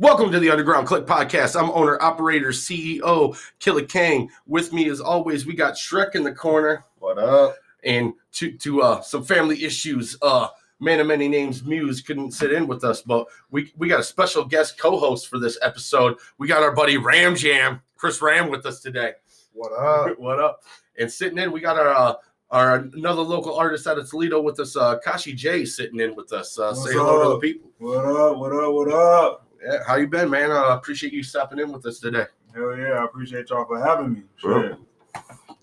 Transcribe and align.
Welcome 0.00 0.30
to 0.30 0.38
the 0.38 0.48
Underground 0.48 0.86
Click 0.86 1.06
Podcast. 1.06 1.60
I'm 1.60 1.72
owner, 1.72 2.00
operator, 2.00 2.50
CEO, 2.50 3.36
Killer 3.58 3.82
Kang. 3.82 4.30
With 4.46 4.72
me, 4.72 4.88
as 4.90 5.00
always, 5.00 5.44
we 5.44 5.56
got 5.56 5.74
Shrek 5.74 6.14
in 6.14 6.22
the 6.22 6.30
corner. 6.30 6.84
What 7.00 7.18
up? 7.18 7.56
And 7.82 8.12
to 8.34 8.52
to 8.58 8.82
uh, 8.82 9.00
some 9.00 9.24
family 9.24 9.64
issues, 9.64 10.16
uh, 10.22 10.50
man 10.78 11.00
of 11.00 11.08
many 11.08 11.26
names, 11.26 11.64
Muse 11.64 12.00
couldn't 12.00 12.30
sit 12.30 12.52
in 12.52 12.68
with 12.68 12.84
us, 12.84 13.02
but 13.02 13.26
we 13.50 13.72
we 13.76 13.88
got 13.88 13.98
a 13.98 14.04
special 14.04 14.44
guest 14.44 14.78
co-host 14.78 15.26
for 15.26 15.40
this 15.40 15.58
episode. 15.62 16.14
We 16.38 16.46
got 16.46 16.62
our 16.62 16.76
buddy 16.76 16.96
Ram 16.96 17.34
Jam, 17.34 17.80
Chris 17.96 18.22
Ram, 18.22 18.50
with 18.52 18.66
us 18.66 18.78
today. 18.78 19.14
What 19.52 19.72
up? 19.72 20.16
what 20.20 20.38
up? 20.38 20.62
And 20.96 21.10
sitting 21.10 21.38
in, 21.38 21.50
we 21.50 21.58
got 21.58 21.76
our 21.76 21.88
uh, 21.88 22.14
our 22.52 22.76
another 22.76 23.22
local 23.22 23.56
artist 23.56 23.88
out 23.88 23.98
of 23.98 24.08
Toledo 24.08 24.40
with 24.40 24.60
us, 24.60 24.76
uh, 24.76 25.00
Kashi 25.00 25.32
J, 25.32 25.64
sitting 25.64 25.98
in 25.98 26.14
with 26.14 26.32
us. 26.32 26.56
Uh, 26.56 26.72
say 26.72 26.92
hello 26.92 27.24
to 27.24 27.28
the 27.30 27.38
people. 27.40 27.72
What 27.78 28.06
up? 28.06 28.38
What 28.38 28.52
up? 28.52 28.72
What 28.72 28.92
up? 28.92 29.47
Yeah, 29.62 29.78
how 29.86 29.96
you 29.96 30.06
been, 30.06 30.30
man? 30.30 30.50
Uh, 30.50 30.76
appreciate 30.76 31.12
you 31.12 31.22
stopping 31.22 31.58
in 31.58 31.72
with 31.72 31.84
us 31.86 31.98
today. 31.98 32.26
Hell 32.54 32.76
yeah! 32.76 32.92
I 32.92 33.04
appreciate 33.04 33.50
y'all 33.50 33.64
for 33.64 33.78
having 33.78 34.12
me. 34.12 34.22
Sure. 34.36 34.76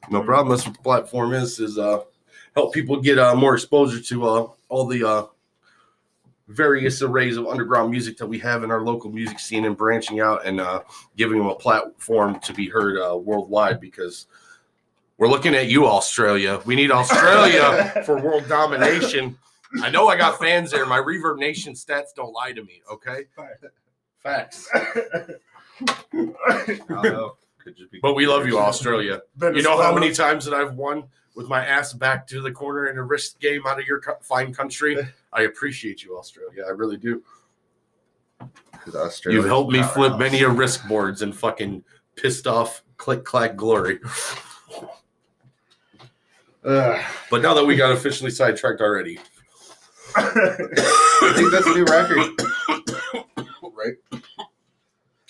No 0.09 0.21
problem. 0.21 0.49
That's 0.49 0.65
what 0.67 0.75
the 0.75 0.83
platform 0.83 1.33
is, 1.33 1.59
is 1.59 1.77
uh 1.77 2.01
help 2.55 2.73
people 2.73 3.01
get 3.01 3.17
uh 3.17 3.35
more 3.35 3.55
exposure 3.55 4.01
to 4.01 4.25
uh 4.25 4.47
all 4.69 4.85
the 4.85 5.07
uh 5.07 5.25
various 6.47 7.01
arrays 7.01 7.37
of 7.37 7.47
underground 7.47 7.89
music 7.89 8.17
that 8.17 8.27
we 8.27 8.37
have 8.37 8.63
in 8.63 8.69
our 8.69 8.81
local 8.81 9.11
music 9.11 9.39
scene 9.39 9.65
and 9.65 9.75
branching 9.75 10.19
out 10.19 10.45
and 10.45 10.59
uh 10.61 10.81
giving 11.17 11.39
them 11.39 11.47
a 11.47 11.55
platform 11.55 12.39
to 12.41 12.53
be 12.53 12.69
heard 12.69 12.99
uh 12.99 13.17
worldwide 13.17 13.79
because 13.79 14.27
we're 15.17 15.29
looking 15.29 15.55
at 15.55 15.69
you, 15.69 15.87
Australia. 15.87 16.61
We 16.65 16.75
need 16.75 16.91
Australia 16.91 17.91
for 18.05 18.21
world 18.21 18.47
domination. 18.49 19.37
I 19.81 19.89
know 19.89 20.07
I 20.07 20.17
got 20.17 20.39
fans 20.39 20.71
there. 20.71 20.85
My 20.85 20.99
ReverbNation 20.99 21.71
stats 21.71 22.13
don't 22.15 22.33
lie 22.33 22.51
to 22.51 22.63
me, 22.63 22.81
okay? 22.91 23.23
Facts. 24.25 24.67
Could 26.11 27.77
just 27.77 27.91
be 27.91 27.99
But 28.01 28.15
we 28.15 28.25
love 28.25 28.47
you, 28.47 28.57
Australia. 28.57 29.21
You 29.39 29.61
know 29.61 29.79
how 29.79 29.93
many 29.93 30.11
times 30.11 30.45
that 30.45 30.55
I've 30.55 30.73
won 30.73 31.03
with 31.35 31.47
my 31.47 31.63
ass 31.63 31.93
back 31.93 32.25
to 32.27 32.41
the 32.41 32.51
corner 32.51 32.87
in 32.87 32.97
a 32.97 33.03
Risk 33.03 33.39
game 33.39 33.61
out 33.67 33.79
of 33.79 33.85
your 33.85 34.01
fine 34.23 34.51
country? 34.51 34.97
I 35.31 35.43
appreciate 35.43 36.03
you, 36.03 36.17
Australia. 36.17 36.63
I 36.67 36.71
really 36.71 36.97
do. 36.97 37.21
You've 39.25 39.45
helped 39.45 39.71
me 39.71 39.83
flip 39.83 40.13
powerhouse. 40.13 40.19
many 40.19 40.41
a 40.41 40.49
risk 40.49 40.87
boards 40.87 41.21
and 41.21 41.35
fucking 41.35 41.83
pissed 42.15 42.47
off 42.47 42.83
click 42.97 43.23
clack 43.23 43.55
glory. 43.55 43.99
Ugh. 46.63 47.05
But 47.29 47.41
now 47.43 47.53
that 47.53 47.63
we 47.63 47.75
got 47.75 47.91
officially 47.91 48.31
sidetracked 48.31 48.81
already, 48.81 49.19
I 50.15 51.33
think 51.35 51.51
that's 51.51 51.67
a 51.67 51.73
new 51.73 51.85
record. 51.85 52.31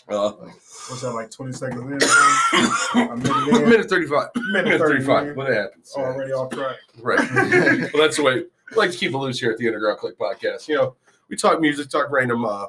Uh, 0.08 0.32
What's 0.32 1.02
that 1.02 1.14
like? 1.14 1.32
Twenty 1.32 1.52
seconds 1.52 1.82
in? 1.82 1.88
A 1.88 3.16
minute 3.16 3.62
in? 3.62 3.70
minute 3.70 3.90
35. 3.90 4.30
Minute 4.52 4.66
Minute 4.66 4.80
35. 4.80 5.28
in. 5.28 5.36
What 5.36 5.52
happens? 5.52 5.92
Already 5.96 6.32
off 6.32 6.52
track. 6.52 6.76
Right. 7.02 7.20
well, 7.94 8.04
that's 8.04 8.18
the 8.18 8.24
way 8.24 8.36
we 8.36 8.78
like 8.78 8.92
to 8.92 8.98
keep 8.98 9.14
it 9.14 9.18
loose 9.18 9.40
here 9.40 9.52
at 9.52 9.58
the 9.58 9.68
Underground 9.68 9.98
Click 9.98 10.18
Podcast. 10.20 10.68
You 10.68 10.76
know, 10.76 10.96
we 11.28 11.36
talk 11.36 11.60
music, 11.60 11.90
talk 11.90 12.12
random 12.12 12.46
uh, 12.46 12.68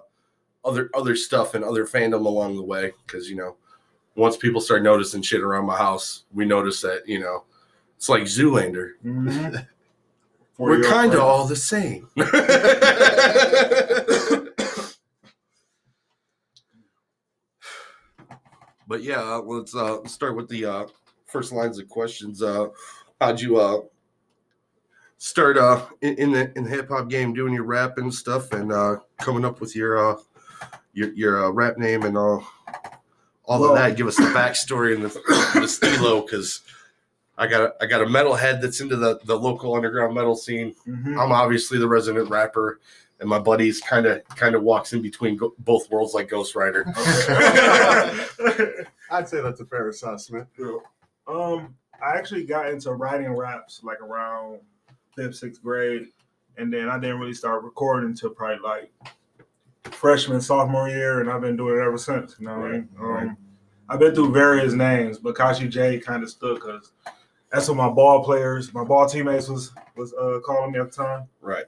other 0.65 0.89
other 0.95 1.15
stuff 1.15 1.55
and 1.55 1.63
other 1.63 1.85
fandom 1.87 2.25
along 2.25 2.57
the 2.57 2.63
way. 2.63 2.93
Because 3.07 3.29
you 3.29 3.37
know, 3.37 3.57
once 4.15 4.39
people 4.39 4.63
start 4.63 4.83
noticing 4.83 5.21
shit 5.21 5.43
around 5.43 5.67
my 5.67 5.77
house, 5.77 6.25
we 6.33 6.47
notice 6.47 6.81
that 6.81 7.07
you 7.07 7.21
know, 7.21 7.45
it's 7.97 8.09
like 8.09 8.23
Zoolander. 8.23 8.93
Mm-hmm. 9.05 9.57
We're 10.59 10.83
kind 10.85 11.13
of 11.13 11.21
all 11.21 11.47
the 11.47 11.55
same. 11.55 12.09
but 18.87 19.03
yeah, 19.03 19.21
uh, 19.23 19.41
let's 19.41 19.75
uh, 19.75 20.05
start 20.07 20.37
with 20.37 20.49
the 20.49 20.65
uh, 20.65 20.87
first 21.27 21.53
lines 21.53 21.79
of 21.79 21.89
questions. 21.89 22.43
Uh, 22.43 22.69
how'd 23.21 23.41
you 23.41 23.57
uh, 23.59 23.79
start 25.19 25.57
uh, 25.57 25.83
in, 26.03 26.15
in 26.17 26.33
the 26.33 26.53
in 26.57 26.65
the 26.65 26.71
hip 26.71 26.89
hop 26.89 27.09
game, 27.09 27.33
doing 27.33 27.53
your 27.55 27.65
rap 27.65 27.99
and 27.99 28.13
stuff, 28.13 28.53
and 28.53 28.73
uh, 28.73 28.97
coming 29.19 29.45
up 29.45 29.61
with 29.61 29.75
your 29.75 29.99
uh, 29.99 30.17
your 30.93 31.13
your 31.13 31.45
uh, 31.47 31.51
rap 31.51 31.79
name 31.79 32.03
and 32.03 32.17
all 32.17 32.47
all 33.45 33.61
Well- 33.61 33.71
of 33.71 33.77
that? 33.77 33.97
Give 33.97 34.07
us 34.07 34.17
the 34.17 34.23
backstory 34.25 34.95
and 34.95 35.05
the, 35.05 35.61
the 35.61 35.69
stilo, 35.69 36.23
because. 36.23 36.61
I 37.39 37.47
got 37.47 37.61
a, 37.61 37.75
I 37.83 37.85
got 37.85 38.01
a 38.01 38.07
metalhead 38.07 38.63
that's 38.63 38.81
into 38.81 38.97
the, 38.97 39.21
the 39.27 39.39
local 39.39 39.75
underground 39.75 40.15
metal 40.15 40.35
scene. 40.35 40.75
Mhm. 40.89 41.23
I'm 41.23 41.33
obviously 41.33 41.77
the 41.77 41.87
resident 41.87 42.31
rapper, 42.31 42.81
and 43.21 43.29
my 43.29 43.39
buddies 43.39 43.81
kind 43.81 44.07
of 44.07 44.25
kind 44.29 44.55
of 44.55 44.63
walks 44.63 44.93
in 44.93 45.03
between 45.03 45.37
go- 45.37 45.55
both 45.61 45.91
worlds 45.91 46.15
like 46.15 46.29
Ghost 46.29 46.55
Rider. 46.55 46.85
I'd 49.11 49.29
say 49.29 49.41
that's 49.41 49.61
a 49.61 49.67
fair 49.67 49.89
assessment. 49.89 50.47
um, 51.27 51.75
I 52.03 52.17
actually 52.17 52.45
got 52.45 52.69
into 52.69 52.93
writing 52.93 53.33
raps 53.33 53.81
like 53.83 54.01
around 54.01 54.61
fifth, 55.15 55.37
sixth 55.37 55.63
grade, 55.63 56.09
and 56.59 56.73
then 56.73 56.89
I 56.89 56.99
didn't 56.99 57.19
really 57.19 57.35
start 57.35 57.65
recording 57.65 58.11
until 58.11 58.31
probably 58.31 58.59
like 58.59 58.93
freshman, 59.85 60.41
sophomore 60.41 60.89
year, 60.89 61.21
and 61.21 61.31
I've 61.31 61.41
been 61.41 61.57
doing 61.57 61.79
it 61.79 61.83
ever 61.83 61.99
since. 61.99 62.37
You 62.39 62.47
know, 62.47 62.59
what 62.59 62.67
I 62.67 62.73
mean? 62.73 62.89
Right, 62.97 63.23
um, 63.29 63.37
I've 63.89 64.01
been 64.01 64.15
through 64.15 64.33
various 64.33 64.73
names, 64.75 65.19
but 65.19 65.37
Kashi 65.37 65.69
J 65.69 65.99
kind 66.01 66.23
of 66.23 66.31
stuck 66.31 66.57
because 66.57 66.93
that's 67.51 67.69
what 67.69 67.77
my 67.77 67.89
ball 67.89 68.23
players, 68.25 68.75
my 68.75 68.85
ball 68.85 69.09
teammates 69.09 69.49
was 69.49 69.73
was 69.97 70.13
uh, 70.15 70.41
calling 70.45 70.73
me 70.73 70.81
at 70.81 70.91
the 70.91 70.97
time. 70.97 71.29
Right. 71.41 71.65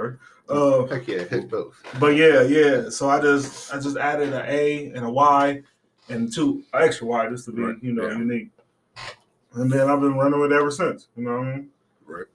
Sorry. 0.00 0.16
Uh, 0.48 0.86
Heck 0.86 1.06
yeah, 1.06 1.24
hit 1.24 1.48
both. 1.48 1.80
But 1.98 2.16
yeah, 2.16 2.42
yeah. 2.42 2.88
So 2.88 3.08
I 3.08 3.20
just 3.20 3.72
I 3.72 3.78
just 3.78 3.96
added 3.96 4.32
an 4.32 4.44
A 4.46 4.86
and 4.94 5.04
a 5.04 5.10
Y 5.10 5.62
and 6.08 6.32
two 6.32 6.64
extra 6.74 7.06
Y 7.06 7.28
just 7.28 7.44
to 7.46 7.52
be 7.52 7.62
Right, 7.62 7.76
you 7.82 7.92
know 7.92 8.08
yeah. 8.08 8.18
unique. 8.18 8.50
And 9.54 9.70
then 9.70 9.88
I've 9.88 10.00
been 10.00 10.14
running 10.14 10.40
with 10.40 10.52
it 10.52 10.56
ever 10.56 10.70
since. 10.70 11.08
You 11.16 11.24
know 11.24 11.38
what 11.38 11.46
I 11.46 11.54
mean? 11.56 11.68
Right. 12.06 12.26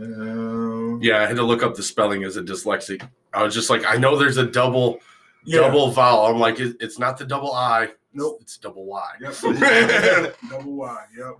Um, 0.00 1.00
Yeah, 1.02 1.22
I 1.22 1.26
had 1.26 1.36
to 1.36 1.42
look 1.42 1.62
up 1.62 1.74
the 1.74 1.82
spelling 1.82 2.24
as 2.24 2.36
a 2.36 2.42
dyslexic. 2.42 3.06
I 3.32 3.42
was 3.42 3.54
just 3.54 3.70
like, 3.70 3.84
I 3.86 3.96
know 3.96 4.16
there's 4.16 4.36
a 4.36 4.46
double 4.46 5.00
yeah. 5.44 5.60
double 5.60 5.90
vowel. 5.90 6.26
I'm 6.26 6.38
like, 6.38 6.60
it, 6.60 6.76
it's 6.80 6.98
not 6.98 7.18
the 7.18 7.24
double 7.24 7.52
I. 7.52 7.88
Nope. 8.14 8.38
It's 8.42 8.58
double 8.58 8.84
Y. 8.84 9.06
Yep. 9.20 9.34
Double 10.50 10.72
Y. 10.74 11.04
Yep. 11.16 11.34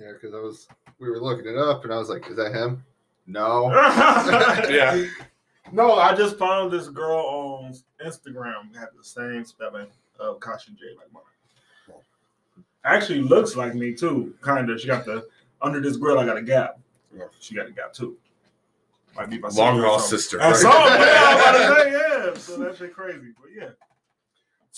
Yeah, 0.00 0.12
because 0.12 0.34
I 0.34 0.38
was 0.38 0.68
we 0.98 1.10
were 1.10 1.20
looking 1.20 1.46
it 1.46 1.56
up 1.56 1.84
and 1.84 1.92
I 1.92 1.98
was 1.98 2.08
like, 2.08 2.28
is 2.28 2.36
that 2.36 2.52
him? 2.52 2.84
No. 3.26 3.70
Yeah. 4.70 5.06
No, 5.72 5.94
I 5.94 6.14
just 6.14 6.38
found 6.38 6.70
this 6.70 6.88
girl 6.88 7.18
on 7.18 7.74
Instagram 8.04 8.72
that 8.72 8.78
had 8.80 8.88
the 8.96 9.02
same 9.04 9.44
spelling 9.44 9.86
of 10.20 10.38
Kashi 10.40 10.72
J 10.72 10.84
like 10.96 11.12
mine. 11.12 11.22
Actually 12.84 13.22
looks 13.22 13.56
like 13.56 13.74
me 13.74 13.94
too, 13.94 14.34
kind 14.42 14.68
of. 14.70 14.78
She 14.80 14.86
got 14.88 15.04
the 15.06 15.26
under 15.62 15.80
this 15.80 15.96
grill. 15.96 16.18
I 16.18 16.26
got 16.26 16.36
a 16.36 16.42
gap. 16.42 16.78
Yeah. 17.16 17.24
She 17.40 17.54
got 17.54 17.66
a 17.66 17.72
gap 17.72 17.94
too. 17.94 18.16
Might 19.16 19.30
be 19.30 19.38
my 19.38 19.48
Long 19.48 19.76
sister 19.78 19.84
or 19.84 19.88
lost 19.88 20.08
something. 20.10 20.18
sister. 20.18 20.38
That's 20.38 20.64
right? 20.64 20.74
all. 20.74 20.86
Yeah, 20.86 21.22
I'm 21.24 21.38
about 21.38 21.76
to 21.76 21.82
say 21.82 21.92
yeah. 21.92 22.38
So 22.38 22.56
that 22.58 22.76
shit 22.76 22.94
crazy, 22.94 23.32
but 23.40 23.50
yeah. 23.56 23.70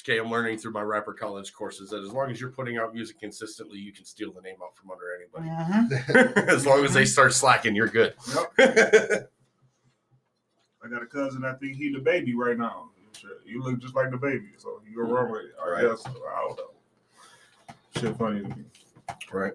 It's 0.07 0.13
okay. 0.13 0.19
I'm 0.25 0.31
learning 0.31 0.59
through 0.59 0.71
my 0.73 0.83
rapper 0.83 1.13
college 1.13 1.53
courses 1.53 1.91
that 1.91 2.03
as 2.05 2.13
long 2.13 2.31
as 2.31 2.41
you're 2.41 2.51
putting 2.51 2.79
out 2.79 2.95
music 2.95 3.19
consistently, 3.19 3.79
you 3.79 3.93
can 3.93 4.05
steal 4.05 4.33
the 4.33 4.41
name 4.41 4.55
out 4.63 4.77
from 4.77 4.91
under 4.93 5.07
anybody. 5.17 5.51
as 6.53 6.65
long 6.65 6.85
as 6.85 6.95
they 6.95 7.05
start 7.05 7.33
slacking, 7.35 7.75
you're 7.75 7.89
good. 7.89 8.15
Yep. 8.29 8.53
I 10.85 10.89
got 10.89 11.03
a 11.03 11.07
cousin. 11.07 11.45
I 11.45 11.55
think 11.55 11.77
he 11.77 11.93
the 11.93 11.99
baby 11.99 12.37
right 12.37 12.57
now. 12.57 12.91
You 13.45 13.63
look 13.63 13.81
just 13.81 13.95
like 13.97 14.11
the 14.13 14.17
baby, 14.17 14.51
so 14.59 14.81
you 14.89 14.97
go 14.97 15.03
wrong 15.11 15.33
with 15.33 15.43
it. 15.47 15.53
I 15.65 15.71
Right. 15.71 15.83
guess. 15.89 16.03
So 16.03 16.11
I 16.11 16.47
don't 16.47 16.59
know. 16.59 16.71
Shit, 18.01 18.17
funny 18.17 18.43
to 18.43 18.49
me. 18.49 18.65
Right. 19.33 19.55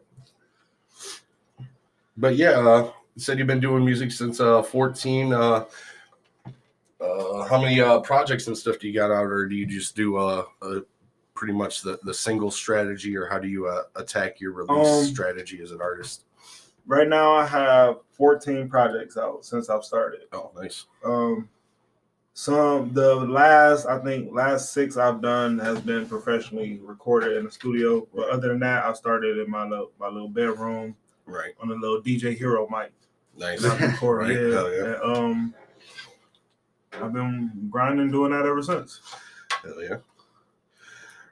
But 2.18 2.36
yeah, 2.36 2.60
uh, 2.60 2.92
you 3.16 3.22
said 3.22 3.38
you've 3.38 3.48
been 3.48 3.60
doing 3.62 3.86
music 3.86 4.12
since 4.12 4.40
uh, 4.42 4.62
14. 4.64 5.32
Uh, 5.32 5.66
uh, 7.02 7.44
how 7.48 7.60
many 7.62 7.82
uh, 7.82 8.00
projects 8.02 8.48
and 8.48 8.58
stuff 8.58 8.78
do 8.80 8.88
you 8.88 8.94
got 8.94 9.12
out, 9.12 9.26
or 9.26 9.48
do 9.48 9.56
you 9.56 9.66
just 9.66 9.96
do 9.96 10.18
uh, 10.18 10.44
uh, 10.62 10.80
pretty 11.34 11.54
much 11.54 11.82
the, 11.82 12.00
the 12.04 12.14
single 12.14 12.52
strategy, 12.52 13.16
or 13.18 13.26
how 13.28 13.40
do 13.40 13.48
you 13.48 13.68
uh, 13.68 13.84
attack 13.96 14.40
your 14.40 14.52
release 14.52 14.88
Um, 14.88 15.06
strategy 15.06 15.62
as 15.62 15.72
an 15.72 15.82
artist? 15.82 16.26
Right 16.88 17.08
now, 17.08 17.32
I 17.34 17.46
have 17.46 17.98
14 18.12 18.68
projects 18.70 19.18
out 19.18 19.46
since 19.46 19.70
I've 19.70 19.84
started. 19.84 20.22
Oh, 20.34 20.52
nice. 20.56 20.86
Um, 21.06 21.48
some 22.34 22.94
the 22.94 23.16
last 23.16 23.86
I 23.86 24.00
think 24.00 24.34
last 24.34 24.72
six 24.72 24.96
I've 24.98 25.22
done 25.22 25.60
has 25.60 25.80
been 25.82 26.08
professionally 26.08 26.80
recorded 26.82 27.36
in 27.38 27.44
the 27.46 27.52
studio. 27.52 28.08
But 28.16 28.30
other 28.30 28.48
than 28.50 28.60
that, 28.62 28.86
I 28.86 28.94
started 28.94 29.38
in 29.38 29.50
my 29.50 29.68
little 29.68 29.92
my 30.00 30.08
little 30.08 30.30
bedroom 30.30 30.96
Right. 31.26 31.54
on 31.62 31.70
a 31.70 31.76
little 31.76 32.02
DJ 32.02 32.36
Hero 32.38 32.68
mic. 32.70 32.92
Nice. 33.38 33.64
And 33.64 33.74
I've 33.74 33.82
recorded, 33.94 34.36
Right. 34.54 34.74
yeah. 34.74 34.84
Yeah. 34.86 34.94
And, 34.94 35.18
um, 35.18 35.54
I've 36.94 37.14
been 37.14 37.68
grinding, 37.70 38.12
doing 38.12 38.32
that 38.32 38.46
ever 38.46 38.62
since. 38.62 39.00
Hell 39.64 39.82
yeah. 39.82 39.96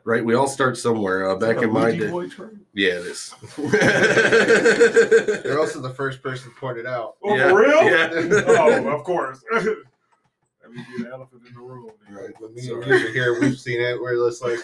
right? 0.03 0.23
We 0.23 0.35
all 0.35 0.47
start 0.47 0.77
somewhere. 0.77 1.29
Uh, 1.29 1.35
back 1.35 1.61
in 1.61 1.71
my 1.71 1.91
day, 1.95 2.09
Boy 2.09 2.27
yeah, 2.73 2.93
it 2.93 3.05
is. 3.05 3.33
You're 5.45 5.59
also 5.59 5.81
the 5.81 5.93
first 5.95 6.21
person 6.21 6.51
to 6.51 6.55
point 6.59 6.77
it 6.77 6.85
out. 6.85 7.15
Oh, 7.23 7.35
Yeah, 7.35 7.49
for 7.49 7.59
real? 7.59 7.83
yeah. 7.83 8.09
oh, 8.47 8.87
of 8.89 9.03
course. 9.03 9.43
Let 9.51 9.63
me 9.65 10.85
be 10.97 11.03
the 11.03 11.09
elephant 11.11 11.41
in 11.47 11.53
the 11.53 11.59
room. 11.59 11.89
Right. 12.09 12.31
When 12.39 12.53
me 12.53 12.61
So- 12.61 12.81
and 12.81 12.85
you 12.87 12.93
are 13.07 13.11
here, 13.11 13.39
we've 13.41 13.59
seen 13.59 13.81
it. 13.81 13.99
We're 13.99 14.15
just 14.29 14.43
like, 14.43 14.59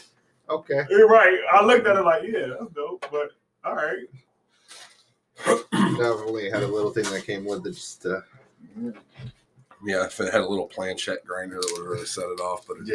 okay. 0.50 0.84
You're 0.90 1.08
right. 1.10 1.38
I 1.52 1.64
looked 1.66 1.88
at 1.88 1.98
it 1.98 2.04
like, 2.06 2.24
yeah, 2.24 2.48
that's 2.60 2.72
dope, 2.74 3.06
but 3.12 3.32
all 3.64 3.76
right. 3.76 4.06
I've 5.46 5.64
had 5.72 6.64
a 6.64 6.68
little 6.68 6.92
thing 6.92 7.04
that 7.06 7.24
came 7.26 7.46
with 7.46 7.66
it 7.68 7.72
just 7.74 8.06
uh, 8.06 8.22
yeah, 8.82 8.92
if 9.86 10.20
it 10.20 10.34
had 10.34 10.42
a 10.42 10.48
little 10.48 10.68
planchette 10.68 11.26
grinder, 11.26 11.56
that 11.56 11.70
would 11.74 11.82
have 11.82 11.92
really 11.92 12.06
set 12.06 12.26
it 12.26 12.40
off. 12.40 12.66
But 12.68 12.78
it 12.82 12.88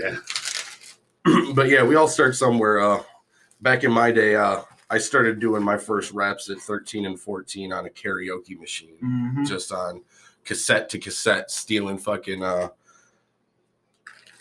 Yeah. 1.25 1.53
but 1.55 1.69
yeah, 1.69 1.83
we 1.83 1.97
all 1.97 2.09
start 2.09 2.37
somewhere. 2.37 2.81
Uh, 2.81 3.03
back 3.61 3.85
in 3.85 3.93
my 3.93 4.11
day, 4.11 4.35
uh, 4.35 4.63
I 4.91 4.99
started 4.99 5.39
doing 5.39 5.63
my 5.63 5.77
first 5.77 6.13
raps 6.13 6.51
at 6.51 6.59
13 6.59 7.07
and 7.07 7.19
14 7.19 7.73
on 7.73 7.87
a 7.87 7.91
karaoke 7.91 8.59
machine. 8.59 8.97
Mm-hmm. 9.03 9.45
just 9.45 9.73
on 9.73 10.03
cassette 10.45 10.89
to 10.91 10.99
cassette, 10.99 11.51
stealing 11.51 11.99
fucking 11.99 12.43
uh 12.43 12.69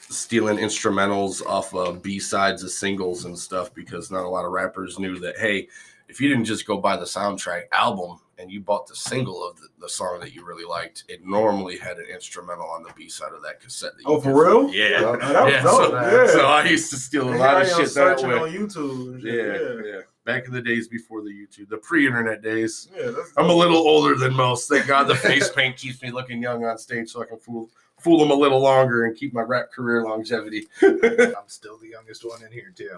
stealing 0.10 0.58
instrumentals 0.58 1.46
off 1.46 1.74
of 1.76 2.02
B 2.02 2.18
sides 2.18 2.64
of 2.64 2.72
singles 2.72 3.26
and 3.26 3.38
stuff 3.38 3.74
because 3.76 4.10
not 4.10 4.26
a 4.26 4.30
lot 4.30 4.44
of 4.44 4.52
rappers 4.52 4.98
knew 4.98 5.20
that 5.20 5.38
hey, 5.38 5.68
if 6.08 6.20
you 6.20 6.28
didn't 6.28 6.46
just 6.46 6.66
go 6.66 6.78
buy 6.78 6.98
the 6.98 7.06
soundtrack 7.06 7.66
album 7.72 8.20
and 8.40 8.50
you 8.52 8.62
bought 8.62 8.88
the 8.88 8.96
single 8.96 9.46
of 9.48 9.58
the, 9.58 9.68
the 9.80 9.90
song 9.90 10.20
that 10.22 10.34
you 10.34 10.46
really 10.46 10.64
liked, 10.66 11.04
it 11.10 11.26
normally 11.26 11.78
had 11.78 11.98
an 11.98 12.06
instrumental 12.12 12.70
on 12.70 12.84
the 12.84 12.90
B 12.96 13.10
side 13.10 13.34
of 13.34 13.44
that 13.44 13.60
cassette. 13.60 13.92
That 13.98 14.04
you 14.10 14.16
Oh, 14.16 14.22
for 14.22 14.34
real? 14.46 14.74
Yeah. 14.74 15.02
That 15.02 15.44
was 15.46 15.54
Yeah, 15.54 15.62
so- 15.64 15.94
yeah. 15.94 16.28
So 16.28 16.46
I 16.46 16.64
used 16.64 16.90
to 16.92 16.96
steal 16.98 17.30
a 17.34 17.36
lot 17.36 17.66
here 17.66 17.74
of 17.74 17.78
shit 17.78 17.78
that 17.86 17.90
searching 18.20 18.30
way. 18.30 18.36
on 18.40 18.50
YouTube. 18.52 19.14
and 19.16 19.22
shit. 19.22 19.86
Yeah, 19.86 19.92
yeah. 19.94 20.00
Back 20.26 20.46
in 20.48 20.54
the 20.54 20.62
days 20.62 20.88
before 20.88 21.22
the 21.24 21.30
YouTube, 21.32 21.70
the 21.70 21.78
pre-internet 21.78 22.42
days. 22.42 22.88
Yeah, 22.96 23.06
yeah 23.06 23.12
that's 23.12 23.32
I'm 23.38 23.50
a 23.50 23.54
little 23.54 23.78
older 23.78 24.16
than 24.16 24.34
most. 24.34 24.70
Thank 24.70 24.88
God 24.88 25.06
the 25.08 25.16
face 25.16 25.50
paint 25.56 25.76
keeps 25.78 26.02
me 26.02 26.12
looking 26.12 26.42
young 26.42 26.64
on 26.66 26.78
stage, 26.78 27.10
so 27.10 27.22
I 27.22 27.26
can 27.26 27.40
fool 27.40 27.70
fool 28.00 28.20
them 28.20 28.30
a 28.32 28.36
little 28.36 28.62
longer 28.62 29.06
and 29.06 29.18
keep 29.18 29.34
my 29.34 29.42
rap 29.42 29.72
career 29.72 30.04
longevity. 30.04 30.68
I'm 30.82 31.48
still 31.48 31.78
the 31.78 31.90
youngest 31.90 32.24
one 32.26 32.42
in 32.44 32.52
here 32.52 32.72
too. 32.76 32.98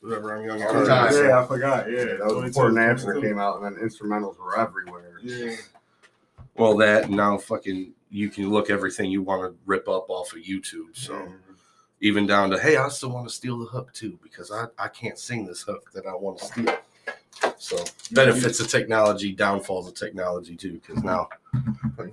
Whatever 0.00 0.36
I'm 0.36 0.44
young. 0.44 0.62
All 0.62 0.74
the 0.74 0.86
time. 0.86 1.12
Yeah, 1.12 1.42
I 1.42 1.46
forgot. 1.46 1.90
Yeah, 1.90 2.04
that 2.04 2.20
was 2.20 2.32
22, 2.32 2.46
before 2.48 2.70
Napster 2.70 3.20
came 3.20 3.38
out, 3.38 3.60
and 3.60 3.64
then 3.64 3.82
instrumentals 3.82 4.38
were 4.38 4.58
everywhere. 4.58 5.18
Yeah. 5.22 5.56
Well, 6.56 6.76
that 6.78 7.10
now 7.10 7.38
fucking 7.38 7.92
you 8.10 8.30
can 8.30 8.50
look 8.50 8.70
everything 8.70 9.10
you 9.10 9.22
want 9.22 9.42
to 9.42 9.58
rip 9.66 9.88
up 9.88 10.08
off 10.08 10.32
of 10.32 10.40
YouTube. 10.40 10.94
So 10.94 11.32
even 12.00 12.26
down 12.26 12.50
to 12.50 12.58
hey, 12.58 12.76
I 12.76 12.88
still 12.88 13.10
want 13.10 13.28
to 13.28 13.34
steal 13.34 13.58
the 13.58 13.66
hook 13.66 13.92
too 13.92 14.18
because 14.22 14.50
I 14.50 14.66
I 14.78 14.88
can't 14.88 15.18
sing 15.18 15.46
this 15.46 15.62
hook 15.62 15.90
that 15.92 16.06
I 16.06 16.14
want 16.14 16.38
to 16.38 16.44
steal. 16.44 16.78
So 17.58 17.76
benefits 18.12 18.60
of 18.60 18.68
technology, 18.68 19.32
downfalls 19.32 19.88
of 19.88 19.94
technology 19.94 20.56
too, 20.56 20.80
because 20.86 21.02
now 21.02 21.28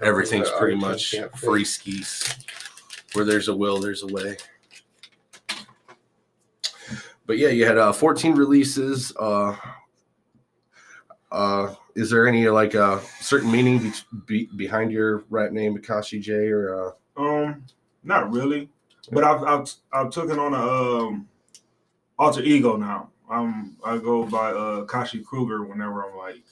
everything's 0.01 0.50
pretty 0.51 0.75
much 0.75 1.12
team 1.12 1.21
can't 1.21 1.31
fit. 1.31 1.39
free 1.39 1.65
skis. 1.65 2.35
Where 3.13 3.25
there's 3.25 3.47
a 3.47 3.56
will, 3.56 3.80
there's 3.80 4.03
a 4.03 4.07
way. 4.07 4.38
But 7.25 7.38
yeah, 7.38 7.50
you 7.50 7.66
had 7.66 7.78
uh, 7.78 7.94
14 7.94 8.36
releases. 8.36 9.14
Uh, 9.16 9.56
uh, 11.31 11.74
is 11.96 12.10
there 12.10 12.28
any 12.28 12.48
like 12.50 12.75
uh, 12.75 13.00
certain 13.20 13.52
meaning 13.52 13.80
be- 13.80 13.94
be- 14.25 14.50
behind 14.56 14.92
your 14.92 15.24
rap 15.30 15.52
name, 15.52 15.78
Akashi 15.78 16.22
J, 16.22 16.34
or 16.50 16.96
uh, 17.18 17.22
Um, 17.22 17.64
not 18.04 18.31
really, 18.31 18.70
but 19.12 19.24
I've 19.24 19.44
I've 19.44 19.74
I've 19.92 20.10
taken 20.12 20.38
on 20.38 20.54
a 20.54 20.58
um 20.58 21.28
alter 22.20 22.42
ego 22.42 22.75
now. 22.75 23.10
I'm 23.30 23.78
I 23.84 23.98
go 23.98 24.26
by 24.26 24.52
uh 24.52 24.86
Kashi 24.86 25.24
Kruger 25.24 25.64
whenever 25.64 26.04
I'm 26.04 26.18
like 26.18 26.44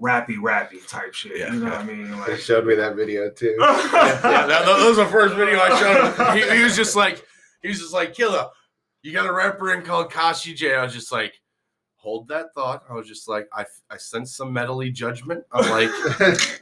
rappy 0.00 0.36
rappy 0.36 0.86
type 0.88 1.14
shit. 1.14 1.38
Yeah, 1.38 1.52
you 1.52 1.60
know 1.60 1.66
yeah. 1.66 1.72
what 1.72 1.80
I 1.80 1.84
mean? 1.84 2.24
They 2.26 2.36
showed 2.38 2.66
me 2.66 2.74
that 2.76 2.96
video 2.96 3.30
too. 3.30 3.56
yeah, 3.60 4.18
that, 4.22 4.48
that 4.48 4.86
was 4.88 4.96
the 4.96 5.06
first 5.06 5.34
video 5.34 5.58
I 5.60 5.78
showed 5.78 6.14
him. 6.14 6.36
He, 6.36 6.56
he 6.58 6.64
was 6.64 6.74
just 6.74 6.96
like, 6.96 7.24
he 7.62 7.68
was 7.68 7.78
just 7.78 7.92
like, 7.92 8.14
Killa, 8.14 8.50
you 9.02 9.12
got 9.12 9.26
a 9.26 9.32
rapper 9.32 9.72
in 9.74 9.82
called 9.82 10.10
Kashi 10.10 10.54
J. 10.54 10.74
I 10.74 10.84
was 10.84 10.92
just 10.92 11.12
like, 11.12 11.40
hold 11.96 12.28
that 12.28 12.54
thought. 12.54 12.84
I 12.88 12.94
was 12.94 13.06
just 13.06 13.28
like, 13.28 13.48
I, 13.52 13.64
I 13.90 13.96
sense 13.96 14.34
some 14.34 14.54
metally 14.54 14.92
judgment. 14.92 15.44
I'm 15.52 15.70
like, 15.70 15.90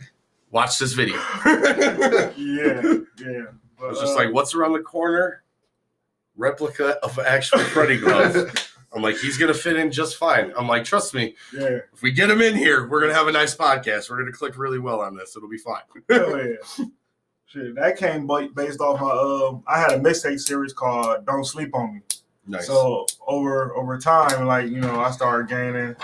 watch 0.51 0.79
this 0.79 0.93
video. 0.93 1.17
Yeah, 1.45 2.99
yeah. 3.19 3.45
But, 3.79 3.91
was 3.91 4.01
just 4.01 4.13
uh, 4.13 4.17
like, 4.17 4.35
what's 4.35 4.55
around 4.55 4.73
the 4.73 4.81
corner? 4.81 5.43
Replica 6.37 6.99
of 7.03 7.19
actual 7.19 7.61
Freddy 7.61 7.99
glove. 7.99 8.53
I'm 8.93 9.03
like, 9.03 9.19
he's 9.19 9.39
gonna 9.39 9.55
fit 9.55 9.77
in 9.77 9.93
just 9.93 10.17
fine. 10.17 10.53
I'm 10.59 10.67
like, 10.67 10.85
trust 10.85 11.15
me, 11.15 11.37
yeah, 11.55 11.79
if 11.93 12.03
we 12.03 12.11
get 12.11 12.29
him 12.29 12.41
in 12.41 12.57
here, 12.57 12.89
we're 12.89 13.01
gonna 13.01 13.15
have 13.15 13.29
a 13.29 13.33
nice 13.33 13.55
podcast. 13.55 14.11
We're 14.11 14.19
gonna 14.19 14.33
click 14.33 14.59
really 14.59 14.81
well 14.81 15.01
on 15.01 15.17
this. 15.17 15.37
It'll 15.37 15.49
be 15.49 15.59
fine. 15.59 15.83
hell 16.09 16.45
yeah. 16.45 16.87
Shit, 17.47 17.75
that 17.77 17.97
came 17.97 18.29
based 18.55 18.81
off 18.81 19.01
my 19.01 19.11
um. 19.11 19.63
I 19.67 19.79
had 19.81 19.93
a 19.93 19.99
mixtape 19.99 20.41
series 20.41 20.73
called 20.73 21.25
"Don't 21.25 21.45
Sleep 21.45 21.75
on 21.75 21.95
Me." 21.95 22.01
Nice. 22.47 22.67
So 22.67 23.07
over 23.27 23.75
over 23.77 23.99
time, 23.99 24.47
like 24.47 24.69
you 24.69 24.81
know, 24.81 25.01
I 25.01 25.11
started 25.11 25.49
gaining, 25.49 25.95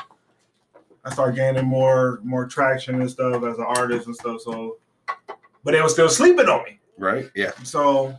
I 1.05 1.13
started 1.13 1.37
gaining 1.37 1.65
more 1.65 2.21
more 2.23 2.47
traction 2.47 3.01
and 3.01 3.11
stuff 3.11 3.43
as 3.45 3.59
an 3.59 3.65
artist 3.67 4.07
and 4.07 4.15
stuff. 4.15 4.41
So, 4.43 4.77
but 5.65 5.73
they 5.73 5.81
were 5.81 5.89
still 5.89 6.09
sleeping 6.09 6.47
on 6.49 6.65
me. 6.65 6.79
right? 6.99 7.31
Yeah. 7.35 7.53
So 7.63 8.15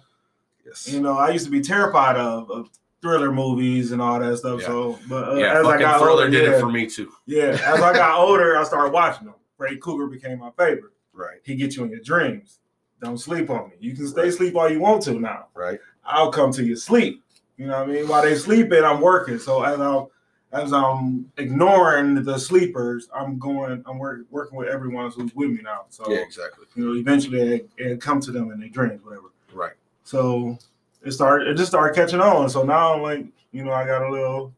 Yes. 0.65 0.87
you 0.91 0.99
know, 0.99 1.17
I 1.17 1.29
used 1.29 1.45
to 1.45 1.51
be 1.51 1.61
terrified 1.61 2.17
of, 2.17 2.51
of 2.51 2.69
thriller 3.01 3.31
movies 3.31 3.93
and 3.93 4.01
all 4.01 4.19
that 4.19 4.37
stuff. 4.37 4.59
Yeah. 4.61 4.67
So, 4.67 4.99
but 5.07 5.29
uh, 5.29 5.35
yeah, 5.35 5.59
as 5.59 5.65
I 5.65 5.77
got 5.79 5.99
Thriller 5.99 6.11
older, 6.23 6.29
did 6.29 6.43
yeah, 6.43 6.57
it 6.57 6.59
for 6.59 6.69
me 6.69 6.87
too. 6.87 7.09
yeah, 7.25 7.51
as 7.65 7.79
I 7.81 7.93
got 7.93 8.19
older, 8.19 8.57
I 8.57 8.63
started 8.65 8.91
watching 8.91 9.27
them. 9.27 9.35
Freddy 9.57 9.77
Krueger 9.77 10.07
became 10.07 10.39
my 10.39 10.49
favorite. 10.57 10.91
Right, 11.13 11.39
He 11.43 11.55
gets 11.55 11.77
you 11.77 11.83
in 11.85 11.89
your 11.89 12.01
dreams. 12.01 12.59
Don't 13.01 13.17
sleep 13.17 13.49
on 13.49 13.69
me. 13.69 13.75
You 13.79 13.95
can 13.95 14.07
stay 14.07 14.21
Right. 14.23 14.27
asleep 14.29 14.55
all 14.55 14.69
you 14.69 14.79
want 14.81 15.01
to 15.03 15.13
now. 15.19 15.47
right. 15.53 15.79
I'll 16.03 16.31
come 16.31 16.51
to 16.53 16.63
your 16.65 16.75
sleep. 16.75 17.23
You 17.57 17.65
know 17.67 17.79
what 17.79 17.89
I 17.89 17.91
mean? 17.91 18.07
While 18.07 18.21
they 18.21 18.35
sleeping, 18.35 18.83
I'm 18.83 19.01
working. 19.01 19.39
So 19.39 19.63
as 19.63 19.79
I'm 19.79 20.07
as 20.53 20.71
I'm 20.71 21.29
ignoring 21.37 22.23
the 22.23 22.37
sleepers, 22.39 23.09
I'm 23.13 23.37
going. 23.39 23.83
I'm 23.85 23.97
work, 23.97 24.21
working 24.29 24.57
with 24.57 24.69
everyone 24.69 25.11
who's 25.11 25.33
with 25.35 25.49
me 25.49 25.59
now. 25.63 25.85
So 25.89 26.09
Yeah, 26.09 26.19
exactly. 26.19 26.65
you 26.75 26.85
know, 26.85 26.99
eventually 26.99 27.55
it, 27.55 27.69
it 27.77 28.01
come 28.01 28.21
to 28.21 28.31
them 28.31 28.51
and 28.51 28.61
they 28.61 28.69
dreams, 28.69 29.03
whatever. 29.03 29.31
Right. 29.53 29.73
So 30.03 30.57
it 31.03 31.11
started. 31.11 31.47
It 31.49 31.55
just 31.57 31.71
started 31.71 31.95
catching 31.95 32.21
on. 32.21 32.49
So 32.49 32.63
now 32.63 32.93
I'm 32.93 33.01
like, 33.01 33.25
you 33.51 33.63
know, 33.63 33.71
I 33.73 33.85
got 33.85 34.03
a 34.03 34.09
little 34.11 34.53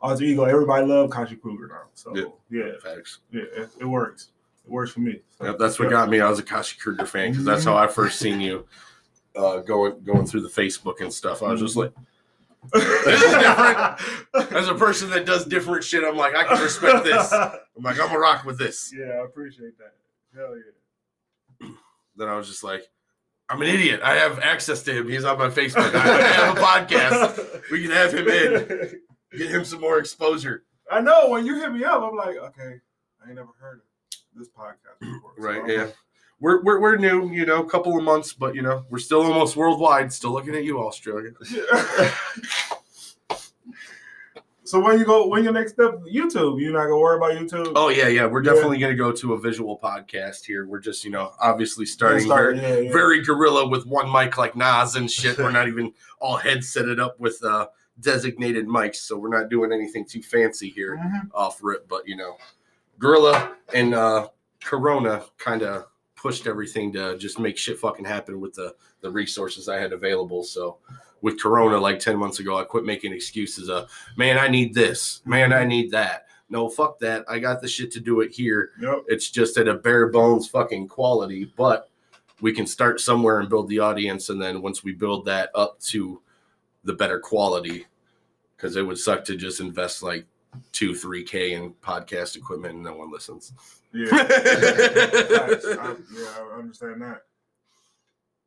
alter 0.00 0.24
ego. 0.24 0.44
Everybody 0.44 0.86
love 0.86 1.10
Kashi 1.10 1.36
Kruger 1.36 1.68
now. 1.68 1.82
So 1.94 2.16
Yeah. 2.16 2.24
yeah, 2.50 2.72
Facts. 2.82 3.18
yeah, 3.30 3.42
it, 3.54 3.70
it 3.80 3.84
works. 3.84 4.30
It 4.64 4.70
works 4.70 4.92
for 4.92 5.00
me. 5.00 5.20
So, 5.38 5.44
Yep, 5.44 5.58
that's 5.58 5.78
what 5.78 5.90
got 5.90 6.08
me. 6.08 6.20
I 6.20 6.30
was 6.30 6.38
a 6.38 6.42
Kashi 6.42 6.78
Kruger 6.78 7.04
fan 7.06 7.30
because 7.32 7.44
that's 7.44 7.64
how 7.64 7.76
I 7.76 7.86
first 7.86 8.18
seen 8.18 8.40
you 8.40 8.66
uh, 9.36 9.58
going 9.58 10.00
going 10.04 10.26
through 10.26 10.40
the 10.40 10.48
Facebook 10.48 11.00
and 11.02 11.12
stuff. 11.12 11.42
I 11.42 11.50
was 11.52 11.60
just 11.60 11.76
like, 11.76 11.92
This 11.92 11.98
is 11.98 11.98
different. 11.98 12.08
As 12.74 14.68
a 14.68 14.74
person 14.78 15.10
that 15.10 15.24
does 15.26 15.44
different 15.44 15.84
shit, 15.84 16.04
I'm 16.04 16.16
like, 16.16 16.34
I 16.34 16.44
can 16.44 16.62
respect 16.62 17.04
this. 17.04 17.32
I'm 17.32 17.82
like, 17.82 18.00
I'm 18.00 18.06
gonna 18.08 18.18
rock 18.18 18.44
with 18.44 18.58
this. 18.58 18.92
Yeah, 18.96 19.06
I 19.20 19.24
appreciate 19.24 19.76
that. 19.78 19.94
Hell 20.34 20.54
yeah. 20.56 21.68
Then 22.16 22.28
I 22.28 22.36
was 22.36 22.48
just 22.48 22.62
like, 22.64 22.84
I'm 23.48 23.60
an 23.60 23.68
idiot. 23.68 24.00
I 24.02 24.14
have 24.16 24.38
access 24.40 24.82
to 24.84 24.92
him. 24.96 25.08
He's 25.08 25.24
on 25.24 25.38
my 25.38 25.48
Facebook. 25.48 25.94
I 25.94 26.18
I 26.18 26.22
have 26.22 26.56
a 26.56 26.60
podcast. 26.60 27.70
We 27.70 27.82
can 27.82 27.90
have 27.90 28.12
him 28.12 28.28
in. 28.28 29.00
Get 29.36 29.50
him 29.50 29.64
some 29.64 29.80
more 29.80 29.98
exposure. 29.98 30.64
I 30.90 31.00
know 31.00 31.28
when 31.28 31.44
you 31.46 31.56
hit 31.56 31.72
me 31.72 31.84
up, 31.84 32.02
I'm 32.02 32.16
like, 32.16 32.36
okay, 32.36 32.80
I 33.24 33.26
ain't 33.28 33.36
never 33.36 33.48
heard 33.58 33.80
of 33.80 34.38
this 34.38 34.48
podcast 34.48 34.98
before. 35.00 35.32
So 35.36 35.42
Right? 35.42 35.60
I'm 35.62 35.68
Yeah. 35.68 35.84
like, 35.84 35.96
We're, 36.44 36.60
we're, 36.62 36.78
we're 36.78 36.96
new, 36.96 37.30
you 37.30 37.46
know, 37.46 37.62
a 37.62 37.66
couple 37.70 37.96
of 37.96 38.04
months, 38.04 38.34
but 38.34 38.54
you 38.54 38.60
know, 38.60 38.84
we're 38.90 38.98
still 38.98 39.22
almost 39.22 39.56
worldwide. 39.56 40.12
Still 40.12 40.32
looking 40.32 40.54
at 40.54 40.62
you, 40.62 40.78
Australia. 40.78 41.30
so 44.64 44.78
when 44.78 44.98
you 44.98 45.06
go, 45.06 45.26
when 45.26 45.42
your 45.42 45.54
next 45.54 45.72
step, 45.72 45.94
YouTube, 46.10 46.60
you're 46.60 46.74
not 46.74 46.82
gonna 46.82 46.98
worry 46.98 47.16
about 47.16 47.32
YouTube. 47.32 47.72
Oh 47.74 47.88
yeah, 47.88 48.08
yeah. 48.08 48.26
We're 48.26 48.44
Yeah. 48.44 48.52
definitely 48.52 48.76
gonna 48.78 48.94
go 48.94 49.10
to 49.10 49.32
a 49.32 49.38
visual 49.40 49.78
podcast 49.82 50.44
here. 50.44 50.66
We're 50.66 50.80
just, 50.80 51.02
you 51.02 51.10
know, 51.10 51.32
obviously 51.40 51.86
starting 51.86 52.26
Start- 52.26 52.56
very, 52.56 52.68
yeah, 52.68 52.80
yeah. 52.88 52.92
very 52.92 53.22
guerrilla 53.22 53.66
with 53.66 53.86
one 53.86 54.12
mic 54.12 54.36
like 54.36 54.54
Nas 54.54 54.96
and 54.96 55.10
shit. 55.10 55.38
We're 55.38 55.50
not 55.50 55.66
even 55.66 55.94
all 56.20 56.38
headsetted 56.38 57.00
up 57.00 57.18
with 57.18 57.42
uh 57.42 57.68
designated 58.00 58.66
mics, 58.66 58.96
so 58.96 59.16
we're 59.16 59.28
not 59.34 59.48
doing 59.48 59.72
anything 59.72 60.04
too 60.04 60.20
fancy 60.20 60.68
here 60.68 60.96
Mhm. 61.02 61.30
off 61.32 61.60
rip. 61.62 61.88
But 61.88 62.06
you 62.06 62.16
know, 62.16 62.36
Gorilla 62.98 63.52
and 63.72 63.94
uh 63.94 64.28
Corona 64.62 65.24
kind 65.38 65.62
of 65.62 65.86
pushed 66.24 66.46
everything 66.46 66.90
to 66.90 67.18
just 67.18 67.38
make 67.38 67.54
shit 67.58 67.78
fucking 67.78 68.06
happen 68.06 68.40
with 68.40 68.54
the 68.54 68.74
the 69.02 69.10
resources 69.10 69.68
I 69.68 69.78
had 69.78 69.92
available. 69.92 70.42
So 70.42 70.78
with 71.20 71.38
Corona, 71.38 71.76
like 71.76 71.98
ten 71.98 72.16
months 72.16 72.40
ago, 72.40 72.58
I 72.58 72.64
quit 72.64 72.86
making 72.86 73.12
excuses. 73.12 73.68
Uh, 73.68 73.86
man, 74.16 74.38
I 74.38 74.48
need 74.48 74.72
this. 74.72 75.20
Man, 75.26 75.52
I 75.52 75.64
need 75.66 75.90
that. 75.90 76.24
No, 76.48 76.70
fuck 76.70 76.98
that. 77.00 77.26
I 77.28 77.38
got 77.38 77.60
the 77.60 77.68
shit 77.68 77.90
to 77.92 78.00
do 78.00 78.22
it 78.22 78.32
here. 78.32 78.70
Yep. 78.80 79.04
It's 79.08 79.30
just 79.30 79.58
at 79.58 79.68
a 79.68 79.74
bare 79.74 80.08
bones 80.08 80.48
fucking 80.48 80.88
quality, 80.88 81.52
but 81.58 81.90
we 82.40 82.54
can 82.54 82.66
start 82.66 83.02
somewhere 83.02 83.40
and 83.40 83.50
build 83.50 83.68
the 83.68 83.80
audience. 83.80 84.30
And 84.30 84.40
then 84.40 84.62
once 84.62 84.82
we 84.82 84.92
build 84.92 85.26
that 85.26 85.50
up 85.54 85.78
to 85.92 86.22
the 86.84 86.94
better 86.94 87.20
quality 87.20 87.84
because 88.56 88.76
it 88.76 88.82
would 88.82 88.98
suck 88.98 89.26
to 89.26 89.36
just 89.36 89.60
invest 89.60 90.02
like 90.02 90.24
two, 90.72 90.94
three 90.94 91.22
K 91.24 91.52
in 91.54 91.72
podcast 91.82 92.36
equipment 92.36 92.74
and 92.74 92.82
no 92.82 92.94
one 92.96 93.10
listens. 93.12 93.52
Yeah. 93.92 94.06
I, 94.12 95.94
yeah, 96.14 96.34
I 96.52 96.58
understand 96.58 97.00
that. 97.02 97.22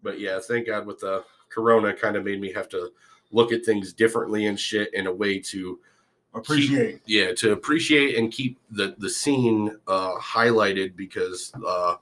but 0.03 0.19
yeah, 0.19 0.39
thank 0.39 0.67
God 0.67 0.85
with 0.85 0.99
the 0.99 1.23
corona 1.49 1.93
kind 1.93 2.15
of 2.15 2.23
made 2.25 2.41
me 2.41 2.51
have 2.53 2.67
to 2.69 2.91
look 3.31 3.51
at 3.51 3.63
things 3.65 3.93
differently 3.93 4.45
and 4.47 4.59
shit 4.59 4.93
in 4.93 5.07
a 5.07 5.13
way 5.13 5.39
to 5.39 5.79
Appreciate. 6.33 7.01
yeah 7.07 7.33
to 7.33 7.51
appreciate 7.53 8.15
and 8.17 8.31
keep 8.31 8.59
the 8.69 8.93
the 8.99 9.09
scene 9.09 9.75
uh 9.87 10.15
highlighted 10.19 10.95
because 10.95 11.51
uh 11.65 11.95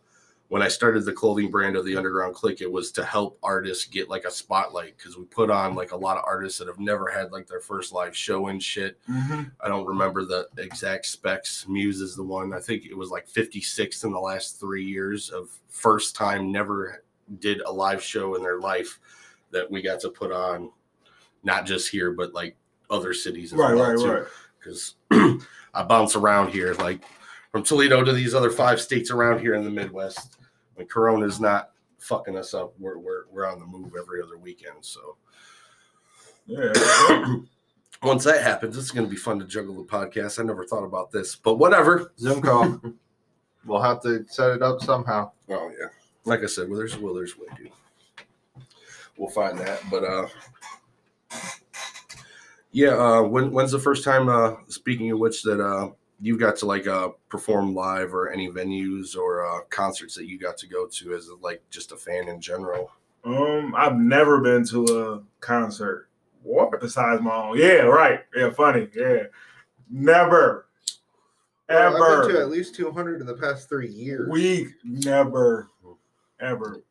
when 0.56 0.62
I 0.62 0.70
started 0.70 1.04
the 1.04 1.12
clothing 1.12 1.52
brand 1.52 1.76
of 1.76 1.84
the 1.84 1.98
Underground 1.98 2.34
Click, 2.34 2.62
it 2.62 2.72
was 2.72 2.90
to 2.94 3.04
help 3.04 3.38
artists 3.44 3.84
get 3.84 4.08
like 4.10 4.24
a 4.24 4.32
spotlight 4.32 4.98
because 4.98 5.18
we 5.18 5.26
put 5.26 5.50
on 5.52 5.76
like 5.76 5.92
a 5.92 5.98
lot 5.98 6.16
of 6.16 6.24
artists 6.26 6.58
that 6.60 6.70
have 6.70 6.80
never 6.80 7.10
had 7.12 7.34
like 7.34 7.46
their 7.46 7.60
first 7.60 7.92
live 7.92 8.16
show 8.16 8.48
and 8.48 8.64
shit. 8.64 8.98
Mhm. 9.10 9.52
I 9.60 9.68
don't 9.68 9.86
remember 9.86 10.24
the 10.24 10.48
exact 10.58 11.08
specs. 11.08 11.66
Muse 11.68 12.00
is 12.00 12.16
the 12.16 12.24
one. 12.24 12.54
I 12.54 12.62
think 12.62 12.86
it 12.86 12.96
was 12.96 13.10
like 13.12 13.28
56 13.28 14.06
in 14.06 14.14
the 14.14 14.18
last 14.18 14.58
three 14.58 14.86
years 14.86 15.30
of 15.30 15.50
first 15.68 16.16
time 16.16 16.54
never 16.54 17.04
did 17.40 17.60
a 17.60 17.70
live 17.70 18.02
show 18.02 18.36
in 18.36 18.42
their 18.42 18.62
life 18.62 18.98
that 19.52 19.70
we 19.70 19.82
got 19.82 20.00
to 20.00 20.10
put 20.10 20.32
on, 20.32 20.72
not 21.44 21.66
just 21.66 21.90
here, 21.92 22.12
but 22.12 22.34
like 22.34 22.56
other 22.90 23.14
cities 23.14 23.52
as 23.52 23.60
Right, 23.60 23.76
well 23.76 23.90
right, 23.90 24.00
too. 24.00 24.10
right. 24.10 24.24
Because 24.58 24.96
I 25.74 25.84
bounce 25.84 26.16
around 26.16 26.52
here, 26.52 26.76
like 26.76 27.04
from 27.52 27.62
Toledo 27.64 28.06
to 28.06 28.14
these 28.14 28.34
other 28.34 28.52
five 28.52 28.80
states 28.80 29.12
around 29.12 29.40
here 29.40 29.54
in 29.56 29.66
the 29.66 29.70
Midwest. 29.70 30.38
When 30.76 30.88
Corona's 30.88 31.40
not 31.40 31.72
fucking 32.00 32.38
us 32.38 32.54
up, 32.54 32.74
we're 32.80 32.98
we're 32.98 33.24
we're 33.32 33.52
on 33.52 33.60
the 33.60 33.66
move 33.66 33.94
every 34.00 34.22
other 34.22 34.38
weekend. 34.38 34.78
So 34.82 35.18
Yeah. 36.46 36.72
once 38.04 38.24
that 38.26 38.44
happens, 38.44 38.78
it's 38.78 38.92
going 38.92 39.06
to 39.06 39.10
be 39.10 39.18
fun 39.18 39.40
to 39.40 39.46
juggle 39.46 39.76
the 39.76 39.84
podcast. 39.84 40.40
I 40.40 40.44
never 40.44 40.66
thought 40.66 40.84
about 40.84 41.12
this, 41.12 41.36
but 41.36 41.56
whatever. 41.56 42.12
Zoom 42.20 42.42
call. 42.42 42.80
we'll 43.66 43.82
have 43.82 44.02
to 44.04 44.26
set 44.28 44.52
it 44.52 44.62
up 44.62 44.82
somehow. 44.82 45.32
Oh 45.50 45.72
yeah, 45.80 45.88
like 46.24 46.44
I 46.44 46.48
said, 46.48 46.70
well, 46.70 46.78
there's 46.78 46.98
will, 46.98 47.14
there's 47.14 47.38
way, 47.38 47.48
dude. 47.58 47.72
We'll 49.18 49.30
find 49.30 49.58
that, 49.60 49.82
but 49.90 50.04
uh, 50.04 50.28
yeah. 52.72 52.90
Uh, 52.90 53.24
when 53.24 53.52
when's 53.52 53.72
the 53.72 53.80
first 53.80 54.04
time? 54.04 54.30
Uh, 54.30 54.56
speaking 54.68 55.12
of 55.12 55.20
which, 55.20 55.42
that 55.44 55.62
uh, 55.62 55.92
you 56.22 56.38
got 56.38 56.56
to 56.58 56.66
like 56.66 56.88
uh 56.88 57.10
perform 57.30 57.76
live 57.76 58.14
or 58.14 58.30
any 58.30 58.50
venues 58.50 59.16
or 59.16 59.46
uh 59.46 59.62
concerts 59.70 60.16
that 60.16 60.28
you 60.28 60.40
got 60.40 60.58
to 60.58 60.68
go 60.68 60.88
to 60.88 61.14
as 61.14 61.30
like 61.42 61.62
just 61.70 61.92
a 61.92 61.98
fan 61.98 62.28
in 62.28 62.40
general. 62.40 62.92
Um, 63.26 63.74
I've 63.76 63.98
never 63.98 64.40
been 64.40 64.66
to 64.68 64.86
a 64.86 65.24
concert. 65.40 66.10
What 66.44 66.80
besides 66.80 67.22
my 67.22 67.36
own? 67.36 67.58
Yeah, 67.58 67.82
right. 67.82 68.20
Yeah, 68.36 68.52
funny. 68.52 68.88
Yeah, 68.96 69.24
never, 69.90 70.68
Well, 71.68 71.96
ever. 71.96 72.22
I've 72.22 72.28
been 72.28 72.36
to 72.36 72.42
at 72.42 72.50
least 72.50 72.76
200 72.76 73.22
in 73.22 73.28
the 73.28 73.34
past 73.34 73.68
three 73.68 73.90
years. 73.90 74.30
We 74.30 74.70
never, 74.84 75.70
ever. 76.40 76.82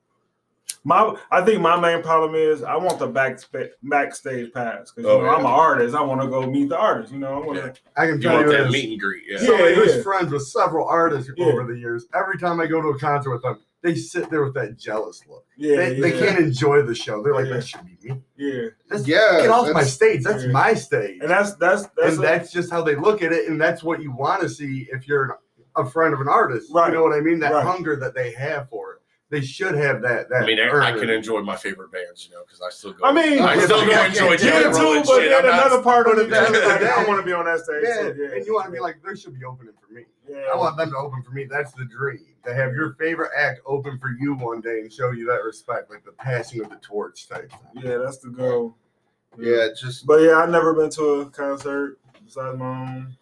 My, 0.86 1.16
I 1.30 1.40
think 1.42 1.62
my 1.62 1.80
main 1.80 2.02
problem 2.02 2.34
is 2.34 2.62
I 2.62 2.76
want 2.76 2.98
the 2.98 3.06
back 3.06 3.38
backstage 3.82 4.52
pass 4.52 4.90
because 4.90 5.04
you 5.04 5.10
Oh, 5.10 5.22
know 5.22 5.28
I'm 5.30 5.40
an 5.40 5.46
artist. 5.46 5.94
I 5.94 6.02
want 6.02 6.20
to 6.20 6.28
go 6.28 6.46
meet 6.46 6.68
the 6.68 6.76
artist. 6.78 7.12
You 7.12 7.18
know, 7.20 7.42
I 7.42 7.46
want 7.46 7.58
to. 7.58 7.74
I 7.96 8.06
can 8.06 8.16
You 8.16 8.22
tell 8.22 8.34
want 8.34 8.46
you 8.48 8.52
that 8.52 8.66
as 8.66 8.72
meet 8.72 8.90
and 8.92 9.00
greet? 9.00 9.22
Yeah. 9.26 9.38
Yeah. 9.40 9.46
somebody 9.46 9.74
who's 9.74 10.02
friends 10.02 10.30
with 10.32 10.42
several 10.46 10.86
artists 10.86 11.30
Yeah. 11.36 11.46
over 11.46 11.64
the 11.64 11.78
years. 11.78 12.06
Every 12.14 12.38
time 12.38 12.60
I 12.60 12.66
go 12.66 12.82
to 12.82 12.88
a 12.88 12.98
concert 12.98 13.30
with 13.30 13.42
them, 13.42 13.60
they 13.82 13.94
sit 13.94 14.28
there 14.30 14.44
with 14.44 14.54
that 14.54 14.78
jealous 14.78 15.20
look. 15.28 15.44
Yeah, 15.56 15.76
they, 15.76 15.94
yeah, 15.96 16.00
they 16.02 16.18
can't 16.18 16.38
enjoy 16.38 16.82
the 16.82 16.94
show. 16.94 17.22
They're 17.22 17.34
like, 17.34 17.46
Yeah. 17.46 17.54
that 17.54 17.66
should 17.66 17.80
be 17.86 17.96
me. 18.10 18.20
yeah, 18.36 18.68
That's, 18.90 19.06
Yeah, 19.08 19.40
get 19.42 19.50
off 19.50 19.72
my 19.72 19.84
stage. 19.84 20.22
That's 20.22 20.44
yeah. 20.44 20.50
my 20.52 20.74
stage. 20.74 21.18
and 21.22 21.30
that's 21.30 21.54
that's 21.56 21.86
that's, 21.96 22.16
and 22.16 22.24
that's 22.24 22.52
just 22.52 22.70
how 22.70 22.82
they 22.82 22.94
look 22.96 23.22
at 23.22 23.32
it, 23.32 23.48
and 23.48 23.58
that's 23.60 23.82
what 23.82 24.02
you 24.02 24.12
want 24.12 24.42
to 24.42 24.48
see 24.50 24.86
if 24.92 25.08
you're 25.08 25.38
a 25.76 25.84
friend 25.88 26.12
of 26.12 26.20
an 26.20 26.28
artist. 26.28 26.70
Right. 26.74 26.88
You 26.88 26.94
know 26.96 27.02
what 27.04 27.14
I 27.16 27.20
mean? 27.20 27.38
That 27.40 27.52
Right. 27.52 27.64
hunger 27.64 27.96
that 27.96 28.14
they 28.14 28.32
have 28.32 28.68
for 28.68 28.92
it. 28.94 29.00
They 29.30 29.40
should 29.40 29.74
have 29.74 30.02
that. 30.02 30.28
that 30.28 30.42
I 30.42 30.46
mean, 30.46 30.60
I, 30.60 30.68
I 30.68 30.92
can 30.92 31.08
enjoy 31.10 31.40
my 31.42 31.56
favorite 31.56 31.90
bands, 31.90 32.26
you 32.28 32.34
know, 32.34 32.42
because 32.46 32.60
I 32.60 32.70
still 32.70 32.92
go. 32.92 33.04
I 33.04 33.12
mean, 33.12 33.40
I 33.40 33.58
still 33.58 33.84
go 33.84 34.04
enjoy 34.04 34.32
yeah, 34.32 34.36
Dave 34.36 34.40
yeah, 34.40 34.72
too. 34.72 35.02
But 35.02 35.06
shit. 35.06 35.30
then 35.30 35.38
I'm 35.40 35.46
not- 35.46 35.66
another 35.66 35.82
part 35.82 36.06
of 36.06 36.18
it 36.18 36.24
at 36.24 36.30
the 36.30 36.36
end 36.38 36.54
is 36.54 36.62
of 36.62 36.68
the 36.80 36.84
like, 36.86 36.98
I 36.98 37.04
want 37.08 37.20
to 37.20 37.26
be 37.26 37.32
on 37.32 37.46
that 37.46 37.60
stage. 37.60 37.82
Yeah, 37.82 37.94
so, 37.94 38.14
yeah, 38.16 38.28
and 38.36 38.46
you 38.46 38.54
want 38.54 38.66
to 38.66 38.70
be 38.72 38.80
like, 38.80 38.96
they 39.04 39.14
should 39.18 39.36
be 39.38 39.44
opening 39.44 39.72
for 39.80 39.92
me. 39.92 40.04
yeah. 40.28 40.48
I 40.52 40.56
want 40.56 40.76
them 40.76 40.90
to 40.90 40.96
open 40.96 41.22
for 41.22 41.32
me. 41.32 41.46
That's 41.50 41.72
the 41.72 41.86
dream. 41.86 42.26
To 42.44 42.54
have 42.54 42.74
your 42.74 42.94
favorite 42.94 43.30
act 43.36 43.60
open 43.66 43.98
for 43.98 44.10
you 44.20 44.34
one 44.34 44.60
day 44.60 44.80
and 44.80 44.92
show 44.92 45.10
you 45.12 45.26
that 45.26 45.42
respect, 45.42 45.90
like 45.90 46.04
the 46.04 46.12
passing 46.12 46.60
of 46.60 46.68
the 46.68 46.76
torch 46.76 47.26
type. 47.26 47.50
thing. 47.50 47.82
Yeah, 47.82 47.96
that's 47.96 48.18
the 48.18 48.28
goal. 48.28 48.76
Yeah, 49.38 49.68
just 49.76 50.06
But 50.06 50.20
yeah, 50.20 50.36
I've 50.36 50.50
never 50.50 50.74
been 50.74 50.90
to 50.90 51.04
a 51.22 51.30
concert 51.30 51.98
besides 52.24 52.56
my 52.58 52.66
own. 52.66 53.16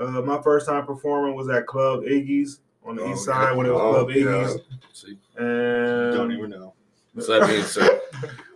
Uh, 0.00 0.22
my 0.22 0.40
first 0.40 0.66
time 0.68 0.86
performing 0.86 1.34
was 1.34 1.48
at 1.48 1.66
Club 1.66 2.02
Iggy's 2.02 2.60
on 2.88 2.96
the 2.96 3.02
Oh, 3.02 3.12
east 3.12 3.24
side 3.24 3.56
when 3.56 3.66
it 3.66 3.70
was 3.72 3.80
Oh, 3.80 3.92
Club 3.92 4.10
yeah. 4.10 4.22
Iggy's. 4.24 4.60
See, 4.92 5.18
And 5.36 6.14
don't 6.14 6.32
even 6.32 6.50
know. 6.50 6.74
so 7.18 7.38
that 7.38 7.48
means 7.48 7.66
so. 7.70 8.00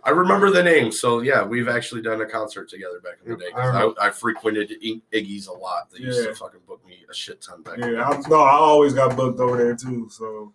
I 0.03 0.09
remember 0.09 0.49
the 0.49 0.63
name. 0.63 0.91
So 0.91 1.21
yeah, 1.21 1.43
we've 1.43 1.69
actually 1.69 2.01
done 2.01 2.19
a 2.21 2.25
concert 2.25 2.67
together 2.69 2.99
back 3.01 3.17
in 3.23 3.31
the 3.31 3.37
day. 3.37 3.51
'cause 3.51 3.75
I. 3.99 4.05
I, 4.05 4.07
I 4.07 4.09
frequented 4.09 4.71
I- 4.83 5.01
Iggy's 5.15 5.47
a 5.47 5.53
lot. 5.53 5.89
They 5.91 5.99
used 5.99 6.19
Yeah. 6.21 6.27
to 6.29 6.35
fucking 6.35 6.61
book 6.67 6.85
me 6.85 7.05
a 7.09 7.13
shit 7.13 7.41
ton 7.41 7.61
back. 7.61 7.77
yeah. 7.77 8.03
I, 8.09 8.21
no, 8.27 8.41
I 8.41 8.51
always 8.53 8.93
got 8.93 9.15
booked 9.15 9.39
over 9.39 9.57
there 9.57 9.75
too. 9.75 10.09
So, 10.09 10.51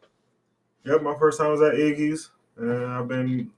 yep, 0.84 1.02
my 1.02 1.16
first 1.18 1.38
time 1.38 1.50
was 1.52 1.62
at 1.62 1.74
Iggy's, 1.74 2.30
and 2.56 2.84
I've 2.86 3.08
been, 3.08 3.50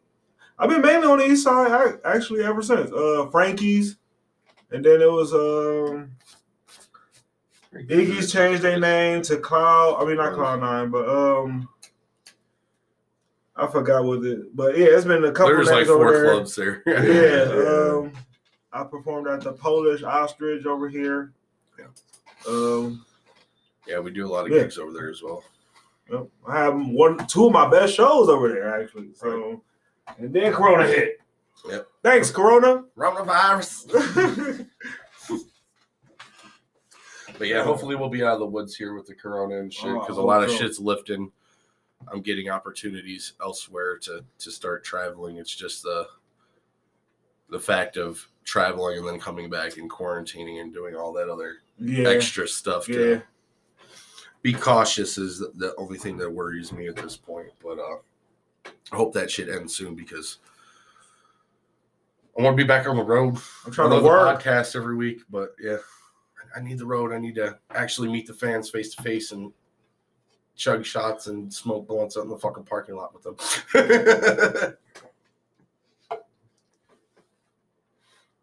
I've 0.58 0.68
been 0.70 0.82
mainly 0.82 1.08
on 1.08 1.18
the 1.18 1.26
east 1.26 1.44
side 1.44 1.72
ac- 1.88 1.98
actually 2.04 2.44
ever 2.44 2.62
since. 2.62 2.92
Uh, 2.92 3.26
Frankie's, 3.32 3.96
and 4.70 4.84
then 4.84 5.00
it 5.02 5.10
was 5.10 5.32
um, 5.34 6.12
Iggy's 7.74 8.32
changed 8.32 8.62
their 8.62 8.80
name 8.80 9.22
to 9.22 9.36
Cloud. 9.38 10.02
I 10.02 10.04
mean, 10.04 10.16
not 10.16 10.34
Cloud 10.34 10.60
Nine, 10.60 10.90
but 10.90 11.08
um, 11.08 11.68
I 13.56 13.66
forgot 13.66 14.04
what 14.04 14.24
it. 14.24 14.54
But 14.56 14.76
yeah, 14.76 14.86
it's 14.90 15.04
been 15.04 15.24
a 15.24 15.32
couple 15.32 15.54
There's 15.54 15.70
like 15.70 15.86
four 15.86 16.12
there. 16.12 16.24
clubs 16.32 16.56
there. 16.56 16.82
Yeah, 16.86 17.44
um, 17.98 18.12
I 18.72 18.84
performed 18.84 19.28
at 19.28 19.40
the 19.42 19.52
Polish 19.52 20.02
Ostrich 20.02 20.66
over 20.66 20.88
here. 20.88 21.32
Yeah. 21.78 21.86
Um, 22.48 23.04
yeah, 23.86 23.98
we 24.00 24.10
do 24.10 24.26
a 24.26 24.28
lot 24.28 24.46
of 24.46 24.52
Yeah. 24.52 24.62
gigs 24.62 24.78
over 24.78 24.92
there 24.92 25.10
as 25.10 25.22
well. 25.22 25.44
Yep. 26.10 26.26
I 26.48 26.58
have 26.58 26.74
one, 26.74 27.24
two 27.28 27.46
of 27.46 27.52
my 27.52 27.68
best 27.68 27.94
shows 27.94 28.28
over 28.28 28.48
there 28.48 28.80
actually. 28.80 29.10
So, 29.14 29.62
and 30.18 30.32
then 30.32 30.52
Corona 30.52 30.86
hit. 30.86 31.20
Yep. 31.68 31.86
Thanks, 32.02 32.30
Corona. 32.30 32.84
Coronavirus. 32.96 34.66
But 37.40 37.49
yeah, 37.49 37.64
hopefully 37.64 37.97
we'll 37.97 38.11
be 38.11 38.23
out 38.23 38.35
of 38.35 38.40
the 38.40 38.47
woods 38.47 38.76
here 38.76 38.92
with 38.94 39.06
the 39.06 39.14
corona 39.14 39.61
and 39.61 39.73
shit 39.73 39.87
Oh, 39.90 39.99
because 40.00 40.18
a 40.18 40.20
hope 40.20 40.28
lot 40.28 40.44
of 40.44 40.50
so. 40.50 40.56
shit's 40.59 40.78
lifting. 40.78 41.32
I'm 42.12 42.20
getting 42.20 42.50
opportunities 42.50 43.32
elsewhere 43.42 43.97
to 44.00 44.23
to 44.40 44.50
start 44.50 44.85
traveling. 44.85 45.38
It's 45.38 45.54
just 45.54 45.82
the 45.82 46.06
the 47.49 47.59
fact 47.59 47.97
of 47.97 48.28
traveling 48.44 48.99
and 48.99 49.09
then 49.09 49.18
coming 49.18 49.49
back 49.49 49.78
and 49.78 49.90
quarantining 49.90 50.61
and 50.61 50.73
doing 50.73 50.94
all 50.94 51.14
that 51.14 51.30
other 51.30 51.62
Yeah. 51.78 52.09
extra 52.11 52.47
stuff 52.47 52.87
Yeah. 52.90 52.97
to 52.97 53.23
be 54.42 54.52
cautious 54.52 55.16
is 55.16 55.38
the, 55.40 55.75
only 55.78 55.97
thing 55.99 56.16
that 56.18 56.30
worries 56.30 56.73
me 56.73 56.88
at 56.88 56.97
this 56.97 57.16
point. 57.16 57.49
But 57.62 57.78
uh 57.78 57.97
I 58.92 58.97
hope 58.97 59.14
that 59.14 59.30
shit 59.30 59.49
ends 59.49 59.75
soon 59.75 59.94
because 59.94 60.38
I 62.38 62.42
want 62.42 62.56
to 62.56 62.62
be 62.62 62.66
back 62.66 62.87
on 62.87 62.97
the 62.97 63.02
road. 63.02 63.37
I'm 63.64 63.73
trying 63.73 63.90
to 63.90 64.04
work. 64.04 64.42
the 64.42 64.50
podcast 64.50 64.76
every 64.76 64.94
week, 64.94 65.23
but 65.30 65.54
yeah, 65.61 65.78
I 66.54 66.61
need 66.61 66.78
the 66.78 66.87
road. 66.87 67.12
I 67.12 67.19
need 67.19 67.35
to 67.37 67.59
actually 67.75 68.09
meet 68.09 68.26
the 68.26 68.35
fans 68.35 68.71
face 68.71 68.95
to 68.95 69.02
face 69.02 69.33
and 69.33 69.52
chug 70.57 70.85
shots 70.85 71.26
and 71.26 71.52
smoke 71.52 71.87
blunts 71.88 72.16
out 72.16 72.25
in 72.25 72.30
the 72.30 72.38
fucking 72.38 72.64
parking 72.64 72.97
lot 72.97 73.14
with 73.14 73.23
them. 73.23 73.37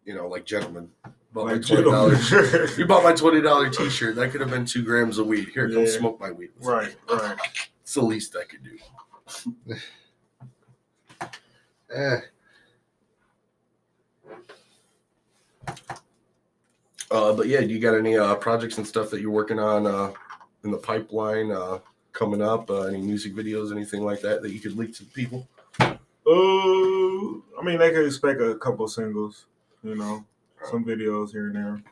you 0.05 0.15
know, 0.15 0.27
like 0.27 0.45
gentlemen. 0.45 0.89
Bought 1.33 1.47
my 1.47 1.57
twenty 1.59 1.83
dollars. 1.83 2.31
You 2.77 2.87
bought 2.87 3.03
my 3.03 3.13
twenty 3.13 3.41
dollar 3.41 3.69
t 3.69 3.89
shirt. 3.89 4.15
That 4.15 4.31
could 4.31 4.41
have 4.41 4.49
been 4.49 4.65
two 4.65 4.83
grams 4.83 5.17
of 5.17 5.27
weed. 5.27 5.49
Here, 5.53 5.69
come 5.69 5.85
smoke 5.85 6.19
my 6.19 6.31
weed. 6.31 6.49
right, 6.61 6.95
right. 7.09 7.37
It's 7.81 7.93
the 7.93 8.01
least 8.01 8.35
I 8.35 8.45
could 8.45 8.63
do. 8.63 9.75
Eh, 11.89 12.19
Uh, 17.09 17.33
but 17.33 17.47
yeah, 17.47 17.61
do 17.61 17.67
you 17.67 17.79
got 17.79 17.95
any 17.95 18.17
uh, 18.17 18.35
projects 18.35 18.77
and 18.77 18.85
stuff 18.87 19.09
that 19.11 19.21
you're 19.21 19.31
working 19.31 19.59
on 19.59 19.87
uh, 19.87 20.11
in 20.63 20.71
the 20.71 20.77
pipeline 20.77 21.51
uh, 21.51 21.79
coming 22.13 22.41
up? 22.41 22.69
Uh, 22.69 22.81
any 22.83 23.01
music 23.01 23.33
videos, 23.33 23.71
anything 23.71 24.03
like 24.03 24.21
that 24.21 24.41
that 24.41 24.51
you 24.51 24.59
could 24.59 24.77
leak 24.77 24.93
to 24.95 25.03
people? 25.05 25.47
Uh, 25.79 25.89
I 27.59 27.63
mean, 27.63 27.79
they 27.79 27.91
could 27.91 28.05
expect 28.05 28.41
a 28.41 28.55
couple 28.55 28.87
singles, 28.87 29.45
you 29.83 29.95
know, 29.95 30.25
some 30.69 30.83
videos 30.83 31.31
here 31.31 31.47
and 31.47 31.55
there. 31.55 31.83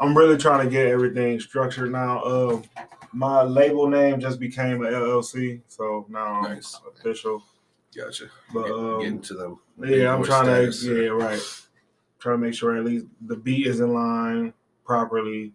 I'm 0.00 0.16
really 0.16 0.36
trying 0.36 0.64
to 0.64 0.70
get 0.70 0.86
everything 0.86 1.38
structured 1.40 1.92
now. 1.92 2.62
My 3.12 3.42
label 3.42 3.88
name 3.88 4.20
just 4.20 4.38
became 4.38 4.84
a 4.84 4.88
LLC, 4.88 5.60
so 5.66 6.04
now 6.10 6.42
Nice. 6.42 6.78
I'm 6.84 6.92
official. 6.92 7.42
Gotcha. 7.96 8.26
But 8.52 8.64
Get, 8.64 8.72
um, 8.72 8.98
get 9.00 9.08
into 9.08 9.34
them. 9.34 9.58
yeah, 9.82 10.14
I'm 10.14 10.22
trying 10.22 10.44
status. 10.44 10.82
to. 10.82 11.02
Yeah, 11.04 11.08
right. 11.10 11.40
Try 12.18 12.32
to 12.32 12.38
make 12.38 12.54
sure 12.54 12.76
at 12.76 12.84
least 12.84 13.06
the 13.26 13.36
beat 13.36 13.66
is 13.66 13.80
in 13.80 13.92
line 13.92 14.52
properly, 14.84 15.52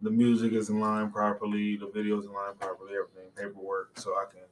the 0.00 0.10
music 0.10 0.52
is 0.52 0.68
in 0.68 0.80
line 0.80 1.10
properly, 1.10 1.76
the 1.76 1.86
video's 1.86 2.26
in 2.26 2.32
line 2.32 2.54
properly, 2.58 2.92
everything, 2.94 3.30
paperwork, 3.36 3.98
so 3.98 4.10
I 4.12 4.24
can 4.30 4.42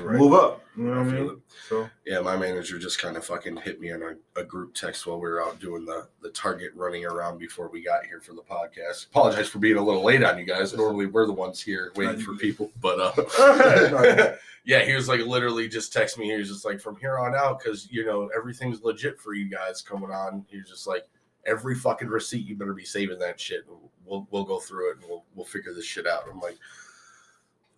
Right. 0.00 0.18
move 0.18 0.34
up. 0.34 0.62
You 0.76 0.84
know 0.84 0.90
what 0.90 1.00
I 1.00 1.04
mean? 1.04 1.30
it. 1.30 1.38
So 1.68 1.88
Yeah, 2.04 2.20
my 2.20 2.36
manager 2.36 2.78
just 2.78 3.00
kind 3.00 3.16
of 3.16 3.24
fucking 3.24 3.56
hit 3.58 3.80
me 3.80 3.92
on 3.92 4.02
a, 4.02 4.40
a 4.40 4.44
group 4.44 4.74
text 4.74 5.06
while 5.06 5.16
we 5.16 5.28
were 5.28 5.42
out 5.42 5.58
doing 5.58 5.84
the, 5.84 6.06
the 6.20 6.30
target 6.30 6.72
running 6.74 7.06
around 7.06 7.38
before 7.38 7.68
we 7.68 7.82
got 7.82 8.04
here 8.04 8.20
for 8.20 8.34
the 8.34 8.42
podcast. 8.42 9.06
Apologize 9.06 9.48
for 9.48 9.58
being 9.58 9.76
a 9.76 9.82
little 9.82 10.04
late 10.04 10.22
on 10.22 10.38
you 10.38 10.44
guys. 10.44 10.74
Normally 10.74 11.06
we're 11.06 11.26
the 11.26 11.32
ones 11.32 11.62
here 11.62 11.92
waiting 11.96 12.20
for 12.20 12.34
people, 12.34 12.70
but 12.80 13.00
uh 13.00 14.34
yeah, 14.64 14.84
he 14.84 14.94
was 14.94 15.08
like 15.08 15.20
literally 15.20 15.68
just 15.68 15.92
text 15.92 16.18
me. 16.18 16.26
He 16.26 16.36
was 16.36 16.48
just 16.48 16.64
like 16.64 16.80
from 16.80 16.96
here 16.96 17.18
on 17.18 17.34
out 17.34 17.60
because 17.60 17.90
you 17.90 18.04
know 18.04 18.28
everything's 18.36 18.82
legit 18.82 19.18
for 19.18 19.34
you 19.34 19.48
guys 19.48 19.80
coming 19.80 20.10
on. 20.10 20.44
He 20.48 20.58
was 20.58 20.68
just 20.68 20.86
like 20.86 21.06
every 21.46 21.74
fucking 21.74 22.08
receipt 22.08 22.46
you 22.46 22.56
better 22.56 22.74
be 22.74 22.84
saving 22.84 23.18
that 23.20 23.40
shit. 23.40 23.64
We'll 24.04 24.26
we'll 24.30 24.44
go 24.44 24.60
through 24.60 24.90
it 24.90 24.96
and 24.98 25.06
we'll 25.08 25.24
we'll 25.34 25.46
figure 25.46 25.72
this 25.72 25.86
shit 25.86 26.06
out. 26.06 26.24
I'm 26.30 26.40
like 26.40 26.58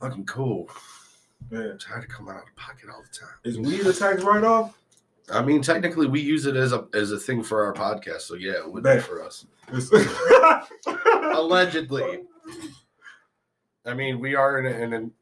fucking 0.01 0.27
cool. 0.27 0.69
Yeah. 1.51 1.59
I'm 1.59 1.79
tired 1.79 2.05
of 2.05 2.11
coming 2.11 2.35
out 2.35 2.43
of 2.43 2.57
pocket 2.57 2.89
all 2.95 3.03
the 3.03 3.19
time. 3.19 3.35
Is 3.45 3.59
weed 3.59 3.87
a 3.87 3.93
tax 3.93 4.23
write 4.23 4.45
off? 4.45 4.79
I 5.31 5.43
mean, 5.43 5.61
technically, 5.61 6.07
we 6.07 6.21
use 6.21 6.47
it 6.47 6.57
as 6.57 6.73
a 6.73 6.87
as 6.95 7.13
a 7.13 7.19
thing 7.19 7.43
for 7.43 7.65
our 7.65 7.75
podcast. 7.75 8.23
So 8.23 8.35
yeah, 8.35 8.53
it 8.53 8.73
would 8.73 8.83
be 8.83 8.99
for 9.01 9.23
us. 9.23 9.47
Allegedly. 11.35 12.21
I 13.85 13.95
mean, 13.95 14.21
we 14.21 14.35
are 14.35 14.59
in 14.59 14.67
a, 14.67 14.79
in 14.85 14.93
an 14.93 15.13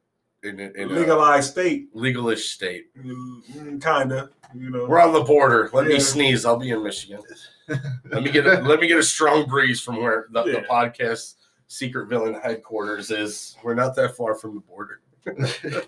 in, 0.43 0.61
a, 0.61 0.71
in 0.81 0.91
a 0.91 0.95
legalized 0.95 1.51
state, 1.53 1.95
legalish 1.95 2.53
state. 2.53 2.87
mm, 2.97 3.83
kinda. 3.83 4.31
You 4.55 4.71
know, 4.71 4.87
We're 4.87 5.01
on 5.01 5.13
the 5.13 5.23
border. 5.23 5.71
Let 5.73 5.87
me 5.87 5.99
sneeze. 5.99 6.45
I'll 6.45 6.57
be 6.57 6.71
in 6.71 6.83
Michigan. 6.83 7.21
Let 8.11 8.23
me 8.23 8.31
get 8.31 8.47
a, 8.47 8.61
let 8.61 8.79
me 8.79 8.87
get 8.87 8.97
a 8.97 9.03
strong 9.03 9.45
breeze 9.49 9.81
from 9.81 9.97
where 9.97 10.29
the, 10.31 10.45
the 10.45 10.65
podcast 10.71 11.35
secret 11.67 12.07
villain 12.07 12.35
headquarters 12.35 13.11
is. 13.11 13.57
We're 13.65 13.75
not 13.75 13.97
that 13.97 14.17
far 14.17 14.37
from 14.37 14.55
the 14.55 14.61
border. 14.61 15.01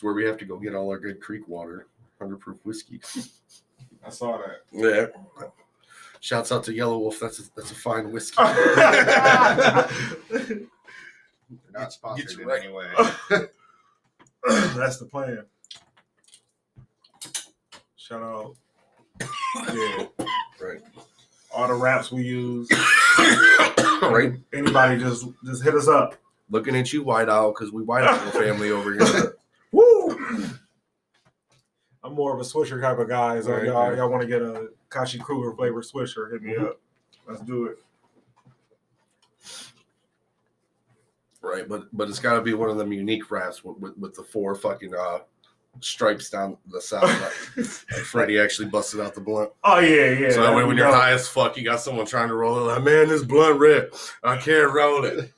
It's 0.00 0.02
where 0.02 0.14
we 0.14 0.24
have 0.24 0.38
to 0.38 0.46
go 0.46 0.56
get 0.56 0.74
all 0.74 0.88
our 0.88 0.98
good 0.98 1.20
creek 1.20 1.46
water, 1.46 1.86
hundred 2.18 2.40
proof 2.40 2.56
whiskey. 2.64 3.02
I 4.02 4.08
saw 4.08 4.38
that. 4.38 4.62
Yeah. 4.72 5.08
Shouts 6.20 6.50
out 6.52 6.64
to 6.64 6.72
Yellow 6.72 6.96
Wolf. 6.96 7.20
That's 7.20 7.38
a, 7.38 7.42
that's 7.54 7.70
a 7.70 7.74
fine 7.74 8.10
whiskey. 8.10 8.42
They're 8.42 9.90
not 11.72 11.92
sponsored 11.92 12.28
get 12.28 12.36
you 12.38 12.42
in 12.44 12.48
right. 12.48 12.62
any. 13.30 13.46
That's 14.74 14.96
the 14.96 15.04
plan. 15.04 15.44
Shout 17.96 18.22
out. 18.22 18.56
Yeah. 19.74 20.06
Right. 20.62 20.80
All 21.54 21.68
the 21.68 21.74
raps 21.74 22.10
we 22.10 22.22
use. 22.22 22.70
right. 24.00 24.32
Anybody 24.54 24.98
just 24.98 25.26
just 25.44 25.62
hit 25.62 25.74
us 25.74 25.88
up. 25.88 26.16
Looking 26.50 26.76
at 26.76 26.92
you, 26.92 27.02
White 27.04 27.28
Owl, 27.28 27.52
because 27.52 27.72
we 27.72 27.82
White 27.82 28.04
Owl 28.04 28.18
family 28.32 28.70
over 28.70 28.92
here. 28.92 29.36
Woo! 29.72 30.16
I'm 32.02 32.14
more 32.14 32.34
of 32.34 32.40
a 32.40 32.44
swisher 32.44 32.80
type 32.80 32.98
of 32.98 33.08
guy. 33.08 33.40
So 33.40 33.52
Right, 33.52 33.64
y'all, 33.66 33.88
right. 33.88 33.96
y'all 33.98 34.08
want 34.10 34.22
to 34.22 34.28
get 34.28 34.42
a 34.42 34.68
Kashi 34.88 35.18
Kruger 35.18 35.54
flavor 35.54 35.82
swisher, 35.82 36.32
hit 36.32 36.42
me 36.42 36.54
Mhm. 36.54 36.68
up. 36.70 36.80
Let's 37.28 37.40
do 37.42 37.66
it. 37.66 37.78
Right, 41.42 41.66
but 41.68 41.84
but 41.96 42.08
it's 42.08 42.18
got 42.18 42.34
to 42.34 42.42
be 42.42 42.52
one 42.52 42.68
of 42.68 42.76
them 42.76 42.92
unique 42.92 43.30
wraps 43.30 43.64
with, 43.64 43.78
with, 43.78 43.96
with 43.96 44.14
the 44.14 44.22
four 44.22 44.54
fucking 44.54 44.94
uh, 44.94 45.20
stripes 45.80 46.28
down 46.28 46.58
the 46.70 46.80
side. 46.80 47.02
like 47.56 47.66
Freddie 47.66 48.38
actually 48.38 48.68
busted 48.68 49.00
out 49.00 49.14
the 49.14 49.22
blunt. 49.22 49.50
Oh 49.64 49.78
yeah, 49.78 50.10
yeah. 50.10 50.30
so 50.30 50.42
that 50.42 50.54
way, 50.54 50.64
when 50.64 50.76
you 50.76 50.82
you're 50.82 50.92
high 50.92 51.12
as 51.12 51.28
fuck, 51.28 51.56
you 51.56 51.64
got 51.64 51.80
someone 51.80 52.04
trying 52.04 52.28
to 52.28 52.34
roll 52.34 52.58
it. 52.58 52.62
Like, 52.74 52.82
man, 52.82 53.08
this 53.08 53.22
blunt 53.24 53.58
red. 53.58 53.88
I 54.22 54.36
can't 54.36 54.70
roll 54.72 55.04
it. 55.04 55.30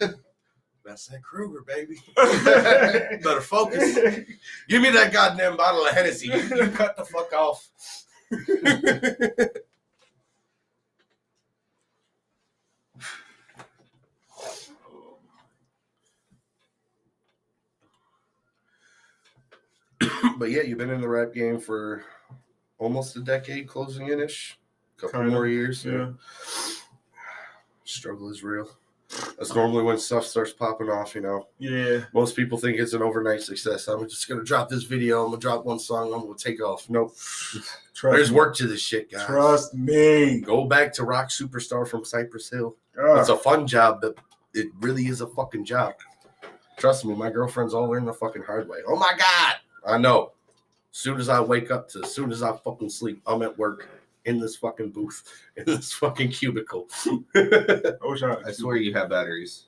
That's 0.93 1.07
that 1.07 1.23
Kruger, 1.23 1.65
baby. 1.67 1.97
Better 3.25 3.41
focus. 3.41 3.95
Give 4.69 4.83
me 4.83 4.91
that 4.91 5.11
goddamn 5.11 5.57
bottle 5.57 5.87
of 5.87 5.95
Hennessy. 5.95 6.27
You, 6.27 6.35
you 6.35 6.69
cut 6.69 6.99
the 6.99 7.05
fuck 7.07 7.33
off. 7.33 7.67
but 20.37 20.51
yeah, 20.51 20.61
you've 20.61 20.77
been 20.77 20.91
in 20.91 21.01
the 21.01 21.09
rap 21.09 21.33
game 21.33 21.59
for 21.59 22.05
almost 22.77 23.17
a 23.17 23.21
decade, 23.21 23.67
closing 23.67 24.09
in 24.09 24.21
ish. 24.21 24.59
Couple 24.99 25.21
Kinda, 25.21 25.35
more 25.35 25.47
years. 25.47 25.87
yeah. 25.87 26.11
Struggle 27.85 28.29
is 28.29 28.45
real. 28.45 28.69
That's 29.39 29.55
normally 29.55 29.83
when 29.83 29.99
stuff 29.99 30.25
starts 30.25 30.53
popping 30.53 30.89
off, 30.89 31.15
you 31.15 31.21
know. 31.21 31.47
yeah. 31.59 32.05
Most 32.15 32.35
people 32.37 32.57
think 32.59 32.79
it's 32.79 32.93
an 32.95 33.03
overnight 33.03 33.43
success. 33.43 33.89
I'm 33.89 34.09
just 34.09 34.29
gonna 34.29 34.43
drop 34.45 34.69
this 34.69 34.85
video, 34.85 35.23
I'm 35.25 35.31
gonna 35.31 35.41
drop 35.41 35.65
one 35.65 35.79
song, 35.79 36.13
I'm 36.15 36.21
gonna 36.23 36.35
take 36.39 36.63
off. 36.63 36.89
Nope. 36.89 37.15
Trust 37.95 38.17
There's 38.17 38.31
me. 38.31 38.37
work 38.37 38.57
to 38.57 38.67
this 38.67 38.81
shit, 38.81 39.11
guys. 39.11 39.27
Trust 39.27 39.75
me. 39.75 40.41
Go 40.41 40.65
back 40.65 40.93
to 40.95 41.05
Rock 41.05 41.29
Superstar 41.29 41.87
from 41.87 42.05
Cypress 42.05 42.49
Hill. 42.51 42.77
Ah, 42.99 43.21
It's 43.21 43.29
a 43.29 43.37
fun 43.37 43.67
job, 43.67 44.01
but 44.01 44.17
it 44.55 44.69
really 44.81 45.07
is 45.09 45.21
a 45.21 45.27
fucking 45.27 45.65
job. 45.65 45.95
Trust 46.79 47.05
me, 47.05 47.15
my 47.15 47.31
girlfriend's 47.31 47.75
all 47.75 47.89
learned 47.89 48.09
the 48.09 48.13
fucking 48.15 48.43
hard 48.43 48.69
way. 48.69 48.79
Oh 48.87 48.97
my 48.97 49.13
god. 49.19 49.55
I 49.87 49.99
know. 49.99 50.33
As 50.91 50.99
soon 50.99 51.19
as 51.21 51.29
I 51.29 51.41
wake 51.41 51.71
up 51.71 51.89
to 51.91 52.03
as 52.03 52.15
soon 52.15 52.31
as 52.33 52.43
I 52.43 52.57
fucking 52.57 52.91
sleep, 52.91 53.23
I'm 53.27 53.43
at 53.43 53.57
work 53.59 53.89
in 54.25 54.39
this 54.39 54.57
fucking 54.57 54.91
booth, 54.91 55.23
in 55.57 55.65
this 55.67 55.93
fucking 55.93 56.31
cubicle. 56.31 56.89
I 57.35 57.93
wish 58.03 58.23
I, 58.23 58.37
I 58.47 58.53
swear 58.53 58.77
you 58.77 58.95
have 58.95 59.11
batteries. 59.11 59.67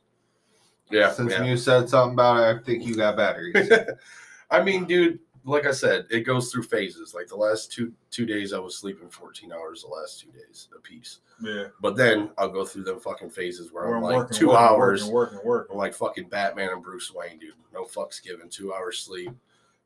yeah. 0.90 1.10
Since 1.12 1.32
yeah. 1.32 1.44
you 1.44 1.56
said 1.56 1.88
something 1.88 2.14
about 2.14 2.38
it, 2.38 2.60
I 2.60 2.64
think 2.64 2.84
you 2.84 2.94
got 2.96 3.16
batteries. 3.16 3.70
I 4.50 4.62
mean, 4.62 4.84
dude, 4.84 5.18
like 5.44 5.66
I 5.66 5.72
said, 5.72 6.06
it 6.10 6.20
goes 6.20 6.50
through 6.50 6.62
phases. 6.64 7.14
Like 7.14 7.26
the 7.28 7.36
last 7.36 7.72
two 7.72 7.92
two 8.10 8.24
days, 8.26 8.52
I 8.52 8.58
was 8.58 8.76
sleeping 8.76 9.10
14 9.10 9.52
hours. 9.52 9.82
The 9.82 9.88
last 9.88 10.20
two 10.20 10.30
days, 10.30 10.68
a 10.76 10.80
piece. 10.80 11.18
yeah. 11.42 11.64
But 11.80 11.96
then 11.96 12.30
I'll 12.38 12.48
go 12.48 12.64
through 12.64 12.84
them 12.84 13.00
fucking 13.00 13.30
phases 13.30 13.72
where 13.72 13.84
Where 13.84 13.96
I'm 13.96 14.04
I'm 14.04 14.10
like 14.10 14.16
working, 14.16 14.36
two 14.38 14.48
working, 14.48 14.62
hours. 14.64 15.04
working, 15.04 15.36
working, 15.38 15.48
working. 15.48 15.76
Like 15.76 15.94
fucking 15.94 16.28
Batman 16.28 16.70
and 16.70 16.82
Bruce 16.82 17.12
Wayne, 17.12 17.38
dude. 17.38 17.54
No 17.72 17.84
fucks 17.84 18.22
given. 18.22 18.48
Two 18.48 18.72
hours 18.72 18.98
sleep. 19.00 19.30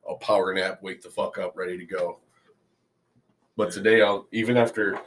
I'll 0.09 0.17
power 0.17 0.55
nap, 0.55 0.79
wake 0.83 1.03
the 1.03 1.11
fuck 1.11 1.39
up, 1.39 1.57
ready 1.57 1.77
to 1.77 1.85
go. 1.85 2.21
But 3.59 3.73
today, 3.73 4.03
I'll 4.03 4.29
even 4.31 4.57
after 4.57 5.01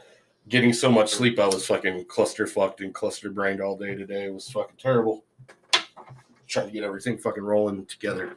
getting 0.50 0.74
so 0.74 0.92
much 0.92 1.10
sleep, 1.10 1.40
I 1.40 1.46
was 1.46 1.66
fucking 1.66 2.04
cluster 2.04 2.46
fucked 2.46 2.82
and 2.82 2.94
cluster 2.94 3.30
brained 3.30 3.62
all 3.62 3.78
day 3.78 3.94
today. 3.94 4.26
It 4.26 4.34
was 4.34 4.50
fucking 4.50 4.76
terrible. 4.76 5.24
Trying 6.46 6.66
to 6.66 6.72
get 6.72 6.84
everything 6.84 7.16
fucking 7.16 7.42
rolling 7.42 7.86
together. 7.86 8.36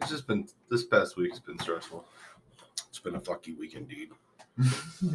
it's 0.00 0.10
just 0.10 0.26
been 0.26 0.46
this 0.70 0.84
past 0.84 1.16
week's 1.16 1.38
been 1.38 1.58
stressful. 1.58 2.04
It's 2.90 2.98
been 2.98 3.14
a 3.14 3.20
fucky 3.20 3.58
week 3.58 3.74
indeed. 3.74 4.10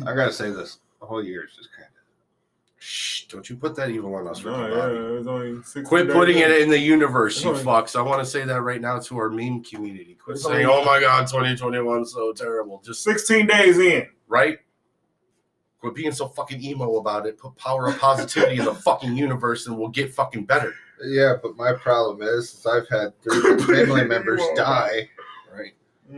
I 0.07 0.15
gotta 0.15 0.33
say 0.33 0.49
this, 0.49 0.79
the 0.99 1.05
whole 1.05 1.23
year 1.23 1.45
is 1.45 1.55
just 1.55 1.69
kind 1.77 1.87
of. 1.87 2.02
Shh, 3.33 3.35
don't 3.35 3.49
you 3.49 3.55
put 3.57 3.75
that 3.75 3.89
evil 3.89 4.13
on 4.15 4.27
us, 4.27 4.43
Ricky 4.43 4.57
No, 4.57 4.69
Bobby. 4.69 4.93
yeah, 4.93 4.99
it 4.99 5.27
only 5.27 5.83
Quit 5.83 6.09
putting 6.11 6.37
in. 6.37 6.51
it 6.51 6.61
in 6.61 6.69
the 6.69 6.77
universe, 6.77 7.43
you 7.43 7.51
It's 7.51 7.59
only- 7.65 7.71
fucks. 7.81 7.95
I 7.95 8.01
want 8.01 8.21
to 8.23 8.25
say 8.29 8.43
that 8.45 8.61
right 8.61 8.79
now 8.79 8.99
to 8.99 9.17
our 9.17 9.29
meme 9.29 9.63
community. 9.63 10.15
Quit 10.15 10.35
It's 10.35 10.45
saying, 10.45 10.65
only- 10.65 10.81
"Oh 10.81 10.85
my 10.85 10.99
God, 10.99 11.27
2021 11.27 12.05
so 12.05 12.31
terrible." 12.33 12.81
Just 12.85 13.03
16 13.03 13.47
days 13.47 13.77
in. 13.79 14.07
right? 14.27 14.57
Quit 15.79 15.93
being 15.95 16.11
so 16.11 16.27
fucking 16.27 16.63
emo 16.63 16.95
about 16.97 17.27
it. 17.27 17.37
Put 17.37 17.55
power 17.55 17.87
of 17.87 17.97
positivity 17.99 18.57
in 18.57 18.65
the 18.65 18.73
fucking 18.73 19.15
universe, 19.15 19.67
and 19.67 19.77
we'll 19.77 19.89
get 19.89 20.11
fucking 20.13 20.45
better. 20.45 20.73
Yeah, 21.03 21.35
but 21.41 21.55
my 21.57 21.73
problem 21.73 22.21
is, 22.21 22.53
is 22.53 22.65
I've 22.65 22.87
had 22.89 23.19
three 23.21 23.57
family 23.59 24.05
members 24.05 24.41
die. 24.55 25.09
Right? 25.53 25.73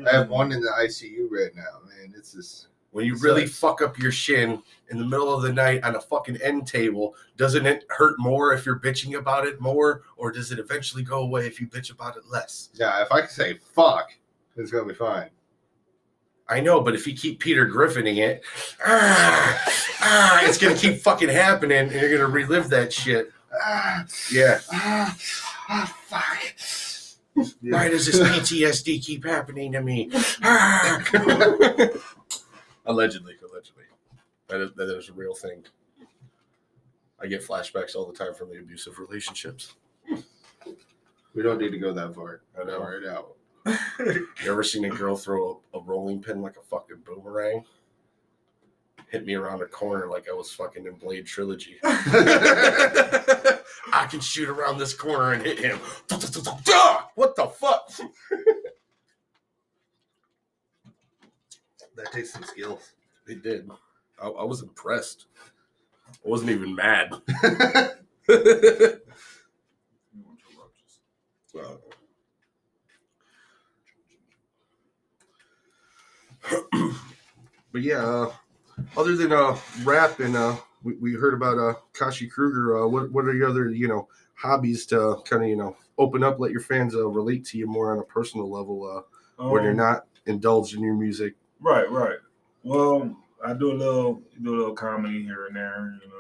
I 0.08 0.12
have 0.15 0.30
one 0.30 0.51
in 0.51 0.62
the 0.62 0.69
ICU 0.80 1.28
right 1.32 1.54
now, 1.56 1.80
man. 1.89 2.13
It's 2.15 2.34
just 2.34 2.67
When 2.95 3.03
you 3.05 3.17
really 3.17 3.45
fuck 3.45 3.81
up 3.81 3.99
your 3.99 4.13
shin 4.13 4.63
in 4.88 4.97
the 4.97 5.03
middle 5.03 5.34
of 5.34 5.41
the 5.41 5.51
night 5.51 5.84
on 5.84 5.97
a 5.97 5.99
fucking 5.99 6.38
end 6.41 6.65
table, 6.65 7.13
doesn't 7.36 7.65
it 7.65 7.84
hurt 7.89 8.15
more 8.17 8.53
if 8.53 8.65
you're 8.65 8.79
bitching 8.79 9.17
about 9.17 9.45
it 9.45 9.60
more, 9.60 10.03
or 10.15 10.31
does 10.31 10.53
it 10.53 10.60
eventually 10.60 11.03
go 11.03 11.19
away 11.19 11.45
if 11.45 11.60
you 11.60 11.67
bitch 11.67 11.91
about 11.91 12.15
it 12.15 12.23
less? 12.31 12.69
yeah. 12.73 13.01
If 13.01 13.12
I 13.12 13.19
can 13.19 13.29
say 13.29 13.55
fuck, 13.73 14.12
it's 14.55 14.71
gonna 14.71 14.86
be 14.88 14.93
fine. 14.93 15.29
I 16.47 16.62
know, 16.62 16.79
but 16.79 16.95
if 16.95 17.05
you 17.05 17.13
keep 17.17 17.41
Peter 17.41 17.65
Griffining 17.67 18.15
it, 18.19 18.45
ah, 18.88 19.73
ah, 19.99 20.39
it's 20.45 20.58
gonna 20.58 20.77
keep 20.77 20.99
fucking 21.01 21.27
happening, 21.27 21.77
and 21.77 21.91
you're 21.91 22.10
gonna 22.17 22.27
relive 22.31 22.69
that 22.69 22.93
shit. 22.93 23.29
Ah, 23.62 24.05
Yeah. 24.31 24.62
ah, 24.71 25.17
ah, 25.67 25.97
fuck. 26.08 26.55
Why 27.62 27.89
does 27.89 28.05
this 28.05 28.21
PTSD 28.21 29.03
keep 29.03 29.25
happening 29.25 29.73
to 29.73 29.81
me? 29.81 30.10
Allegedly, 32.85 33.33
allegedly, 33.41 33.83
that 34.47 34.61
is 34.61 34.71
that 34.75 34.95
is 34.95 35.09
a 35.09 35.13
real 35.13 35.33
thing. 35.33 35.63
I 37.21 37.27
get 37.27 37.43
flashbacks 37.43 37.95
all 37.95 38.05
the 38.05 38.17
time 38.17 38.33
from 38.33 38.49
the 38.49 38.59
abusive 38.59 38.99
relationships. 38.99 39.73
We 41.33 41.41
don't 41.43 41.59
need 41.59 41.71
to 41.71 41.79
go 41.79 41.93
that 41.93 42.13
far. 42.15 42.41
I 42.59 42.63
know. 42.63 42.79
Right 42.79 43.05
out. 43.07 43.35
You 44.43 44.51
ever 44.51 44.63
seen 44.63 44.85
a 44.85 44.89
girl 44.89 45.15
throw 45.15 45.61
a, 45.73 45.77
a 45.77 45.81
rolling 45.81 46.21
pin 46.21 46.41
like 46.41 46.57
a 46.57 46.61
fucking 46.61 46.97
boomerang? 47.05 47.63
Hit 49.09 49.25
me 49.25 49.33
around 49.35 49.61
a 49.61 49.65
corner 49.65 50.07
like 50.07 50.27
I 50.29 50.33
was 50.33 50.51
fucking 50.51 50.85
in 50.85 50.93
Blade 50.95 51.25
Trilogy. 51.25 51.77
I 51.83 53.59
can 54.09 54.19
shoot 54.19 54.49
around 54.49 54.77
this 54.77 54.93
corner 54.93 55.31
and 55.33 55.41
hit 55.43 55.59
him. 55.59 55.77
What 57.15 57.35
the 57.35 57.47
fuck? 57.47 57.91
That 61.95 62.12
takes 62.12 62.31
some 62.34 62.43
skills. 62.43 62.91
They 63.25 63.36
did. 63.36 63.69
I, 64.21 64.27
I 64.27 64.43
was 64.43 64.62
impressed. 64.62 65.25
I 66.10 66.27
wasn't 66.29 66.51
even 66.51 66.75
mad. 66.75 67.13
But 77.71 77.81
yeah, 77.81 78.05
uh, 78.05 78.31
other 78.95 79.15
than 79.17 79.34
uh, 79.34 79.58
rap 79.84 80.19
and 80.19 80.36
uh, 80.36 80.55
we, 80.84 80.95
we 80.95 81.13
heard 81.13 81.34
about 81.34 81.58
uh, 81.58 81.73
Kashi 81.93 82.27
Kruger. 82.27 82.77
Uh, 82.84 82.88
what 82.88 83.12
what 83.12 83.25
are 83.25 83.34
your 83.34 83.49
other 83.49 83.69
you 83.69 83.88
know 83.88 84.08
hobbies 84.36 84.86
to 84.88 85.17
kind 85.25 85.43
of 85.43 85.49
you 85.49 85.58
know 85.58 85.75
open 85.97 86.23
up, 86.23 86.39
let 86.39 86.51
your 86.51 86.62
fans 86.62 86.95
uh, 86.95 87.05
relate 87.08 87.45
to 87.45 87.58
you 87.58 87.67
more 87.67 87.91
on 87.91 87.99
a 87.99 88.03
personal 88.03 88.49
level 88.49 88.86
uh, 89.39 89.43
when 89.49 89.63
you're 89.63 89.71
Um, 89.71 89.77
not 89.77 90.05
indulged 90.25 90.75
in 90.75 90.84
your 90.84 90.93
music? 90.95 91.36
Right, 91.65 91.89
right. 91.89 92.19
Well, 92.63 93.17
I 93.43 93.54
do 93.54 93.71
a 93.71 93.73
little 93.73 94.21
do 94.43 94.56
a 94.56 94.58
little 94.58 94.73
comedy 94.75 95.23
here 95.23 95.47
and 95.47 95.56
there, 95.56 95.97
you 96.04 96.10
know. 96.10 96.13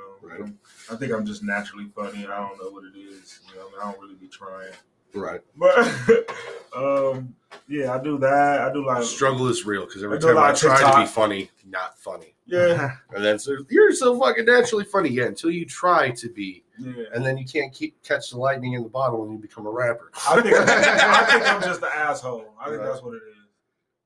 Right. 0.43 0.53
I 0.91 0.95
think 0.95 1.13
I'm 1.13 1.23
just 1.23 1.43
naturally 1.43 1.85
funny. 1.95 2.25
I 2.25 2.35
don't 2.37 2.57
know 2.59 2.71
what 2.71 2.83
it 2.83 2.97
is. 2.97 3.41
You 3.49 3.59
know, 3.59 3.67
I 3.79 3.85
don't 3.91 4.01
really 4.01 4.15
be 4.15 4.27
trying. 4.27 4.71
Right. 5.13 5.41
But 5.55 5.77
um 6.75 7.35
yeah, 7.67 7.93
I 7.93 8.01
do 8.03 8.17
that. 8.17 8.61
I 8.61 8.73
do 8.73 8.83
like 8.85 9.03
Struggle 9.03 9.47
is 9.47 9.65
real 9.67 9.85
because 9.85 10.03
every 10.03 10.17
I 10.17 10.21
time 10.21 10.37
I 10.39 10.51
try 10.53 10.91
to 10.91 10.99
be 11.01 11.05
funny, 11.05 11.51
not 11.67 11.97
funny. 11.99 12.33
Yeah, 12.47 12.95
And 13.15 13.23
then 13.23 13.37
so 13.37 13.55
you're 13.69 13.93
so 13.93 14.19
fucking 14.19 14.45
naturally 14.45 14.83
funny, 14.83 15.09
yeah. 15.09 15.25
Until 15.25 15.51
you 15.51 15.65
try 15.65 16.09
to 16.09 16.27
be, 16.29 16.63
yeah. 16.79 17.03
and 17.13 17.23
then 17.23 17.37
you 17.37 17.45
can't 17.45 17.71
keep 17.71 18.01
catch 18.01 18.31
the 18.31 18.37
lightning 18.39 18.73
in 18.73 18.81
the 18.81 18.89
bottle 18.89 19.23
and 19.23 19.31
you 19.31 19.37
become 19.37 19.67
a 19.67 19.71
rapper. 19.71 20.11
I 20.27 20.41
think 20.41 20.55
I 20.55 21.25
think 21.25 21.47
I'm 21.53 21.61
just 21.69 21.83
an 21.83 21.89
asshole. 21.93 22.51
I 22.59 22.69
think 22.69 22.79
Right. 22.79 22.87
that's 22.87 23.03
what 23.03 23.13
it 23.13 23.21
is. 23.29 23.34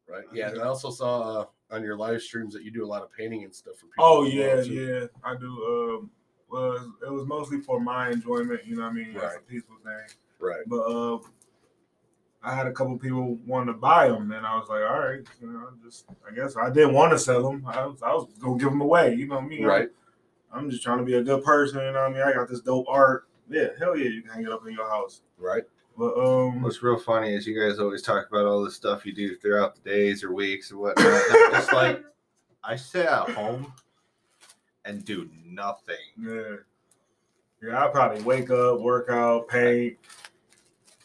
Right. 0.10 0.26
Yeah. 0.34 0.50
And 0.50 0.62
I 0.62 0.66
also 0.66 0.90
saw 0.90 1.42
uh, 1.42 1.46
on 1.72 1.84
your 1.84 1.98
live 1.98 2.22
streams 2.22 2.54
that 2.54 2.64
you 2.64 2.72
do 2.72 2.84
a 2.84 2.88
lot 2.88 3.02
of 3.04 3.12
painting 3.12 3.44
and 3.44 3.54
stuff 3.54 3.76
for 3.78 3.86
people. 3.88 4.04
Oh 4.06 4.24
yeah, 4.24 4.62
yeah. 4.62 5.06
I 5.24 5.36
do 5.36 6.00
um 6.02 6.10
well 6.50 6.94
it 7.06 7.12
was 7.12 7.26
mostly 7.28 7.60
for 7.62 7.80
my 7.80 8.10
enjoyment, 8.10 8.62
you 8.66 8.76
know 8.76 8.84
what 8.84 8.90
I 8.90 8.94
mean? 8.94 9.12
It's 9.14 9.24
a 9.24 9.28
Right. 9.28 9.48
peaceful 9.48 9.76
thing. 9.84 10.18
Right. 10.40 10.62
But 10.68 10.80
uh, 10.82 11.20
I 12.42 12.56
had 12.56 12.68
a 12.68 12.72
couple 12.72 12.98
people 12.98 13.38
wanting 13.46 13.74
to 13.74 13.80
buy 13.80 14.08
them, 14.08 14.32
and 14.32 14.46
I 14.48 14.56
was 14.58 14.70
like, 14.70 14.82
all 14.82 15.00
right, 15.00 15.20
you 15.42 15.48
know, 15.52 15.70
just 15.84 16.06
I 16.26 16.34
guess 16.34 16.56
I 16.56 16.70
didn't 16.70 16.94
want 16.94 17.12
to 17.12 17.20
sell 17.20 17.44
them. 17.44 17.66
I 17.68 17.86
was, 17.86 18.02
I 18.02 18.14
was 18.14 18.28
gonna 18.40 18.58
give 18.58 18.70
them 18.70 18.80
away. 18.82 19.14
You 19.14 19.28
know 19.28 19.42
me, 19.42 19.58
I'm- 19.60 19.66
Right. 19.68 19.90
I'm, 20.52 20.70
just 20.72 20.82
trying 20.82 20.98
to 21.00 21.04
be 21.04 21.14
a 21.16 21.22
good 21.22 21.44
person. 21.44 21.80
You 21.80 21.92
know 21.92 22.02
what 22.02 22.10
I 22.10 22.14
mean? 22.14 22.22
I 22.24 22.34
got 22.34 22.48
this 22.50 22.62
dope 22.62 22.88
art. 22.88 23.28
Yeah, 23.50 23.68
hell 23.78 23.96
yeah, 23.96 24.10
you 24.10 24.22
can 24.24 24.32
hang 24.32 24.44
it 24.46 24.52
up 24.52 24.66
in 24.66 24.74
your 24.74 24.90
house. 24.90 25.22
Right. 25.38 25.64
But 26.00 26.18
um, 26.18 26.62
What's 26.62 26.82
real 26.82 26.98
funny 26.98 27.34
is 27.34 27.46
you 27.46 27.60
guys 27.60 27.78
always 27.78 28.02
talk 28.02 28.28
about 28.30 28.46
all 28.46 28.64
the 28.64 28.72
stuff 28.72 29.06
you 29.06 29.12
do 29.14 29.36
throughout 29.36 29.76
the 29.76 29.82
days 29.90 30.24
or 30.24 30.34
weeks 30.34 30.72
or 30.72 30.78
whatnot. 30.78 31.06
it's 31.08 31.74
like 31.74 32.02
I 32.64 32.78
sit 32.78 33.06
at 33.06 33.30
home 33.32 33.74
and 34.86 35.04
do 35.04 35.30
nothing. 35.46 35.96
yeah, 36.18 36.56
yeah, 37.62 37.84
I 37.86 37.88
probably 37.90 38.22
wake 38.24 38.50
up, 38.50 38.80
work 38.80 39.10
out, 39.10 39.50
paint, 39.50 39.98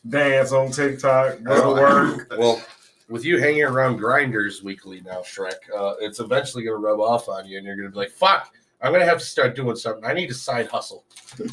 dance 0.09 0.53
on 0.53 0.71
TikTok, 0.71 1.43
go 1.43 1.53
Oh, 1.53 1.75
to 1.75 1.83
work. 1.83 2.35
Well, 2.39 2.63
with 3.09 3.25
you 3.25 3.39
hanging 3.41 3.65
around 3.65 3.97
grinders 3.97 4.63
weekly 4.63 5.01
now, 5.05 5.23
Shrek, 5.23 5.55
uh, 5.77 5.95
it's 6.01 6.21
eventually 6.21 6.63
going 6.63 6.81
to 6.81 6.87
rub 6.87 7.01
off 7.01 7.29
on 7.29 7.47
you, 7.49 7.59
and 7.59 7.67
you're 7.67 7.77
going 7.77 7.89
to 7.89 7.93
be 7.93 7.99
like, 7.99 8.11
"Fuck, 8.13 8.55
I'm 8.81 8.93
going 8.93 9.01
to 9.03 9.07
have 9.07 9.19
to 9.19 9.25
start 9.25 9.57
doing 9.57 9.75
something. 9.77 10.05
I 10.05 10.13
need 10.15 10.31
a 10.31 10.35
side 10.35 10.69
hustle, 10.69 11.05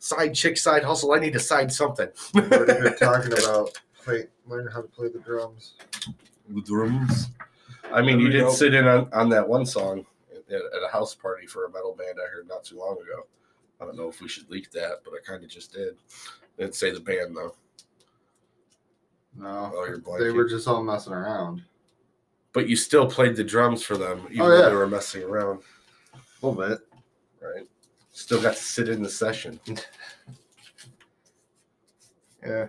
side 0.00 0.34
chick, 0.34 0.58
side 0.58 0.82
hustle. 0.82 1.12
I 1.12 1.20
need 1.20 1.32
to 1.34 1.40
side 1.40 1.72
something." 1.72 2.08
We're 2.34 2.48
here 2.66 2.96
talking 2.98 3.32
about 3.32 3.78
play, 4.02 4.26
learning 4.46 4.72
how 4.74 4.82
to 4.82 4.88
play 4.88 5.08
the 5.08 5.20
drums. 5.20 5.74
The 6.48 6.60
drums. 6.62 7.28
I 7.92 8.02
mean, 8.02 8.18
There 8.18 8.26
you 8.26 8.30
did 8.32 8.40
go. 8.42 8.50
sit 8.52 8.74
in 8.74 8.86
on, 8.88 9.08
on 9.12 9.28
that 9.28 9.48
one 9.48 9.64
song 9.64 10.04
at, 10.48 10.56
at 10.56 10.82
a 10.84 10.90
house 10.92 11.14
party 11.14 11.46
for 11.46 11.66
a 11.66 11.70
metal 11.70 11.94
band 11.96 12.18
I 12.24 12.28
heard 12.28 12.48
not 12.48 12.64
too 12.64 12.78
long 12.78 12.94
ago. 12.96 13.26
I 13.80 13.84
don't 13.84 13.96
know 13.96 14.08
if 14.08 14.20
we 14.20 14.28
should 14.28 14.50
leak 14.50 14.70
that, 14.72 15.00
but 15.04 15.12
I 15.14 15.18
kind 15.24 15.42
of 15.44 15.48
just 15.50 15.72
did. 15.72 15.94
Didn't 16.58 16.74
say 16.74 16.90
the 16.90 17.00
band 17.00 17.36
though. 17.36 17.54
No, 19.36 19.72
Oh, 19.74 19.86
you're 19.86 20.18
they 20.18 20.30
were 20.32 20.48
just 20.48 20.66
all 20.68 20.82
messing 20.82 21.12
around. 21.12 21.62
But 22.52 22.68
you 22.68 22.74
still 22.76 23.06
played 23.08 23.36
the 23.36 23.44
drums 23.44 23.82
for 23.84 23.96
them, 23.96 24.26
even 24.30 24.42
Oh, 24.42 24.48
though 24.50 24.68
they 24.70 24.74
were 24.74 24.86
messing 24.88 25.22
around, 25.22 25.60
A 26.14 26.46
little 26.46 26.60
bit. 26.68 26.80
right? 27.40 27.66
Still 28.20 28.42
got 28.42 28.54
to 28.54 28.62
sit 28.62 28.90
in 28.90 29.02
the 29.02 29.08
session. 29.08 29.58
Yeah. 32.42 32.68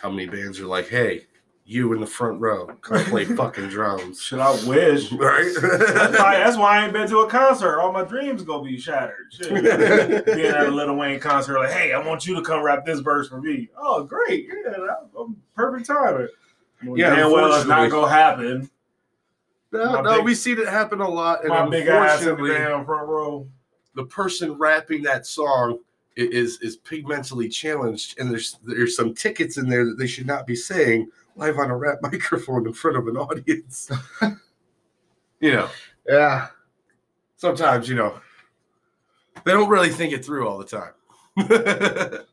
How 0.00 0.08
many 0.08 0.26
bands 0.26 0.58
are 0.60 0.66
like, 0.66 0.88
"Hey, 0.88 1.26
you 1.66 1.92
in 1.92 2.00
the 2.00 2.06
front 2.06 2.40
row, 2.40 2.68
come 2.80 3.04
play 3.04 3.24
fucking 3.36 3.68
drums," 3.68 4.22
Should 4.22 4.38
I 4.38 4.52
wish? 4.66 5.12
right? 5.12 5.54
That's 5.60 6.18
why, 6.18 6.38
that's 6.38 6.56
why 6.56 6.78
I 6.78 6.84
ain't 6.84 6.94
been 6.94 7.06
to 7.10 7.18
a 7.18 7.28
concert. 7.28 7.80
All 7.80 7.92
my 7.92 8.02
dreams 8.02 8.44
gonna 8.44 8.64
be 8.64 8.80
shattered. 8.80 9.30
Shit. 9.30 9.50
Being 10.24 10.46
at 10.46 10.68
a 10.68 10.70
Lil 10.70 10.96
Wayne 10.96 11.20
concert, 11.20 11.58
like, 11.58 11.72
hey, 11.72 11.92
I 11.92 11.98
want 11.98 12.24
you 12.26 12.34
to 12.36 12.40
come 12.40 12.62
rap 12.62 12.86
this 12.86 13.00
verse 13.00 13.28
for 13.28 13.42
me. 13.42 13.68
Oh, 13.76 14.04
great, 14.04 14.46
yeah, 14.48 14.70
that, 14.70 15.08
um, 15.18 15.36
perfect 15.54 15.86
timing. 15.86 16.28
Well, 16.82 16.98
Yeah, 16.98 17.14
damn 17.14 17.30
well 17.30 17.52
it's 17.52 17.68
not 17.68 17.90
gonna 17.90 18.08
happen. 18.10 18.70
No, 19.72 19.92
My 19.92 20.00
no, 20.02 20.16
big- 20.16 20.24
we've 20.24 20.36
seen 20.36 20.58
it 20.58 20.68
happen 20.68 21.00
a 21.00 21.08
lot, 21.08 21.40
and 21.40 21.48
My 21.50 21.68
big 21.68 21.88
ass 21.88 22.22
in 22.22 22.36
the 22.40 22.48
damn 22.48 22.84
front 22.84 23.08
row. 23.08 23.48
the 23.94 24.04
person 24.04 24.52
rapping 24.58 25.02
that 25.02 25.26
song 25.26 25.78
is 26.16 26.58
is 26.60 26.76
pigmentally 26.78 27.50
challenged, 27.50 28.18
and 28.18 28.30
there's 28.30 28.58
there's 28.64 28.94
some 28.96 29.14
tickets 29.14 29.56
in 29.56 29.68
there 29.68 29.84
that 29.86 29.96
they 29.98 30.06
should 30.06 30.26
not 30.26 30.46
be 30.46 30.54
saying 30.54 31.08
live 31.36 31.58
on 31.58 31.70
a 31.70 31.76
rap 31.76 31.98
microphone 32.02 32.66
in 32.66 32.72
front 32.74 32.96
of 32.98 33.08
an 33.08 33.16
audience. 33.16 33.90
you 35.40 35.52
know, 35.52 35.68
Yeah. 36.06 36.48
sometimes 37.36 37.88
you 37.88 37.94
know 37.94 38.20
they 39.44 39.52
don't 39.52 39.70
really 39.70 39.88
think 39.88 40.12
it 40.12 40.22
through 40.24 40.46
all 40.46 40.58
the 40.58 40.64
time. 40.66 40.92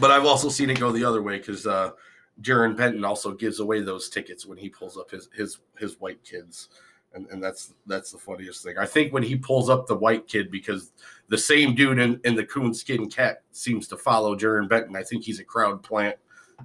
but 0.00 0.10
I've 0.10 0.24
also 0.26 0.48
seen 0.48 0.70
it 0.70 0.80
go 0.80 0.90
the 0.90 1.04
other 1.04 1.22
way 1.22 1.38
because 1.38 1.66
uh, 1.66 1.92
Jarren 2.40 2.76
Benton 2.76 3.04
also 3.04 3.32
gives 3.32 3.60
away 3.60 3.80
those 3.82 4.08
tickets 4.08 4.46
when 4.46 4.58
he 4.58 4.68
pulls 4.68 4.96
up 4.96 5.10
his 5.10 5.28
his 5.34 5.58
his 5.78 6.00
white 6.00 6.22
kids, 6.24 6.70
and 7.14 7.26
and 7.30 7.42
that's 7.42 7.74
that's 7.86 8.10
the 8.12 8.18
funniest 8.18 8.62
thing. 8.64 8.78
I 8.78 8.86
think 8.86 9.12
when 9.12 9.22
he 9.22 9.36
pulls 9.36 9.68
up 9.68 9.86
the 9.86 9.94
white 9.96 10.26
kid 10.26 10.50
because 10.50 10.92
the 11.28 11.38
same 11.38 11.74
dude 11.74 11.98
in, 11.98 12.20
in 12.24 12.34
the 12.34 12.44
coon 12.46 12.72
skin 12.74 13.08
cat 13.10 13.42
seems 13.52 13.86
to 13.88 13.96
follow 13.96 14.34
Jarren 14.36 14.68
Benton. 14.68 14.96
I 14.96 15.02
think 15.02 15.24
he's 15.24 15.40
a 15.40 15.44
crowd 15.44 15.82
plant. 15.82 16.16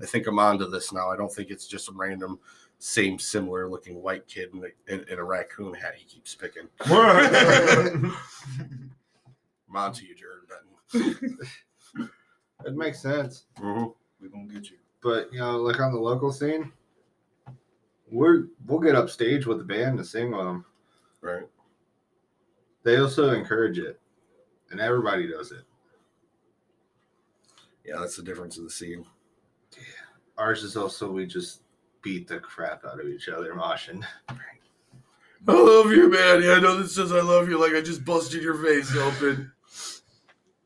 I 0.01 0.05
think 0.05 0.25
I'm 0.27 0.39
onto 0.39 0.69
this 0.69 0.93
now. 0.93 1.09
I 1.09 1.17
don't 1.17 1.31
think 1.33 1.49
it's 1.49 1.67
just 1.67 1.89
a 1.89 1.91
random 1.91 2.39
same 2.79 3.17
similar 3.17 3.67
looking 3.67 4.01
white 4.03 4.27
kid 4.27 4.49
in 4.53 4.63
a, 4.63 4.93
in, 4.93 5.03
in 5.11 5.17
a 5.17 5.23
raccoon 5.23 5.73
hat 5.73 5.95
he 5.95 6.05
keeps 6.05 6.35
picking. 6.35 6.67
I'm 6.81 8.15
onto 9.75 10.05
you, 10.05 10.15
Jarren 10.15 10.47
Benton. 10.93 11.39
It 12.65 12.75
makes 12.75 12.99
sense. 13.01 13.43
Mhm. 13.59 13.93
we 14.19 14.29
gonna 14.29 14.47
get 14.47 14.71
you. 14.71 14.77
But 15.07 15.31
you 15.31 15.39
know, 15.39 15.55
like 15.55 15.79
on 15.79 15.93
the 15.93 15.99
local 15.99 16.33
scene, 16.33 16.69
we're 18.11 18.47
we'll 18.65 18.79
get 18.79 18.93
up 18.93 19.09
stage 19.09 19.45
with 19.45 19.57
the 19.57 19.63
band 19.63 19.97
to 19.99 20.03
sing 20.03 20.31
with 20.31 20.45
them. 20.45 20.65
Right. 21.21 21.47
They 22.83 22.97
also 22.97 23.29
encourage 23.29 23.79
it, 23.79 24.01
and 24.69 24.81
everybody 24.81 25.25
does 25.25 25.53
it. 25.53 25.63
Yeah, 27.85 27.99
that's 28.01 28.17
the 28.17 28.21
difference 28.21 28.57
of 28.57 28.65
the 28.65 28.69
scene. 28.69 29.05
Yeah. 29.77 29.83
Ours 30.37 30.63
is 30.63 30.75
also 30.75 31.09
we 31.09 31.25
just 31.25 31.61
beat 32.01 32.27
the 32.27 32.41
crap 32.41 32.83
out 32.83 32.99
of 32.99 33.07
each 33.07 33.29
other, 33.29 33.53
moshing. 33.53 34.03
I 34.27 35.53
love 35.53 35.89
you, 35.89 36.09
man. 36.09 36.43
Yeah, 36.43 36.55
I 36.55 36.59
know 36.59 36.75
this 36.75 36.95
says 36.95 37.13
I 37.13 37.21
love 37.21 37.47
you 37.47 37.57
like 37.57 37.73
I 37.73 37.79
just 37.79 38.03
busted 38.03 38.43
your 38.43 38.61
face 38.61 38.93
open. 38.93 39.53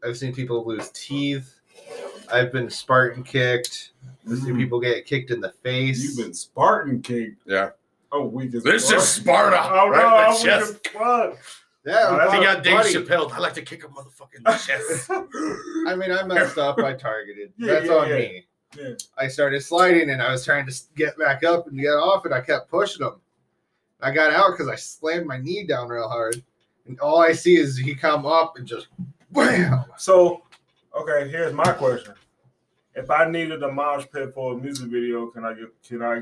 I've 0.04 0.18
seen 0.18 0.34
people 0.34 0.66
lose 0.66 0.90
teeth. 0.96 1.61
I've 2.32 2.52
been 2.52 2.70
Spartan 2.70 3.24
kicked. 3.24 3.92
I've 4.30 4.38
seen 4.38 4.56
Mm. 4.56 4.58
people 4.58 4.80
get 4.80 5.06
kicked 5.06 5.32
in 5.32 5.42
the 5.42 5.52
face. 5.64 6.04
You've 6.04 6.18
been 6.18 6.34
Spartan 6.34 7.02
kicked. 7.02 7.42
Yeah. 7.46 7.72
Oh, 8.12 8.26
we 8.26 8.48
as 8.48 8.64
This 8.64 8.90
fuck. 8.90 9.00
is 9.00 9.08
Sparta. 9.10 9.62
Oh 9.64 9.86
no, 9.86 9.90
right 9.90 10.02
in 10.02 10.06
I'm 10.06 10.34
the 10.34 10.36
weak 10.36 10.44
chest. 10.44 10.88
fuck. 10.90 11.38
yeah, 11.86 12.06
Oh, 12.10 12.18
that's 12.18 12.34
He 12.34 12.40
got 12.42 12.64
Dave. 12.64 12.76
Chappelle. 13.08 13.32
I 13.32 13.40
like 13.40 13.54
to 13.54 13.62
kick 13.62 13.84
a 13.84 13.88
motherfucker 13.88 14.36
in 14.38 14.44
the 14.44 14.52
chest. 14.52 15.10
I 15.88 15.96
mean, 15.96 16.12
I 16.12 16.24
messed 16.24 16.58
up. 16.58 16.78
I 16.80 16.94
targeted. 16.94 17.54
Yeah, 17.58 17.74
That's 17.74 17.86
yeah, 17.88 17.94
on 17.94 18.10
yeah. 18.10 18.16
me. 18.16 18.46
Yeah. 18.78 18.90
I 19.18 19.28
started 19.28 19.62
sliding 19.64 20.10
and 20.12 20.22
I 20.22 20.32
was 20.32 20.46
trying 20.46 20.66
to 20.66 20.74
get 20.96 21.18
back 21.18 21.44
up 21.44 21.68
and 21.68 21.78
get 21.80 21.90
off, 21.92 22.24
and 22.26 22.34
I 22.34 22.42
kept 22.42 22.70
pushing 22.70 23.06
him. 23.06 23.16
I 24.02 24.12
got 24.12 24.32
out 24.34 24.52
because 24.52 24.68
I 24.68 24.76
slammed 24.76 25.26
my 25.28 25.38
knee 25.38 25.66
down 25.68 25.88
real 25.90 26.08
hard, 26.10 26.42
And 26.88 27.00
all 27.02 27.22
I 27.22 27.34
see 27.34 27.56
is 27.58 27.78
he 27.78 27.94
come 27.96 28.26
up 28.26 28.58
and 28.58 28.66
just 28.68 28.88
bam. 29.32 29.86
So, 29.98 30.44
okay, 30.98 31.30
here's 31.30 31.54
my 31.54 31.72
question: 31.74 32.14
If 32.96 33.10
I 33.10 33.30
needed 33.30 33.64
a 33.64 33.72
mosh 33.72 34.06
pit 34.14 34.34
for 34.34 34.54
a 34.54 34.58
music 34.58 34.90
video, 34.90 35.28
can 35.28 35.46
I 35.46 35.54
get? 35.54 35.70
Can 35.88 36.02
I 36.04 36.22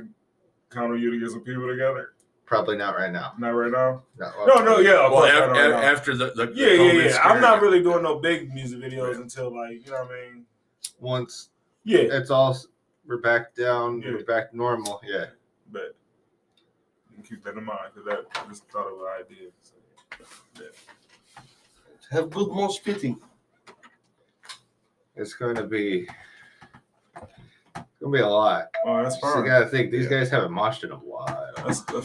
count 0.69 0.93
on 0.93 0.99
you 1.01 1.12
to 1.12 1.19
get 1.19 1.32
some 1.32 1.41
people 1.41 1.67
together? 1.67 2.13
Probably 2.45 2.77
not 2.77 2.95
right 2.95 3.12
now. 3.12 3.34
Not 3.38 3.49
right 3.51 3.71
now. 3.71 4.01
No, 4.17 4.45
No, 4.47 4.63
no, 4.63 4.79
yeah, 4.79 5.05
of 5.05 5.12
Well, 5.12 5.21
course, 5.21 5.32
af- 5.32 5.49
right 5.51 5.84
after 5.84 6.15
the, 6.15 6.32
the 6.36 6.47
the 6.47 6.53
Yeah, 6.55 6.67
yeah, 6.67 6.77
COVID 6.93 7.10
yeah. 7.12 7.19
I'm 7.23 7.41
not 7.41 7.62
really 7.62 7.82
doing 7.84 8.01
no 8.03 8.19
big 8.19 8.51
music 8.53 8.79
videos 8.79 9.17
until 9.17 9.55
like 9.55 9.86
you 9.86 9.91
know 9.91 10.03
what 10.03 10.12
I 10.12 10.32
mean. 10.34 10.45
Once 10.99 11.49
Yeah, 11.84 11.99
it's 11.99 12.29
all 12.32 12.58
we're 13.05 13.17
back 13.17 13.53
down, 13.55 14.01
Yeah. 14.01 14.12
we're 14.13 14.23
back 14.25 14.51
to 14.51 14.58
normal. 14.58 14.99
Yeah. 15.03 15.25
but 15.71 15.95
keep 17.27 17.43
that 17.43 17.55
in 17.58 17.63
mind 17.65 17.91
because 17.93 18.08
that 18.08 18.25
I 18.43 18.47
just 18.49 18.67
thought 18.69 18.88
of 18.88 18.93
an 18.99 19.25
idea. 19.25 19.49
So, 19.62 19.75
yeah. 20.60 21.41
have 22.12 22.29
good 22.32 22.49
mosh 22.49 22.77
pitting. 22.84 23.19
It's 25.15 25.34
going 25.34 25.55
to 25.55 25.63
be 25.67 26.08
going 28.01 28.13
to 28.13 28.17
be 28.17 28.21
a 28.23 28.27
lot. 28.27 28.67
Oh, 28.85 29.03
that's 29.03 29.19
So 29.19 29.39
you 29.39 29.45
got 29.45 29.59
to 29.59 29.65
think 29.67 29.91
these 29.91 30.05
Yeah. 30.05 30.19
guys 30.19 30.29
haven't 30.29 30.51
moshed 30.51 30.83
in 30.83 30.91
a 30.91 30.95
while. 30.95 31.51
That's 31.57 31.81
uh, 31.89 32.01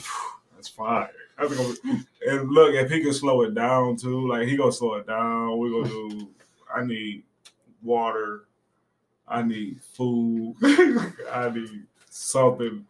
that's 0.55 0.69
fine. 0.69 1.09
I 1.39 1.49
think 1.49 1.61
I'm- 1.85 2.07
and 2.29 2.51
look, 2.51 2.75
if 2.75 2.91
he 2.91 3.03
can 3.03 3.13
slow 3.13 3.43
it 3.43 3.55
down 3.55 3.97
too, 3.97 4.29
like 4.29 4.47
he 4.49 4.57
gonna 4.57 4.73
slow 4.73 4.95
it 4.95 5.07
down. 5.07 5.59
We're 5.59 5.71
gonna 5.83 5.89
do. 5.89 6.29
I 6.75 6.85
need 6.85 7.25
water. 7.83 8.45
I 9.27 9.43
need 9.43 9.81
food. 9.83 10.55
I 11.33 11.51
need 11.51 11.83
something. 12.09 12.87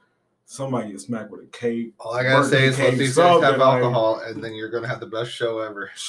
Somebody 0.47 0.93
get 0.93 1.01
smacked 1.01 1.31
with 1.31 1.41
a 1.43 1.47
cake. 1.47 1.95
All 1.99 2.15
I 2.15 2.23
gotta 2.23 2.45
say 2.47 2.67
is 2.67 2.79
let 2.79 2.99
these 2.99 3.17
guys 3.17 3.41
have 3.41 3.43
something 3.43 3.61
like- 3.61 3.83
alcohol, 3.83 4.21
and 4.27 4.45
then 4.45 4.55
you're 4.55 4.69
gonna 4.71 4.89
have 4.89 5.01
the 5.01 5.07
best 5.07 5.31
show 5.31 5.61
ever. 5.61 5.91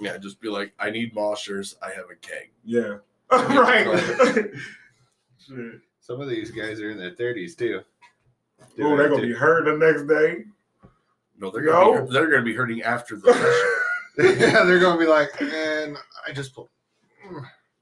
Yeah, 0.00 0.16
just 0.18 0.40
be 0.40 0.48
like, 0.48 0.72
I 0.80 0.90
need 0.90 1.14
moshers. 1.14 1.76
I 1.80 1.90
have 1.90 2.06
a 2.10 2.16
keg. 2.16 2.50
Yeah. 2.64 2.96
right. 3.30 3.86
Shit. 5.38 5.80
Some 6.02 6.20
of 6.20 6.28
these 6.28 6.50
guys 6.50 6.80
are 6.80 6.90
in 6.90 6.98
their 6.98 7.12
thirties 7.12 7.54
too. 7.54 7.80
Oh, 8.80 8.96
they're 8.96 9.08
gonna 9.08 9.22
be 9.22 9.32
hurt 9.32 9.64
the 9.64 9.76
next 9.76 10.06
day. 10.08 10.44
No, 11.38 11.50
they're 11.50 11.62
gonna 11.62 11.94
No. 12.00 12.06
be, 12.06 12.12
they're 12.12 12.28
gonna 12.28 12.42
be 12.42 12.54
hurting 12.54 12.82
after 12.82 13.16
the 13.16 13.32
session. 14.16 14.40
yeah, 14.40 14.64
they're 14.64 14.80
gonna 14.80 14.98
be 14.98 15.06
like, 15.06 15.40
man, 15.40 15.96
I 16.26 16.32
just 16.32 16.54
pulled. 16.54 16.68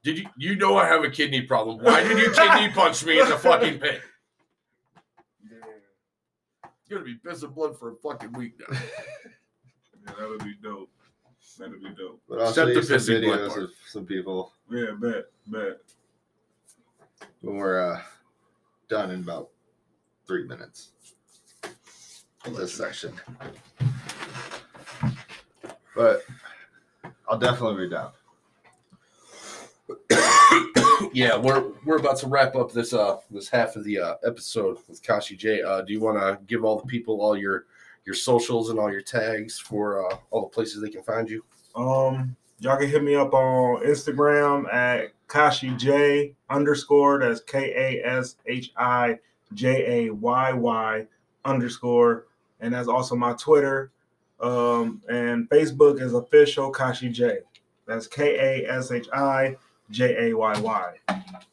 Did 0.03 0.19
you 0.19 0.25
you 0.37 0.55
know 0.55 0.77
I 0.77 0.87
have 0.87 1.03
a 1.03 1.09
kidney 1.09 1.41
problem? 1.41 1.79
Why 1.83 2.03
did 2.03 2.17
you 2.19 2.31
kidney 2.31 2.69
punch 2.75 3.03
me 3.03 3.19
in 3.19 3.27
the 3.27 3.37
fucking 3.37 3.79
pit? 3.79 4.01
Yeah, 5.43 5.57
You're 6.87 6.99
gonna 6.99 7.11
be 7.11 7.17
pissing 7.27 7.53
blood 7.55 7.77
for 7.79 7.91
a 7.93 7.95
fucking 7.95 8.33
week 8.33 8.53
now. 8.59 8.77
yeah 8.77 10.13
that 10.19 10.29
would 10.29 10.43
be 10.43 10.55
dope. 10.61 10.89
That'd 11.57 11.81
be 11.81 11.89
dope. 11.89 12.21
But 12.29 12.39
I'll 12.41 12.49
Except 12.49 12.69
show 12.69 12.73
the 12.75 12.83
some 12.83 12.97
pissing 12.97 13.23
blood 13.23 13.39
videos 13.39 13.47
part. 13.49 13.61
of 13.63 13.71
some 13.87 14.05
people 14.05 14.53
Yeah, 14.69 14.91
bet, 14.99 15.25
bet. 15.47 15.79
When 17.41 17.57
we're 17.57 17.93
uh, 17.93 18.01
done 18.87 19.11
in 19.11 19.21
about 19.21 19.49
three 20.25 20.47
minutes. 20.47 20.91
of 22.45 22.55
This 22.55 22.73
section, 22.73 23.13
but 25.95 26.23
I'll 27.29 27.37
definitely 27.37 27.87
be 27.87 27.89
down. 27.89 28.11
yeah, 31.13 31.37
we're 31.37 31.71
we're 31.85 31.97
about 31.97 32.17
to 32.17 32.27
wrap 32.27 32.55
up 32.55 32.71
this 32.71 32.93
uh 32.93 33.17
this 33.29 33.49
half 33.49 33.75
of 33.75 33.83
the 33.83 33.99
uh, 33.99 34.15
episode 34.25 34.77
with 34.87 35.03
Kashi 35.03 35.35
J. 35.35 35.61
Uh, 35.61 35.81
do 35.81 35.93
you 35.93 35.99
want 35.99 36.17
to 36.17 36.39
give 36.45 36.63
all 36.63 36.79
the 36.79 36.85
people 36.85 37.21
all 37.21 37.37
your 37.37 37.65
your 38.05 38.15
socials 38.15 38.69
and 38.69 38.79
all 38.79 38.91
your 38.91 39.01
tags 39.01 39.59
for 39.59 40.11
uh, 40.11 40.17
all 40.31 40.41
the 40.41 40.47
places 40.47 40.81
they 40.81 40.89
can 40.89 41.03
find 41.03 41.29
you? 41.29 41.43
Um, 41.75 42.35
y'all 42.61 42.77
can 42.77 42.87
hit 42.87 43.03
me 43.03 43.15
up 43.15 43.33
on 43.33 43.83
Instagram 43.83 44.71
at 44.73 45.11
Kashi 45.27 45.71
J 45.71 46.35
underscore. 46.49 47.19
That's 47.19 47.41
K 47.41 47.73
A 47.75 48.07
S 48.07 48.37
H 48.45 48.71
I 48.77 49.19
J 49.53 50.07
A 50.07 50.13
Y 50.13 50.53
Y 50.53 51.07
underscore, 51.43 52.27
and 52.59 52.73
that's 52.73 52.87
also 52.87 53.15
my 53.15 53.33
Twitter. 53.33 53.91
Um, 54.39 55.01
and 55.09 55.49
Facebook 55.49 56.01
is 56.01 56.13
official 56.13 56.71
Kashi 56.71 57.09
J. 57.09 57.39
That's 57.85 58.07
K 58.07 58.63
A 58.65 58.71
S 58.71 58.91
H 58.91 59.07
I 59.13 59.57
J 59.89 60.29
A 60.29 60.37
Y 60.37 60.59
Y. 60.59 60.93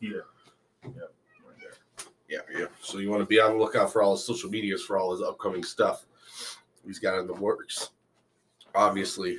Yeah. 0.00 0.10
Yeah. 0.84 0.90
Yeah, 2.28 2.40
yeah. 2.54 2.66
So 2.82 2.98
you 2.98 3.08
want 3.10 3.22
to 3.22 3.26
be 3.26 3.40
on 3.40 3.52
the 3.52 3.58
lookout 3.58 3.90
for 3.90 4.02
all 4.02 4.14
his 4.14 4.24
social 4.24 4.50
medias 4.50 4.84
for 4.84 4.98
all 4.98 5.12
his 5.12 5.22
upcoming 5.22 5.64
stuff 5.64 6.04
he's 6.86 6.98
got 6.98 7.18
in 7.18 7.26
the 7.26 7.34
works. 7.34 7.90
Obviously, 8.74 9.38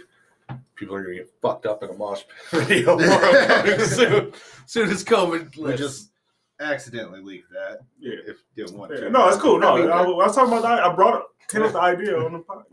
people 0.76 0.96
are 0.96 1.04
gonna 1.04 1.16
get 1.16 1.30
fucked 1.42 1.66
up 1.66 1.84
in 1.84 1.90
a 1.90 1.94
mosh 1.94 2.24
pit 2.52 2.64
video 2.68 2.98
soon. 3.86 4.34
Soon 4.66 4.90
as 4.90 5.04
COVID 5.04 5.56
We 5.58 5.64
lifts. 5.64 5.82
just 5.82 6.12
accidentally 6.60 7.22
leaked 7.22 7.52
that 7.52 7.80
Yeah. 8.00 8.14
if 8.28 8.38
you 8.56 8.66
didn't 8.66 8.78
want 8.78 8.92
Yeah, 8.94 9.02
to. 9.02 9.10
No, 9.10 9.28
it's 9.30 9.38
cool. 9.38 9.60
No, 9.60 9.76
I 9.78 9.82
mean, 9.82 9.90
I, 9.90 10.02
I 10.02 10.08
was 10.08 10.36
talking 10.36 10.52
about 10.54 10.64
that. 10.64 10.84
I 10.84 10.94
brought 10.94 11.16
it, 11.22 11.24
came 11.50 11.64
up 11.64 11.72
the 11.74 11.80
idea 11.82 12.18
on 12.18 12.34
the 12.34 12.40
podcast. 12.40 12.64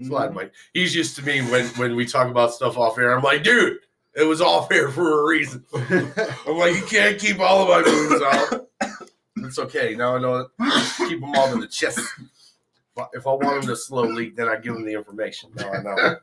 Yeah. 0.00 0.06
Slide 0.06 0.26
mm-hmm. 0.26 0.34
Mike. 0.34 0.52
He's 0.74 0.94
used 0.94 1.16
to 1.16 1.22
me 1.24 1.40
when 1.50 1.66
when 1.76 1.96
we 1.96 2.04
talk 2.06 2.28
about 2.30 2.52
stuff 2.52 2.76
off 2.76 2.98
air. 2.98 3.16
I'm 3.16 3.22
like, 3.22 3.42
dude, 3.42 3.78
it 4.14 4.24
was 4.24 4.40
off 4.42 4.70
air 4.70 4.90
for 4.90 5.20
a 5.22 5.26
reason. 5.28 5.64
I'm 5.74 6.56
like, 6.58 6.74
you 6.74 6.82
can't 6.86 7.18
keep 7.18 7.40
all 7.40 7.62
of 7.62 7.68
my 7.86 7.90
moves 7.90 8.22
out. 8.22 8.68
It's 9.38 9.58
okay. 9.58 9.94
Now 9.94 10.16
I 10.16 10.18
know 10.20 10.36
it. 10.38 10.48
Keep 11.08 11.20
them 11.20 11.34
all 11.34 11.52
in 11.52 11.60
the 11.60 11.66
chest. 11.66 11.98
If 11.98 12.98
I- 12.98 13.06
If 13.14 13.26
I 13.26 13.30
want 13.30 13.60
them 13.62 13.66
to 13.68 13.76
slow 13.76 14.02
leak, 14.04 14.36
then 14.36 14.48
I 14.48 14.56
give 14.56 14.74
them 14.74 14.84
the 14.84 14.92
information. 14.94 15.50
Now 15.54 15.72
I 15.72 15.82
know. 15.82 16.16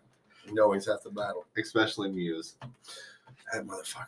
Knowing's 0.51 0.87
half 0.87 1.03
the 1.03 1.09
battle. 1.09 1.45
Especially 1.57 2.09
Muse. 2.09 2.55
That 3.53 3.65
motherfucker. 3.65 4.05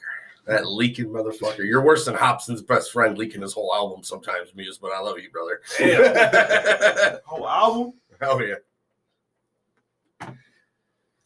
That 0.48 0.68
leaking 0.68 1.06
motherfucker. 1.08 1.66
You're 1.66 1.82
worse 1.82 2.06
than 2.06 2.14
Hopsin's 2.16 2.62
best 2.62 2.92
friend 2.92 3.18
leaking 3.18 3.42
his 3.42 3.54
whole 3.54 3.74
album 3.74 4.04
sometimes, 4.04 4.54
Muse, 4.56 4.78
but 4.78 4.92
I 4.92 5.00
love 5.00 5.18
you, 5.20 5.30
brother. 5.32 5.62
Damn. 5.80 7.18
Whole 7.26 7.48
album? 7.48 7.94
Hell 8.22 8.42
yeah. 8.44 8.56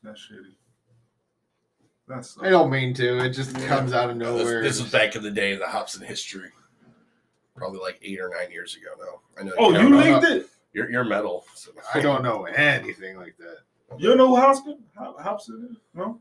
That's 0.04 0.20
shitty. 0.32 0.54
That's 2.08 2.38
I 2.42 2.50
don't 2.50 2.72
mean 2.72 2.94
to. 2.96 3.20
It 3.26 3.32
just 3.32 3.58
Yeah. 3.58 3.68
comes 3.68 3.94
out 3.94 4.10
of 4.10 4.18
nowhere. 4.18 4.64
this 4.64 4.80
is 4.80 4.90
back 4.92 5.16
in 5.16 5.22
the 5.24 5.30
day 5.32 5.52
of 5.54 5.60
the 5.60 5.66
Hopsin 5.66 6.02
history. 6.04 6.50
Probably 7.56 7.80
like 7.80 8.00
eight 8.02 8.20
or 8.22 8.30
nine 8.30 8.52
years 8.52 8.76
ago 8.78 8.90
now. 9.00 9.20
I 9.40 9.44
know 9.44 9.54
Oh, 9.60 9.72
you 9.72 9.80
you 9.82 9.90
know. 9.90 9.98
linked 9.98 10.26
it? 10.28 10.48
You're, 10.74 10.90
you're 10.90 11.04
metal. 11.04 11.46
So. 11.56 11.72
I 11.94 12.00
don't 12.00 12.24
know 12.24 12.46
anything 12.46 13.18
like 13.18 13.36
that. 13.38 13.58
You 13.98 14.16
know 14.16 14.28
who 14.28 14.36
Hopsin? 14.42 14.78
Ho- 14.98 15.16
Hopsin? 15.20 15.76
No? 15.94 16.20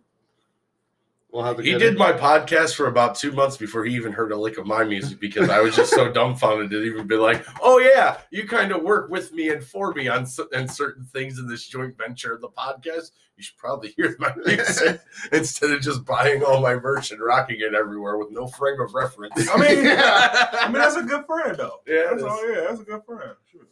We'll 1.31 1.45
have 1.45 1.59
to 1.59 1.63
He 1.63 1.73
did 1.73 1.93
it. 1.95 1.99
my 1.99 2.13
podcast 2.13 2.75
for 2.75 2.87
about 2.87 3.15
two 3.15 3.33
months 3.33 3.59
before 3.59 3.85
he 3.85 3.95
even 3.95 4.13
heard 4.13 4.33
a 4.33 4.37
lick 4.37 4.57
of 4.57 4.67
my 4.67 4.83
music 4.83 5.21
because 5.21 5.51
I 5.51 5.61
was 5.61 5.77
just 5.77 5.93
so 5.93 6.11
dumbfounded 6.13 6.71
to 6.71 6.83
even 6.83 7.07
be 7.07 7.17
like, 7.17 7.45
"Oh 7.61 7.79
yeah, 7.79 8.17
you 8.31 8.49
kind 8.49 8.73
of 8.73 8.83
work 8.83 9.11
with 9.11 9.31
me 9.35 9.51
and 9.51 9.63
for 9.63 9.93
me 9.93 10.09
on 10.09 10.25
cer- 10.25 10.49
and 10.55 10.71
certain 10.71 11.05
things 11.05 11.39
in 11.39 11.47
this 11.47 11.67
joint 11.67 11.99
venture 11.99 12.33
of 12.33 12.41
the 12.41 12.49
podcast. 12.49 13.11
You 13.37 13.43
should 13.43 13.59
probably 13.59 13.91
hear 13.91 14.17
my 14.19 14.33
music 14.47 15.03
instead 15.31 15.71
of 15.71 15.83
just 15.83 16.07
buying 16.07 16.43
all 16.43 16.63
my 16.63 16.77
merch 16.77 17.11
and 17.13 17.21
rocking 17.21 17.59
it 17.61 17.75
everywhere 17.75 18.17
with 18.17 18.31
no 18.31 18.47
frame 18.47 18.81
of 18.81 18.95
reference." 18.95 19.35
I 19.51 19.57
mean, 19.59 19.87
I 19.87 20.63
mean 20.65 20.73
that's 20.81 20.97
a 20.97 21.03
good 21.03 21.27
friend 21.27 21.55
though. 21.59 21.81
Yeah, 21.87 22.05
that's 22.11 22.23
all. 22.23 22.49
Yeah, 22.51 22.61
that's 22.71 22.81
a 22.81 22.85
good 22.85 23.03
friend. 23.05 23.35
Sure. 23.53 23.67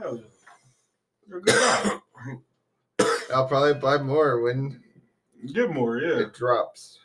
Hell 0.00 0.16
yeah. 0.16 0.22
You're 1.28 1.38
a 1.38 1.42
good 1.42 1.54
guy. 1.54 2.34
I'll 3.34 3.46
probably 3.46 3.74
buy 3.74 3.98
more 3.98 4.40
when 4.40 4.82
Get 5.54 5.70
more, 5.70 5.98
yeah. 5.98 6.18
it 6.20 6.34
drops. 6.34 6.98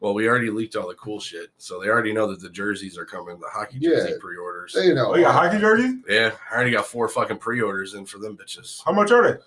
Well, 0.00 0.12
we 0.14 0.28
already 0.28 0.50
leaked 0.50 0.76
all 0.76 0.88
the 0.88 0.94
cool 0.94 1.18
shit, 1.20 1.50
so 1.56 1.80
they 1.80 1.88
already 1.88 2.12
know 2.12 2.26
that 2.26 2.40
the 2.40 2.50
jerseys 2.50 2.98
are 2.98 3.06
coming. 3.06 3.38
The 3.40 3.46
hockey 3.48 3.78
jersey 3.78 4.10
Yeah. 4.10 4.16
pre-orders. 4.20 4.72
They 4.74 4.92
know. 4.92 5.12
Oh, 5.12 5.16
you 5.16 5.22
got 5.22 5.32
hockey 5.32 5.58
jerseys? 5.58 5.94
yeah, 6.08 6.32
I 6.50 6.54
already 6.56 6.72
got 6.72 6.86
four 6.86 7.08
fucking 7.08 7.38
pre-orders 7.38 7.94
in 7.94 8.04
for 8.04 8.18
them 8.18 8.36
bitches. 8.36 8.82
How 8.84 8.92
much 8.92 9.12
are 9.12 9.22
they? 9.22 9.38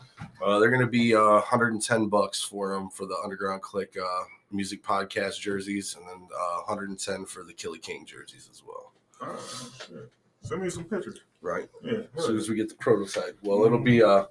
Uh, 0.44 0.58
they're 0.60 0.72
gonna 0.72 0.88
be 0.88 1.14
uh, 1.14 1.22
110 1.34 2.08
bucks 2.08 2.42
for 2.42 2.74
them 2.74 2.90
for 2.90 3.06
the 3.06 3.18
Underground 3.24 3.62
Click 3.62 3.96
uh, 4.02 4.24
music 4.52 4.82
podcast 4.82 5.40
jerseys, 5.42 5.96
and 5.96 6.08
then 6.08 6.28
uh, 6.36 6.62
110 6.66 7.26
for 7.26 7.44
the 7.44 7.54
Killy 7.54 7.80
King 7.80 8.06
jerseys 8.06 8.48
as 8.50 8.64
well. 8.66 8.94
Oh, 9.22 9.76
shit. 9.88 10.10
Send 10.42 10.62
me 10.64 10.70
some 10.70 10.86
pictures. 10.86 11.20
Right. 11.42 11.70
Yeah. 11.84 12.00
As 12.18 12.26
soon 12.26 12.38
as 12.38 12.50
we 12.50 12.56
get 12.56 12.70
the 12.70 12.76
prototype, 12.76 13.38
well, 13.44 13.64
it'll 13.66 13.78
be 13.84 14.02
uh, 14.02 14.24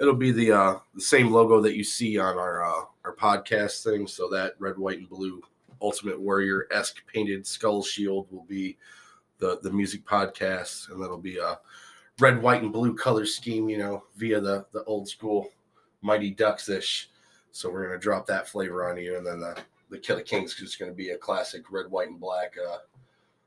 it'll 0.00 0.14
be 0.14 0.32
the 0.32 0.50
uh, 0.50 0.78
the 0.94 1.00
same 1.00 1.30
logo 1.30 1.60
that 1.60 1.76
you 1.76 1.84
see 1.84 2.18
on 2.18 2.38
our 2.38 2.64
uh, 2.64 2.84
our 3.04 3.14
podcast 3.14 3.84
thing. 3.84 4.06
So 4.06 4.28
that 4.30 4.54
red, 4.58 4.78
white, 4.78 4.98
and 4.98 5.08
blue 5.08 5.42
Ultimate 5.80 6.20
Warrior 6.20 6.66
esque 6.72 7.02
painted 7.06 7.46
skull 7.46 7.82
shield 7.82 8.26
will 8.30 8.44
be 8.44 8.76
the 9.38 9.60
the 9.62 9.70
music 9.70 10.04
podcast, 10.04 10.90
and 10.90 11.00
that'll 11.00 11.18
be 11.18 11.38
a 11.38 11.58
red, 12.18 12.42
white, 12.42 12.62
and 12.62 12.72
blue 12.72 12.94
color 12.94 13.26
scheme. 13.26 13.68
You 13.68 13.78
know, 13.78 14.04
via 14.16 14.40
the 14.40 14.66
the 14.72 14.82
old 14.84 15.08
school 15.08 15.50
Mighty 16.02 16.30
Ducks 16.30 16.68
ish. 16.68 17.10
So 17.52 17.70
we're 17.70 17.86
gonna 17.86 17.98
drop 17.98 18.26
that 18.26 18.48
flavor 18.48 18.88
on 18.88 18.96
you, 18.96 19.16
and 19.16 19.26
then 19.26 19.40
the 19.40 19.56
the 19.90 19.98
Killer 19.98 20.22
King's 20.22 20.54
just 20.54 20.78
gonna 20.78 20.92
be 20.92 21.10
a 21.10 21.18
classic 21.18 21.70
red, 21.70 21.90
white, 21.90 22.08
and 22.08 22.20
black 22.20 22.54
uh, 22.68 22.78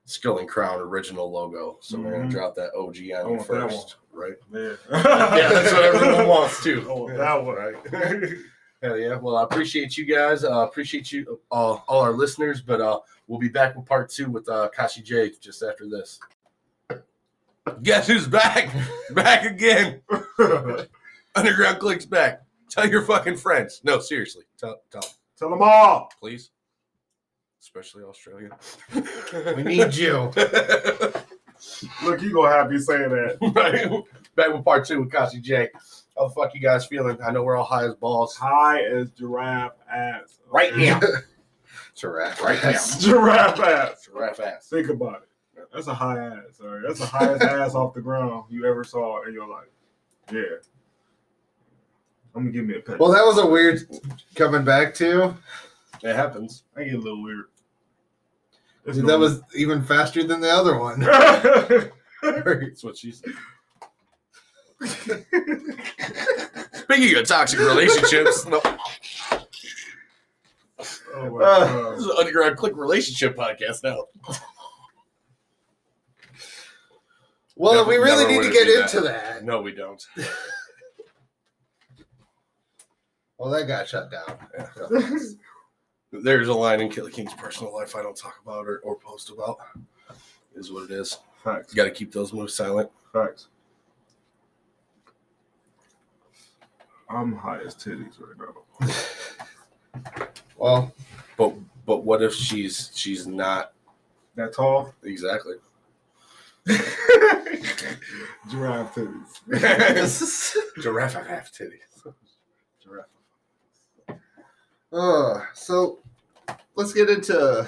Skull 0.06 0.40
and 0.40 0.50
Crown 0.50 0.80
original 0.82 1.32
logo. 1.32 1.78
So 1.82 2.00
we're 2.00 2.12
gonna 2.18 2.30
drop 2.30 2.56
that 2.56 2.72
OG 2.76 2.98
on 3.26 3.34
you 3.34 3.44
first, 3.44 3.96
right? 4.12 4.34
Yeah, 4.52 4.74
yeah, 4.92 5.50
that's 5.50 5.72
what 5.72 5.84
everyone 5.84 6.28
wants 6.28 6.64
too. 6.64 6.86
I 6.90 6.94
want 6.94 7.18
that 7.18 7.44
one. 7.44 7.56
Right. 7.56 8.34
Hell 8.84 8.98
yeah. 8.98 9.16
Well, 9.16 9.38
I 9.38 9.44
appreciate 9.44 9.98
you 9.98 10.04
guys. 10.06 10.44
Uh, 10.44 10.68
appreciate 10.68 11.12
you, 11.12 11.40
uh, 11.52 11.56
all 11.56 12.02
our 12.02 12.12
listeners. 12.12 12.60
But 12.62 12.82
uh, 12.82 13.00
we'll 13.28 13.40
be 13.40 13.48
back 13.48 13.78
with 13.78 13.86
part 13.86 14.10
two 14.10 14.30
with 14.30 14.48
uh, 14.50 14.70
Kashi 14.76 15.02
J 15.02 15.32
just 15.40 15.64
after 15.64 15.88
this. 15.88 16.20
Guess 17.82 18.08
who's 18.08 18.28
back? 18.28 18.70
back 19.12 19.46
again. 19.46 20.02
Underground 21.34 21.80
Clicks 21.80 22.06
back. 22.06 22.42
Tell 22.70 22.90
your 22.90 23.04
fucking 23.04 23.38
friends. 23.38 23.80
No, 23.86 24.00
seriously. 24.00 24.44
Tell, 24.58 24.82
tell 24.92 25.04
Tell 25.38 25.50
them 25.50 25.62
all. 25.62 26.12
please. 26.20 26.52
Especially 27.64 28.04
Australia. 28.04 28.50
We 29.56 29.64
need 29.64 29.96
you. 29.96 30.30
Look, 32.04 32.22
you 32.22 32.34
gonna 32.34 32.52
have 32.52 32.70
me 32.70 32.78
saying 32.78 33.10
that. 33.10 34.04
Back 34.36 34.54
with 34.54 34.66
part 34.66 34.86
two 34.86 35.00
with 35.00 35.12
Kashi 35.14 35.40
J. 35.40 35.70
How 36.18 36.28
the 36.28 36.34
fuck 36.34 36.54
you 36.54 36.60
guys 36.60 36.86
feeling? 36.86 37.18
I 37.26 37.32
know 37.32 37.42
we're 37.42 37.56
all 37.56 37.64
high 37.64 37.86
as 37.86 37.96
balls. 37.96 38.36
High 38.36 38.84
as 38.84 39.12
giraffe 39.12 39.78
ass. 39.90 40.40
Right 40.52 40.76
now. 40.76 41.00
Giraffe. 41.96 42.42
Right 42.42 42.62
now. 42.62 42.72
giraffe 43.00 43.60
ass. 43.62 44.06
Giraffe 44.08 44.42
ass. 44.42 44.68
Think 44.68 44.90
about 44.90 45.22
it. 45.24 45.70
That's 45.74 45.88
a 45.88 45.94
high 45.94 46.20
ass. 46.20 46.58
Sorry, 46.58 46.84
that's 46.86 47.00
the 47.00 47.06
highest 47.06 47.44
ass 47.44 47.76
off 47.76 47.94
the 47.94 48.02
ground 48.02 48.44
you 48.50 48.68
ever 48.68 48.84
saw 48.84 49.24
in 49.24 49.34
your 49.34 49.48
life. 49.48 49.70
Yeah. 50.34 50.58
I'm 52.36 52.44
gonna 52.44 52.52
give 52.52 52.66
me 52.66 52.76
a 52.76 52.82
pet. 52.82 53.00
Well, 53.00 53.12
that 53.12 53.24
was 53.24 53.38
a 53.38 53.48
weird 53.48 53.88
coming 54.36 54.66
back 54.66 54.94
to. 54.96 55.34
It 56.04 56.16
happens. 56.16 56.64
I 56.76 56.84
get 56.84 56.96
a 56.96 56.98
little 56.98 57.24
weird. 57.24 57.46
It's 58.86 58.98
That 59.02 59.20
was 59.20 59.42
even 59.56 59.82
faster 59.84 60.24
than 60.24 60.42
the 60.42 60.50
other 60.50 60.78
one. 60.78 61.00
That's 62.22 62.84
what 62.84 62.98
she 62.98 63.12
said. 63.12 63.32
Speaking 66.74 67.16
of 67.18 67.28
toxic 67.28 67.60
relationships, 67.60 68.46
no, 68.48 68.60
oh 68.66 68.70
my 71.30 71.44
Uh, 71.44 71.66
god. 71.66 71.94
this 71.94 72.00
is 72.02 72.06
an 72.08 72.16
underground 72.18 72.58
click 72.58 72.76
relationship 72.76 73.38
podcast 73.38 73.84
now. 73.84 74.06
Well, 77.56 77.76
Never- 77.76 77.90
we 77.90 77.96
really 77.98 78.26
need 78.26 78.38
wanna 78.38 78.52
get 78.52 78.68
into 78.68 79.00
that. 79.02 79.24
that. 79.36 79.46
No, 79.46 79.62
we 79.62 79.72
don't. 79.74 80.06
Well, 83.38 83.52
that 83.52 83.68
got 83.68 83.88
shut 83.88 84.10
down. 84.12 84.38
There's 86.22 86.48
a 86.48 86.54
line 86.54 86.80
in 86.80 86.90
Killer 86.90 87.10
King's 87.10 87.34
personal 87.34 87.74
life 87.74 87.96
I 87.96 88.04
don't 88.04 88.16
talk 88.16 88.40
about 88.46 88.68
or, 88.68 88.78
or 88.80 88.96
post 88.96 89.32
about. 89.32 89.58
Is 90.56 90.72
what 90.72 90.84
it 90.84 90.92
is. 90.92 91.18
Facts. 91.44 91.74
You 91.74 91.78
got 91.78 91.86
to 91.86 91.92
keep 91.92 92.12
those 92.12 92.32
moves 92.32 92.54
silent. 92.54 92.90
Facts. 93.12 93.48
I'm 97.10 97.36
high 97.36 97.60
as 97.66 97.74
titties 97.76 98.14
right 98.20 98.38
now. 98.38 98.54
Well, 100.58 100.94
But 101.38 101.54
but 101.86 102.04
what 102.04 102.22
if 102.22 102.34
she's 102.34 102.92
she's 102.94 103.26
not 103.28 103.74
That 104.36 104.54
tall? 104.54 104.94
exactly? 105.04 105.56
Giraffe 108.50 108.96
titties. 108.96 110.64
Giraffe 110.82 111.14
have 111.14 111.28
half 111.28 111.52
titties. 111.52 112.14
Giraffe. 112.84 113.10
uh, 114.92 115.42
so 115.54 116.00
let's 116.76 116.94
get 116.94 117.10
into. 117.10 117.68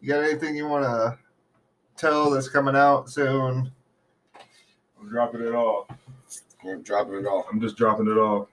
You 0.00 0.08
got 0.08 0.24
anything 0.24 0.56
you 0.56 0.68
want 0.68 0.84
to 0.84 1.18
tell 1.96 2.30
that's 2.30 2.48
coming 2.48 2.76
out 2.76 3.08
soon? 3.10 3.70
I'm 5.00 5.08
dropping 5.08 5.42
it 5.42 5.54
off. 5.54 5.88
We're 6.64 6.76
dropping 6.76 7.14
it 7.14 7.26
all. 7.26 7.46
I'm 7.50 7.60
just 7.60 7.76
dropping 7.76 8.06
it 8.06 8.18
off. 8.18 8.48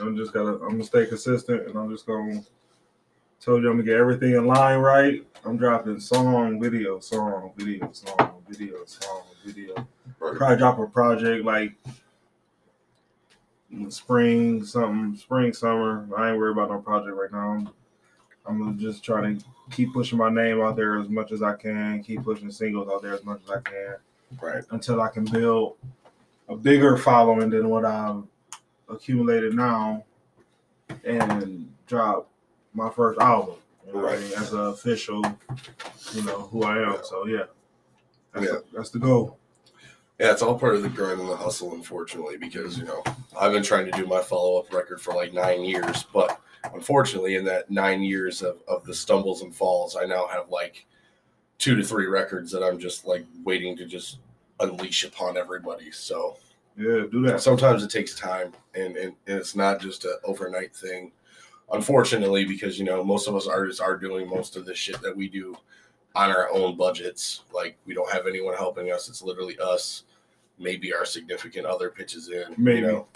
I'm 0.00 0.16
just 0.16 0.32
gonna 0.32 0.54
I'm 0.54 0.70
gonna 0.70 0.84
stay 0.84 1.06
consistent 1.06 1.66
and 1.66 1.76
I'm 1.76 1.90
just 1.90 2.06
gonna 2.06 2.42
told 3.40 3.62
you 3.62 3.70
I'm 3.70 3.76
gonna 3.76 3.84
get 3.84 3.96
everything 3.96 4.34
in 4.34 4.46
line 4.46 4.78
right. 4.78 5.26
I'm 5.44 5.56
dropping 5.56 6.00
song, 6.00 6.60
video, 6.60 7.00
song, 7.00 7.52
video, 7.56 7.90
song, 7.92 8.42
video, 8.48 8.84
song, 8.84 9.22
video. 9.44 9.74
Right. 10.18 10.36
Probably 10.36 10.56
drop 10.56 10.78
a 10.78 10.86
project 10.86 11.44
like 11.44 11.72
spring, 13.88 14.64
something, 14.64 15.16
spring, 15.16 15.52
summer. 15.52 16.06
I 16.16 16.30
ain't 16.30 16.38
worried 16.38 16.52
about 16.52 16.70
no 16.70 16.78
project 16.78 17.16
right 17.16 17.32
now. 17.32 17.50
I'm, 17.52 17.70
I'm 18.50 18.58
gonna 18.58 18.76
just 18.76 19.04
try 19.04 19.20
to 19.32 19.38
keep 19.70 19.92
pushing 19.92 20.18
my 20.18 20.28
name 20.28 20.60
out 20.60 20.74
there 20.74 20.98
as 20.98 21.08
much 21.08 21.30
as 21.30 21.40
I 21.42 21.54
can, 21.54 22.02
keep 22.02 22.24
pushing 22.24 22.50
singles 22.50 22.88
out 22.92 23.00
there 23.02 23.14
as 23.14 23.24
much 23.24 23.40
as 23.44 23.50
I 23.50 23.60
can 23.60 23.96
Right. 24.42 24.64
until 24.70 25.00
I 25.00 25.08
can 25.08 25.24
build 25.24 25.76
a 26.48 26.56
bigger 26.56 26.96
following 26.96 27.48
than 27.50 27.68
what 27.68 27.84
I've 27.84 28.24
accumulated 28.88 29.54
now 29.54 30.04
and 31.04 31.72
drop 31.86 32.28
my 32.74 32.90
first 32.90 33.20
album. 33.20 33.54
You 33.86 33.92
know 33.92 34.00
I 34.00 34.02
Right. 34.14 34.20
mean? 34.20 34.32
As 34.36 34.52
an 34.52 34.60
official, 34.66 35.22
you 36.12 36.22
know, 36.24 36.40
who 36.50 36.64
I 36.64 36.78
am. 36.78 36.98
So 37.04 37.26
yeah. 37.26 37.44
That's, 38.32 38.46
Yeah. 38.46 38.52
The, 38.52 38.64
that's 38.72 38.90
the 38.90 38.98
goal. 38.98 39.36
Yeah, 40.18 40.32
it's 40.32 40.42
all 40.42 40.58
part 40.58 40.74
of 40.74 40.82
the 40.82 40.88
grind 40.88 41.20
and 41.20 41.28
the 41.30 41.36
hustle, 41.36 41.72
unfortunately, 41.74 42.36
because 42.36 42.76
you 42.76 42.84
know 42.84 43.02
I've 43.40 43.52
been 43.52 43.62
trying 43.62 43.86
to 43.90 43.92
do 43.92 44.06
my 44.06 44.20
follow 44.20 44.58
up 44.58 44.72
record 44.72 45.00
for 45.00 45.14
like 45.14 45.32
nine 45.32 45.62
years, 45.64 46.04
but 46.12 46.40
unfortunately, 46.74 47.36
in 47.36 47.44
that 47.44 47.70
nine 47.70 48.02
years 48.02 48.42
of, 48.42 48.58
of 48.68 48.84
the 48.84 48.94
stumbles 48.94 49.42
and 49.42 49.54
falls, 49.54 49.96
I 49.96 50.04
now 50.04 50.26
have 50.26 50.50
like 50.50 50.86
two 51.58 51.76
to 51.76 51.82
three 51.82 52.06
records 52.06 52.50
that 52.52 52.62
I'm 52.62 52.78
just 52.78 53.06
like 53.06 53.24
waiting 53.44 53.76
to 53.76 53.86
just 53.86 54.18
unleash 54.60 55.04
upon 55.04 55.36
everybody. 55.36 55.90
So 55.90 56.36
Yeah, 56.76 57.04
do 57.10 57.22
that. 57.26 57.40
sometimes 57.40 57.82
it 57.82 57.90
takes 57.90 58.14
time, 58.14 58.52
and, 58.74 58.96
and, 58.96 59.14
and 59.26 59.38
it's 59.38 59.54
not 59.56 59.80
just 59.80 60.04
an 60.04 60.14
overnight 60.24 60.74
thing. 60.74 61.12
Unfortunately, 61.72 62.44
because 62.44 62.78
you 62.78 62.84
know 62.84 63.04
most 63.04 63.28
of 63.28 63.36
us 63.36 63.46
artists 63.46 63.80
are 63.80 63.96
doing 63.96 64.28
most 64.28 64.56
of 64.56 64.64
the 64.66 64.74
shit 64.74 65.00
that 65.02 65.16
we 65.16 65.28
do 65.28 65.56
on 66.16 66.30
our 66.30 66.50
own 66.50 66.76
budgets. 66.76 67.42
Like 67.54 67.78
we 67.86 67.94
don't 67.94 68.10
have 68.10 68.26
anyone 68.26 68.54
helping 68.56 68.90
us. 68.90 69.08
It's 69.08 69.22
literally 69.22 69.56
us. 69.60 70.02
Maybe 70.58 70.92
our 70.92 71.04
significant 71.04 71.66
other 71.66 71.88
pitches 71.88 72.28
in. 72.28 72.54
Maybe. 72.58 72.80
You 72.80 72.86
know, 72.86 73.06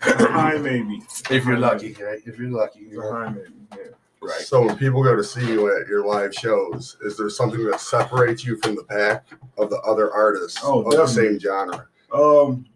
High 0.00 0.58
maybe. 0.58 1.02
if 1.30 1.44
you're 1.44 1.58
lucky, 1.58 1.92
right? 1.94 2.20
If 2.26 2.38
you're 2.38 2.50
lucky, 2.50 2.80
It's 2.80 2.96
a 2.96 3.12
high 3.12 3.28
maybe. 3.28 3.52
Yeah. 3.76 3.82
right? 4.22 4.40
So 4.40 4.64
when 4.66 4.76
people 4.76 5.02
go 5.02 5.14
to 5.14 5.22
see 5.24 5.46
you 5.46 5.78
at 5.78 5.86
your 5.88 6.06
live 6.06 6.32
shows, 6.34 6.96
is 7.02 7.16
there 7.18 7.28
something 7.28 7.64
that 7.66 7.80
separates 7.80 8.44
you 8.44 8.56
from 8.62 8.76
the 8.76 8.84
pack 8.84 9.26
of 9.58 9.68
the 9.70 9.78
other 9.82 10.12
artists 10.12 10.58
Oh, 10.62 10.82
of 10.82 10.92
the 10.92 11.06
same 11.06 11.38
genre? 11.38 11.86
Um, 12.14 12.66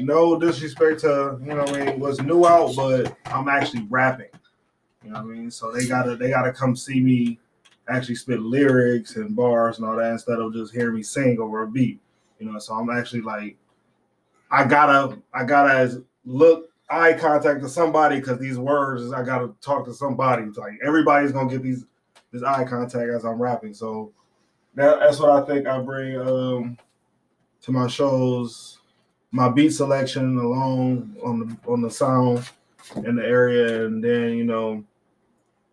no 0.00 0.38
disrespect 0.38 1.00
to 1.00 1.38
you 1.42 1.48
know 1.48 1.56
what 1.64 1.76
I 1.76 1.84
mean 1.86 2.00
what's 2.00 2.20
new 2.20 2.46
out, 2.46 2.74
but 2.76 3.16
I'm 3.26 3.48
actually 3.48 3.86
rapping. 3.90 4.28
You 5.02 5.10
know 5.10 5.22
what 5.24 5.30
I 5.32 5.34
mean? 5.34 5.50
So 5.50 5.72
they 5.72 5.86
gotta 5.86 6.14
they 6.14 6.30
gotta 6.30 6.52
come 6.52 6.76
see 6.76 7.00
me 7.00 7.40
actually 7.88 8.14
spit 8.14 8.40
lyrics 8.40 9.16
and 9.16 9.34
bars 9.34 9.78
and 9.78 9.86
all 9.86 9.96
that 9.96 10.12
instead 10.12 10.38
of 10.38 10.52
just 10.52 10.72
hearing 10.72 10.94
me 10.94 11.02
sing 11.02 11.40
over 11.40 11.62
a 11.62 11.66
beat. 11.68 11.98
You 12.38 12.50
know, 12.52 12.58
so 12.60 12.74
I'm 12.74 12.88
actually 12.90 13.22
like 13.22 13.56
I 14.52 14.64
gotta 14.64 15.18
I 15.34 15.44
gotta 15.44 16.04
look 16.24 16.70
eye 16.88 17.12
contact 17.12 17.62
to 17.62 17.68
somebody 17.68 18.18
because 18.18 18.38
these 18.38 18.58
words 18.58 19.12
I 19.12 19.22
gotta 19.22 19.52
talk 19.60 19.84
to 19.86 19.94
somebody. 19.94 20.44
It's 20.44 20.58
like 20.58 20.74
everybody's 20.84 21.32
gonna 21.32 21.50
get 21.50 21.62
these 21.62 21.84
this 22.32 22.42
eye 22.42 22.64
contact 22.64 23.10
as 23.10 23.24
I'm 23.24 23.40
rapping. 23.40 23.74
So 23.74 24.12
that, 24.74 25.00
that's 25.00 25.18
what 25.18 25.30
I 25.30 25.46
think 25.46 25.66
I 25.66 25.80
bring 25.80 26.16
um 26.20 26.78
to 27.62 27.72
my 27.72 27.86
shows 27.86 28.78
my 29.32 29.48
beat 29.48 29.70
selection 29.70 30.38
alone 30.38 31.16
on 31.24 31.38
the 31.40 31.70
on 31.70 31.80
the 31.80 31.90
sound 31.90 32.48
in 33.04 33.14
the 33.16 33.24
area, 33.24 33.86
and 33.86 34.02
then 34.02 34.36
you 34.36 34.44
know, 34.44 34.82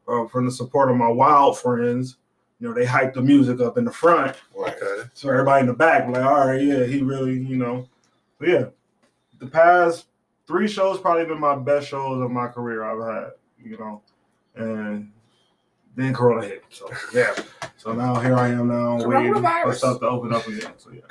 uh, 0.08 0.28
from 0.28 0.46
the 0.46 0.52
support 0.52 0.92
of 0.92 0.98
my 0.98 1.08
wild 1.08 1.58
friends, 1.58 2.18
you 2.60 2.68
know, 2.68 2.74
they 2.74 2.86
hype 2.86 3.14
the 3.14 3.22
music 3.22 3.60
up 3.60 3.78
in 3.78 3.86
the 3.86 3.92
front, 3.92 4.36
Okay. 4.56 5.04
so 5.14 5.30
everybody 5.30 5.62
in 5.62 5.68
the 5.68 5.74
back 5.74 6.08
like, 6.08 6.24
all 6.24 6.48
right, 6.48 6.62
yeah, 6.62 6.84
he 6.84 7.02
really, 7.02 7.40
you 7.40 7.56
know, 7.58 7.88
but 8.38 8.50
yeah, 8.50 8.66
the 9.40 9.48
past 9.48 10.06
three 10.48 10.68
shows 10.68 11.00
probably 11.00 11.26
been 11.26 11.40
my 11.40 11.56
best 11.56 11.88
shows 11.90 12.22
of 12.22 12.32
my 12.32 12.48
career 12.48 12.84
I've 12.84 13.16
had, 13.16 13.32
you 13.64 13.78
know, 13.78 14.02
and 14.56 15.12
then 15.96 16.14
Corona 16.14 16.48
hit, 16.48 16.64
so 16.70 16.90
yeah, 17.14 17.36
so 17.76 17.92
now 17.94 18.16
here 18.16 18.36
I 18.36 18.50
am 18.50 18.68
now 18.70 19.06
waiting 19.06 19.34
for 19.34 19.74
stuff 19.74 20.00
to 20.00 20.08
open 20.08 20.34
up 20.34 20.48
again, 20.48 20.74
so 20.78 20.92
yeah. 20.92 21.02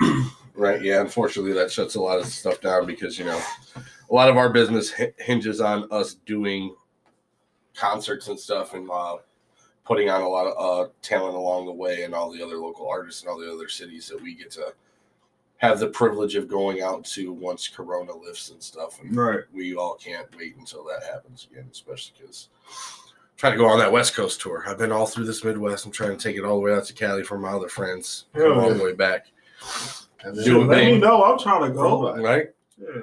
Right. 0.56 0.80
Yeah. 0.82 1.00
Unfortunately, 1.00 1.52
that 1.54 1.72
shuts 1.72 1.96
a 1.96 2.00
lot 2.00 2.20
of 2.20 2.26
stuff 2.26 2.60
down 2.60 2.86
because 2.86 3.18
you 3.18 3.24
know 3.24 3.42
a 3.76 4.14
lot 4.14 4.28
of 4.28 4.36
our 4.36 4.48
business 4.48 4.92
hinges 5.18 5.60
on 5.60 5.88
us 5.90 6.14
doing 6.26 6.74
concerts 7.74 8.28
and 8.28 8.38
stuff 8.38 8.74
and 8.74 8.88
uh, 8.88 9.16
putting 9.84 10.08
on 10.08 10.22
a 10.22 10.28
lot 10.28 10.46
of 10.46 10.86
uh, 10.86 10.90
talent 11.02 11.34
along 11.34 11.66
the 11.66 11.72
way 11.72 12.04
and 12.04 12.14
all 12.14 12.30
the 12.30 12.42
other 12.42 12.56
local 12.56 12.88
artists 12.88 13.22
and 13.22 13.30
all 13.30 13.38
the 13.38 13.52
other 13.52 13.68
cities 13.68 14.06
that 14.08 14.20
we 14.22 14.34
get 14.34 14.50
to 14.52 14.72
have 15.64 15.80
the 15.80 15.88
privilege 15.88 16.34
of 16.36 16.48
going 16.48 16.82
out 16.82 17.04
to 17.06 17.32
once 17.32 17.68
Corona 17.68 18.14
lifts 18.16 18.50
and 18.50 18.62
stuff. 18.62 19.00
And 19.00 19.14
Right. 19.16 19.40
we 19.52 19.74
all 19.76 19.94
can't 19.94 20.26
wait 20.36 20.56
until 20.56 20.84
that 20.84 21.02
happens 21.04 21.46
again, 21.50 21.68
especially 21.72 22.14
because 22.20 22.48
trying 23.36 23.52
to 23.52 23.58
go 23.58 23.66
on 23.66 23.78
that 23.78 23.90
West 23.92 24.14
Coast 24.14 24.40
tour. 24.40 24.64
I've 24.66 24.78
been 24.78 24.92
all 24.92 25.06
through 25.06 25.24
this 25.26 25.42
Midwest. 25.44 25.84
I'm 25.86 25.92
trying 25.92 26.16
to 26.16 26.22
take 26.22 26.36
it 26.36 26.44
all 26.44 26.54
the 26.56 26.60
way 26.60 26.72
out 26.74 26.84
to 26.86 26.92
Cali 26.92 27.24
for 27.24 27.38
my 27.38 27.50
other 27.50 27.68
friends. 27.68 28.26
Come 28.34 28.58
all 28.58 28.72
the 28.72 28.82
way 28.84 28.92
back. 28.94 29.26
And 30.22 30.34
Do 30.36 30.42
then- 30.60 30.68
Let 30.68 30.84
me 30.84 30.98
know. 30.98 31.22
I'm 31.24 31.38
trying 31.38 31.62
to 31.70 31.70
go. 31.76 32.14
Right? 32.16 32.50
Yeah. 32.78 33.02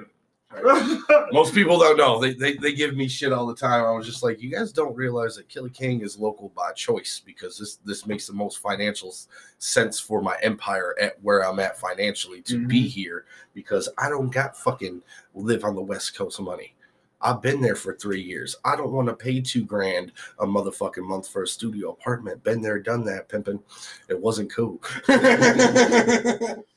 Most 1.32 1.54
people 1.54 1.78
don't 1.78 1.96
know. 1.96 2.20
They, 2.20 2.34
they 2.34 2.54
they 2.56 2.72
give 2.72 2.94
me 2.94 3.08
shit 3.08 3.32
all 3.32 3.46
the 3.46 3.54
time. 3.54 3.84
I 3.84 3.90
was 3.92 4.06
just 4.06 4.22
like, 4.22 4.40
you 4.40 4.50
guys 4.50 4.72
don't 4.72 4.94
realize 4.94 5.36
that 5.36 5.48
Killer 5.48 5.68
King 5.68 6.02
is 6.02 6.18
local 6.18 6.50
by 6.50 6.72
choice 6.72 7.20
because 7.24 7.58
this 7.58 7.76
this 7.84 8.06
makes 8.06 8.26
the 8.26 8.32
most 8.32 8.58
financial 8.58 9.14
sense 9.58 9.98
for 9.98 10.20
my 10.20 10.36
empire 10.42 10.94
at 11.00 11.22
where 11.22 11.44
I'm 11.44 11.58
at 11.58 11.78
financially 11.78 12.42
to 12.42 12.66
be 12.66 12.80
mm-hmm. 12.80 12.88
here 12.88 13.24
because 13.54 13.88
I 13.98 14.08
don't 14.08 14.30
got 14.30 14.56
fucking 14.56 15.02
live 15.34 15.64
on 15.64 15.74
the 15.74 15.82
West 15.82 16.16
Coast 16.16 16.40
money. 16.40 16.74
I've 17.22 17.40
been 17.40 17.60
there 17.60 17.76
for 17.76 17.94
three 17.94 18.20
years. 18.20 18.56
I 18.64 18.74
don't 18.74 18.92
want 18.92 19.08
to 19.08 19.14
pay 19.14 19.40
two 19.40 19.64
grand 19.64 20.12
a 20.40 20.46
motherfucking 20.46 21.06
month 21.06 21.28
for 21.28 21.44
a 21.44 21.46
studio 21.46 21.90
apartment. 21.90 22.42
Been 22.42 22.60
there, 22.60 22.80
done 22.80 23.04
that, 23.04 23.28
pimping. 23.28 23.60
It 24.08 24.20
wasn't 24.20 24.52
cool. 24.52 24.82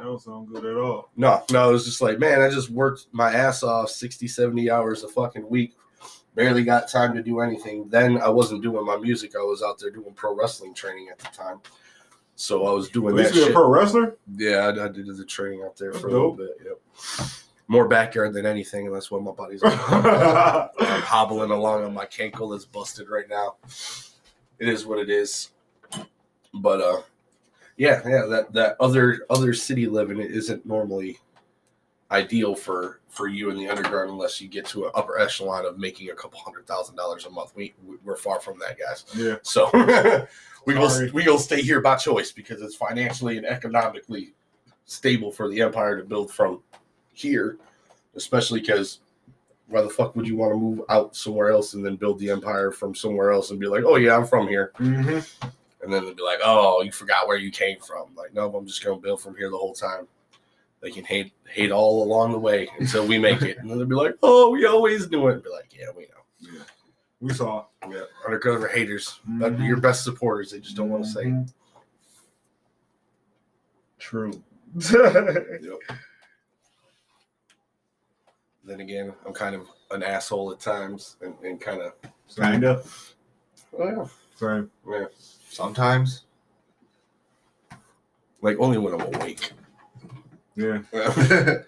That 0.00 0.06
don't 0.06 0.20
sound 0.22 0.48
good 0.48 0.64
at 0.64 0.76
all. 0.76 1.10
No, 1.16 1.42
no, 1.50 1.68
it 1.68 1.72
was 1.72 1.84
just 1.84 2.00
like, 2.00 2.18
man, 2.18 2.40
I 2.40 2.48
just 2.48 2.70
worked 2.70 3.06
my 3.12 3.30
ass 3.32 3.62
off 3.62 3.90
60, 3.90 4.26
70 4.28 4.70
hours 4.70 5.04
a 5.04 5.08
fucking 5.08 5.46
week. 5.48 5.76
Barely 6.34 6.62
got 6.64 6.88
time 6.88 7.14
to 7.14 7.22
do 7.22 7.40
anything. 7.40 7.86
Then 7.88 8.18
I 8.20 8.28
wasn't 8.30 8.62
doing 8.62 8.86
my 8.86 8.96
music. 8.96 9.34
I 9.36 9.42
was 9.42 9.62
out 9.62 9.78
there 9.78 9.90
doing 9.90 10.14
pro 10.14 10.34
wrestling 10.34 10.72
training 10.72 11.08
at 11.10 11.18
the 11.18 11.26
time. 11.36 11.60
So 12.34 12.66
I 12.66 12.72
was 12.72 12.88
doing 12.88 13.14
You 13.14 13.22
that 13.24 13.34
used 13.34 13.34
to 13.34 13.38
be 13.40 13.42
a 13.42 13.46
shit. 13.48 13.54
pro 13.54 13.68
wrestler? 13.68 14.16
yeah, 14.38 14.58
I, 14.68 14.84
I 14.84 14.88
did 14.88 15.06
the 15.14 15.24
training 15.26 15.62
out 15.64 15.76
there 15.76 15.92
for 15.92 16.08
a 16.08 16.10
Dope. 16.10 16.38
little 16.38 16.54
bit. 16.56 16.56
Yep. 16.64 17.28
More 17.68 17.86
backyard 17.86 18.32
than 18.32 18.46
anything, 18.46 18.86
and 18.86 18.94
that's 18.96 19.10
what 19.10 19.22
my 19.22 19.32
body's 19.32 19.62
like. 19.62 19.78
I'm 19.92 21.02
hobbling 21.02 21.50
along 21.50 21.84
on 21.84 21.92
my 21.92 22.06
cankle 22.06 22.50
that's 22.52 22.64
busted 22.64 23.10
right 23.10 23.28
now. 23.28 23.56
It 24.58 24.68
is 24.68 24.86
what 24.86 24.98
it 24.98 25.10
is. 25.10 25.50
But 26.54 26.80
uh 26.80 27.02
yeah, 27.80 28.06
yeah, 28.06 28.26
that 28.26 28.52
that 28.52 28.76
other 28.78 29.24
other 29.30 29.54
city 29.54 29.86
living 29.86 30.20
isn't 30.20 30.66
normally 30.66 31.18
ideal 32.10 32.54
for 32.54 33.00
for 33.08 33.26
you 33.26 33.48
in 33.48 33.56
the 33.56 33.70
underground 33.70 34.10
unless 34.10 34.38
you 34.38 34.48
get 34.48 34.66
to 34.66 34.84
an 34.84 34.90
upper 34.94 35.18
echelon 35.18 35.64
of 35.64 35.78
making 35.78 36.10
a 36.10 36.14
couple 36.14 36.38
hundred 36.40 36.66
thousand 36.66 36.94
dollars 36.94 37.24
a 37.24 37.30
month. 37.30 37.52
We 37.56 37.72
we're 38.04 38.16
far 38.16 38.38
from 38.38 38.58
that, 38.58 38.78
guys. 38.78 39.06
yeah. 39.16 39.36
So 39.40 39.70
we 40.66 40.74
will 40.74 41.10
we 41.14 41.24
will 41.24 41.38
stay 41.38 41.62
here 41.62 41.80
by 41.80 41.96
choice 41.96 42.32
because 42.32 42.60
it's 42.60 42.76
financially 42.76 43.38
and 43.38 43.46
economically 43.46 44.34
stable 44.84 45.32
for 45.32 45.48
the 45.48 45.62
empire 45.62 45.96
to 45.96 46.04
build 46.04 46.30
from 46.30 46.60
here, 47.14 47.56
especially 48.14 48.60
because 48.60 49.00
why 49.68 49.80
the 49.80 49.88
fuck 49.88 50.14
would 50.16 50.28
you 50.28 50.36
want 50.36 50.52
to 50.52 50.58
move 50.58 50.82
out 50.90 51.16
somewhere 51.16 51.48
else 51.48 51.72
and 51.72 51.82
then 51.82 51.96
build 51.96 52.18
the 52.18 52.28
empire 52.28 52.72
from 52.72 52.94
somewhere 52.94 53.32
else 53.32 53.50
and 53.50 53.58
be 53.58 53.68
like, 53.68 53.84
oh 53.86 53.96
yeah, 53.96 54.14
I'm 54.14 54.26
from 54.26 54.48
here, 54.48 54.72
hmm 54.76 55.20
and 55.82 55.92
then 55.92 56.04
they'd 56.04 56.16
be 56.16 56.22
like, 56.22 56.40
oh, 56.44 56.82
you 56.82 56.92
forgot 56.92 57.26
where 57.26 57.36
you 57.38 57.50
came 57.50 57.78
from. 57.80 58.14
Like, 58.14 58.34
no, 58.34 58.54
I'm 58.54 58.66
just 58.66 58.84
gonna 58.84 58.98
build 59.00 59.20
from 59.20 59.36
here 59.36 59.50
the 59.50 59.56
whole 59.58 59.74
time. 59.74 60.06
They 60.80 60.90
can 60.90 61.04
hate 61.04 61.32
hate 61.48 61.70
all 61.72 62.02
along 62.02 62.32
the 62.32 62.38
way 62.38 62.68
until 62.78 63.06
we 63.06 63.18
make 63.18 63.42
it, 63.42 63.58
and 63.58 63.68
then 63.70 63.78
they'll 63.78 63.86
be 63.86 63.94
like, 63.94 64.14
oh, 64.22 64.50
we 64.50 64.64
always 64.66 65.10
knew 65.10 65.28
it. 65.28 65.44
Be 65.44 65.50
like, 65.50 65.74
yeah, 65.78 65.86
we 65.96 66.04
know. 66.04 66.62
We 67.20 67.34
saw. 67.34 67.66
Yeah, 67.90 68.02
undercover 68.24 68.66
haters, 68.68 69.20
but 69.26 69.54
Mhm. 69.58 69.66
your 69.66 69.76
best 69.76 70.04
supporters. 70.04 70.50
They 70.52 70.60
just 70.60 70.76
don't 70.76 70.88
want 70.88 71.04
to 71.04 71.10
say. 71.10 71.22
it. 71.22 71.26
Mhm. 71.26 71.52
True. 73.98 74.42
Yep. 74.80 75.98
Then 78.64 78.80
again, 78.80 79.12
I'm 79.26 79.32
kind 79.32 79.54
of 79.54 79.66
an 79.90 80.02
asshole 80.02 80.52
at 80.52 80.60
times 80.60 81.16
and, 81.20 81.34
and 81.42 81.60
kind 81.60 81.80
of, 81.82 81.92
Kind 82.36 82.64
of. 82.64 83.14
oh 83.78 84.08
Same. 84.36 84.70
yeah, 84.88 84.98
yeah. 85.00 85.04
Sometimes. 85.50 86.22
Like 88.40 88.56
only 88.58 88.78
when 88.78 88.94
I'm 88.94 89.14
awake. 89.14 89.52
Yeah. 90.54 90.80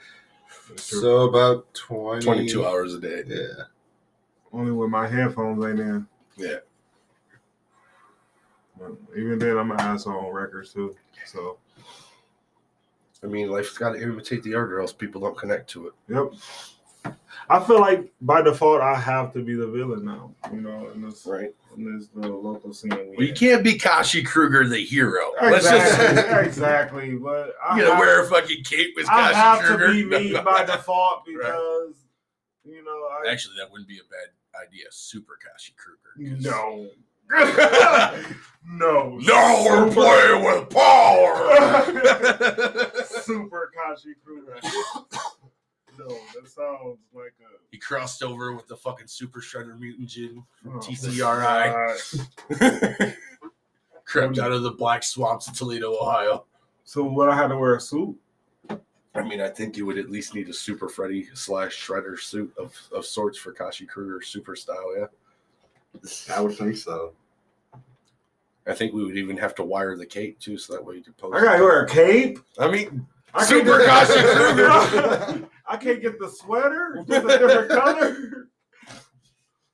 so 0.77 1.29
about 1.29 1.75
20, 1.75 2.25
22 2.25 2.65
hours 2.65 2.95
a 2.95 3.01
day. 3.01 3.25
Yeah. 3.27 3.65
Only 4.53 4.71
when 4.71 4.91
my 4.91 5.09
headphones 5.09 5.65
ain't 5.65 5.81
in. 5.81 6.07
Yeah. 6.37 6.59
But 8.79 8.93
even 9.17 9.39
then, 9.39 9.59
I'm 9.59 9.73
an 9.73 9.81
asshole 9.81 10.27
on 10.27 10.33
records 10.33 10.73
too. 10.73 10.97
So, 11.27 11.59
I 13.23 13.27
mean, 13.27 13.51
life's 13.51 13.77
got 13.77 13.93
to 13.93 14.03
imitate 14.03 14.43
the 14.45 14.55
art, 14.55 14.73
or 14.73 14.81
else 14.81 14.93
people 14.93 15.21
don't 15.21 15.37
connect 15.37 15.69
to 15.71 15.89
it. 15.89 15.93
yep. 16.09 16.33
I 17.51 17.61
feel 17.65 17.81
like 17.81 18.11
by 18.21 18.41
default, 18.41 18.81
I 18.81 18.95
have 18.95 19.33
to 19.35 19.43
be 19.43 19.55
the 19.55 19.67
villain 19.67 20.05
now. 20.05 20.35
You 20.53 20.61
know, 20.61 20.91
in 20.95 21.03
this 21.03 21.27
Right. 21.27 21.55
in 21.77 21.99
this 21.99 22.09
the 22.09 22.29
local 22.29 22.73
scene. 22.73 22.91
we 23.11 23.17
Well, 23.17 23.27
you 23.27 23.35
can't 23.35 23.63
be 23.65 23.75
Kashi 23.79 24.23
Kruger, 24.23 24.67
the 24.69 24.79
hero. 24.83 25.33
Let's 25.43 25.65
just. 25.69 26.01
Exactly. 26.01 26.41
exactly. 26.47 27.15
But 27.17 27.55
I 27.63 27.77
You 27.77 27.83
gotta 27.83 27.95
have, 27.95 27.99
wear 28.01 28.23
a 28.23 28.27
fucking 28.29 28.65
cape 28.65 28.95
with 28.97 29.07
I 29.09 29.33
Kashi 29.33 29.35
have 29.35 29.59
Kruger. 29.61 29.87
to 29.89 29.93
be 29.93 30.05
me 30.05 30.33
by 30.45 30.65
default 30.65 31.25
Right. 31.27 31.37
because 31.37 31.95
you 32.65 32.83
know 32.85 32.91
I 32.91 33.31
Actually, 33.31 33.57
that 33.59 33.71
wouldn't 33.71 33.89
be 33.89 33.99
a 33.99 34.05
bad 34.11 34.67
idea. 34.67 34.85
Super 34.91 35.37
Kashi 35.43 35.75
Kruger. 35.77 36.39
no. 36.41 36.89
no. 38.67 39.19
No, 39.19 39.65
we're 39.67 39.91
playing 39.93 40.45
with 40.45 40.71
power. 40.71 41.35
Super 43.23 43.71
Kashi 43.75 44.15
Kruger. 44.25 44.59
No, 45.99 46.09
that 46.09 46.49
sounds 46.49 46.99
like 47.13 47.35
a 47.41 47.59
he 47.71 47.79
crossed 47.79 48.23
over 48.23 48.53
with 48.53 48.67
the 48.67 48.77
fucking 48.77 49.07
Super 49.07 49.41
Shredder 49.41 49.79
Mutagen 49.79 50.45
from 50.63 50.77
oh, 50.77 50.79
TCRI. 50.79 51.99
God. 52.59 53.15
Crept 54.05 54.39
out 54.39 54.53
of 54.53 54.63
the 54.63 54.71
black 54.71 55.03
swamps 55.03 55.49
of 55.49 55.55
Toledo, 55.55 55.95
Ohio. 55.95 56.45
So 56.85 57.05
what 57.05 57.29
I 57.29 57.37
had 57.37 57.49
to 57.49 57.57
wear 57.57 57.77
a 57.77 57.81
suit? 57.81 58.17
I 59.15 59.23
mean, 59.23 59.41
I 59.41 59.49
think 59.49 59.77
you 59.77 59.85
would 59.87 59.99
at 59.99 60.11
least 60.11 60.35
need 60.35 60.49
a 60.49 60.55
Super 60.55 60.89
Freddy 60.89 61.29
slash 61.35 61.87
Shredder 61.87 62.19
suit 62.19 62.53
of, 62.59 62.75
of 62.93 63.05
sorts 63.05 63.39
for 63.39 63.53
Kashi 63.53 63.85
Kruger 63.85 64.23
super 64.23 64.57
style, 64.57 64.97
yeah. 64.99 65.07
I 66.35 66.41
would 66.41 66.57
think 66.57 66.77
so. 66.77 67.13
I 68.67 68.73
think 68.75 68.95
we 68.95 69.05
would 69.05 69.17
even 69.17 69.37
have 69.37 69.55
to 69.57 69.65
wire 69.65 69.97
the 69.97 70.07
cape 70.07 70.39
too, 70.39 70.57
so 70.57 70.73
that 70.73 70.85
way 70.85 70.97
you 70.97 71.03
could 71.03 71.17
post. 71.19 71.37
I 71.37 71.43
gotta 71.45 71.63
wear 71.63 71.83
a 71.83 71.89
cape. 71.89 72.39
I 72.59 72.71
mean, 72.71 73.07
I 73.35 73.45
Super 73.45 73.85
Kashi 73.85 74.21
the- 74.21 75.29
Kruger. 75.33 75.49
I 75.67 75.77
can't 75.77 76.01
get 76.03 76.19
the 76.19 76.29
sweater. 76.29 77.03
Just 77.09 77.25
a 77.25 77.39
different 77.39 77.69
color. 77.71 78.49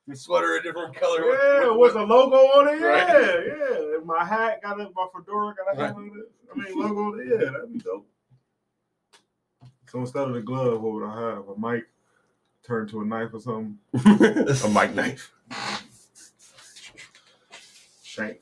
the 0.07 0.15
sweater 0.15 0.55
a 0.55 0.63
different 0.63 0.95
color. 0.95 1.21
Yeah, 1.25 1.71
with 1.75 1.95
a 1.95 2.03
logo 2.03 2.35
on 2.37 2.67
it. 2.75 2.79
Yeah, 2.79 2.87
Right. 2.87 3.47
yeah. 3.47 3.97
And 3.97 4.05
my 4.05 4.23
hat 4.23 4.61
got 4.61 4.79
it. 4.79 4.89
My 4.95 5.07
fedora 5.15 5.55
got 5.55 5.73
a 5.77 5.81
hat 5.87 5.95
on 5.95 6.05
it. 6.07 6.31
I 6.53 6.57
mean, 6.69 6.79
logo 6.79 7.01
on 7.13 7.19
it. 7.19 7.27
Yeah, 7.29 7.51
that'd 7.51 7.73
be 7.73 7.79
dope. 7.79 8.07
So 9.89 9.99
instead 9.99 10.27
of 10.27 10.33
the 10.33 10.41
glove, 10.41 10.81
what 10.81 10.93
would 10.93 11.03
I 11.05 11.19
have? 11.31 11.49
A 11.49 11.57
mic 11.59 11.85
turned 12.63 12.89
to 12.89 13.01
a 13.01 13.05
knife 13.05 13.29
or 13.33 13.39
something? 13.39 13.77
a 13.93 14.69
mic 14.69 14.93
knife. 14.93 15.31
Shank. 18.03 18.39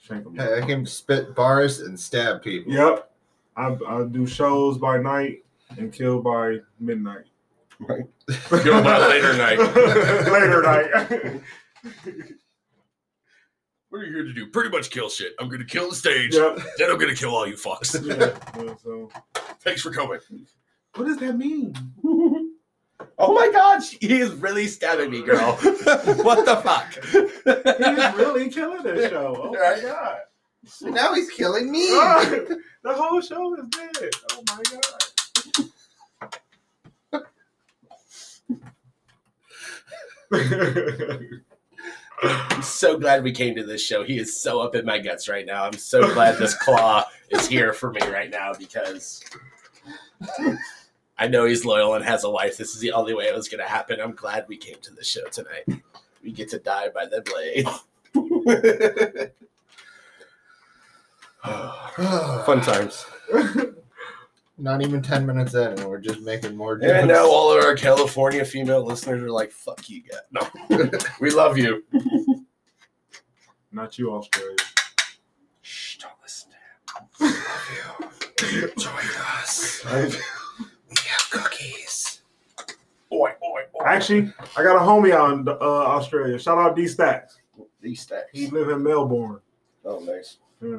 Shank 0.00 0.26
'em. 0.26 0.34
Hey, 0.36 0.58
I 0.62 0.66
can 0.66 0.86
spit 0.86 1.34
bars 1.34 1.80
and 1.80 1.98
stab 1.98 2.42
people. 2.42 2.72
Yep. 2.72 3.10
I, 3.56 3.76
I 3.86 4.04
do 4.04 4.26
shows 4.26 4.78
by 4.78 4.96
night 4.98 5.44
and 5.78 5.92
kill 5.92 6.20
by 6.20 6.58
midnight. 6.80 7.24
Right. 7.80 8.04
Kill 8.62 8.82
by 8.82 8.98
later 9.08 9.36
night. 9.36 9.58
later 10.30 10.62
night. 10.62 11.40
What 13.88 13.98
are 14.00 14.04
you 14.04 14.12
here 14.14 14.24
to 14.24 14.32
do? 14.32 14.46
Pretty 14.46 14.70
much 14.70 14.88
kill 14.90 15.10
shit. 15.10 15.34
I'm 15.38 15.50
gonna 15.50 15.66
kill 15.66 15.90
the 15.90 15.94
stage, 15.94 16.34
yep. 16.34 16.58
then 16.78 16.90
I'm 16.90 16.96
gonna 16.96 17.14
kill 17.14 17.34
all 17.34 17.46
you 17.46 17.56
fucks. 17.56 17.92
Yeah. 18.02 18.34
yeah, 18.64 18.74
So, 18.82 19.10
Thanks 19.60 19.82
for 19.82 19.90
coming. 19.90 20.18
what 20.94 21.04
does 21.04 21.18
that 21.18 21.36
mean? 21.36 21.74
Oh 23.18 23.34
my 23.34 23.50
god, 23.52 23.80
she- 23.82 23.98
he 24.00 24.20
is 24.20 24.30
really 24.32 24.66
stabbing 24.66 25.10
me, 25.10 25.20
girl. 25.22 25.56
what 26.22 26.46
the 26.46 26.56
fuck? 26.64 26.94
He's 27.04 28.14
really 28.16 28.48
killing 28.48 28.82
this 28.82 29.10
show. 29.10 29.36
Oh 29.38 29.50
my 29.52 29.78
god. 29.82 30.20
Now 30.82 31.12
he's 31.12 31.28
killing 31.30 31.70
me. 31.70 31.88
the 31.90 32.62
whole 32.86 33.20
show 33.20 33.54
is 33.56 33.64
dead. 33.68 34.10
Oh 34.32 34.42
my 34.56 34.62
god. 34.70 35.02
I'm 42.22 42.62
so 42.62 42.96
glad 42.96 43.22
we 43.22 43.32
came 43.32 43.54
to 43.56 43.64
this 43.64 43.84
show. 43.84 44.04
He 44.04 44.18
is 44.18 44.40
so 44.40 44.60
up 44.60 44.74
in 44.74 44.86
my 44.86 44.98
guts 44.98 45.28
right 45.28 45.44
now. 45.44 45.64
I'm 45.64 45.76
so 45.76 46.12
glad 46.14 46.38
this 46.38 46.54
claw 46.54 47.04
is 47.30 47.46
here 47.46 47.72
for 47.72 47.90
me 47.90 48.00
right 48.08 48.30
now 48.30 48.52
because 48.58 49.22
I 51.18 51.26
know 51.28 51.44
he's 51.44 51.64
loyal 51.64 51.94
and 51.94 52.04
has 52.04 52.24
a 52.24 52.30
wife. 52.30 52.56
This 52.56 52.74
is 52.74 52.80
the 52.80 52.92
only 52.92 53.14
way 53.14 53.24
it 53.24 53.34
was 53.34 53.48
going 53.48 53.62
to 53.62 53.68
happen. 53.68 54.00
I'm 54.00 54.12
glad 54.12 54.46
we 54.48 54.56
came 54.56 54.76
to 54.82 54.94
the 54.94 55.04
show 55.04 55.26
tonight. 55.26 55.82
We 56.22 56.32
get 56.32 56.48
to 56.50 56.58
die 56.58 56.88
by 56.94 57.06
the 57.06 57.22
blade. 57.22 57.66
Fun 62.44 62.60
times. 62.60 63.04
Not 64.58 64.82
even 64.82 65.02
ten 65.02 65.24
minutes 65.26 65.54
in, 65.54 65.72
and 65.72 65.84
we're 65.84 65.98
just 65.98 66.20
making 66.20 66.56
more. 66.56 66.74
And 66.82 67.08
now 67.08 67.26
all 67.26 67.56
of 67.56 67.64
our 67.64 67.74
California 67.74 68.44
female 68.44 68.84
listeners 68.84 69.22
are 69.22 69.30
like, 69.30 69.50
"Fuck 69.50 69.88
you, 69.88 70.02
guys." 70.02 70.20
No, 70.30 70.88
we 71.20 71.30
love 71.30 71.56
you. 71.58 71.82
Not 73.72 73.98
you, 73.98 74.12
Australia. 74.12 74.56
Shh, 75.62 75.98
don't 75.98 76.12
listen 76.22 76.50
to 76.50 77.24
him. 77.24 77.34
Love 77.34 78.52
you. 78.52 78.70
Join 78.76 79.24
us. 79.38 79.84
We 79.84 80.96
have 81.06 81.30
cookies. 81.30 82.20
Oi, 83.10 83.30
oi, 83.42 83.60
oi. 83.80 83.84
Actually, 83.84 84.32
I 84.56 84.62
got 84.62 84.76
a 84.76 84.80
homie 84.80 85.12
out 85.12 85.32
in 85.32 85.48
uh, 85.48 85.54
Australia. 85.60 86.38
Shout 86.38 86.58
out 86.58 86.76
D 86.76 86.86
Stacks. 86.86 87.38
These 87.80 88.02
stacks. 88.02 88.28
He 88.32 88.46
live 88.48 88.68
in 88.68 88.82
Melbourne. 88.82 89.40
Oh, 89.84 89.98
nice. 90.00 90.36
Yeah. 90.60 90.78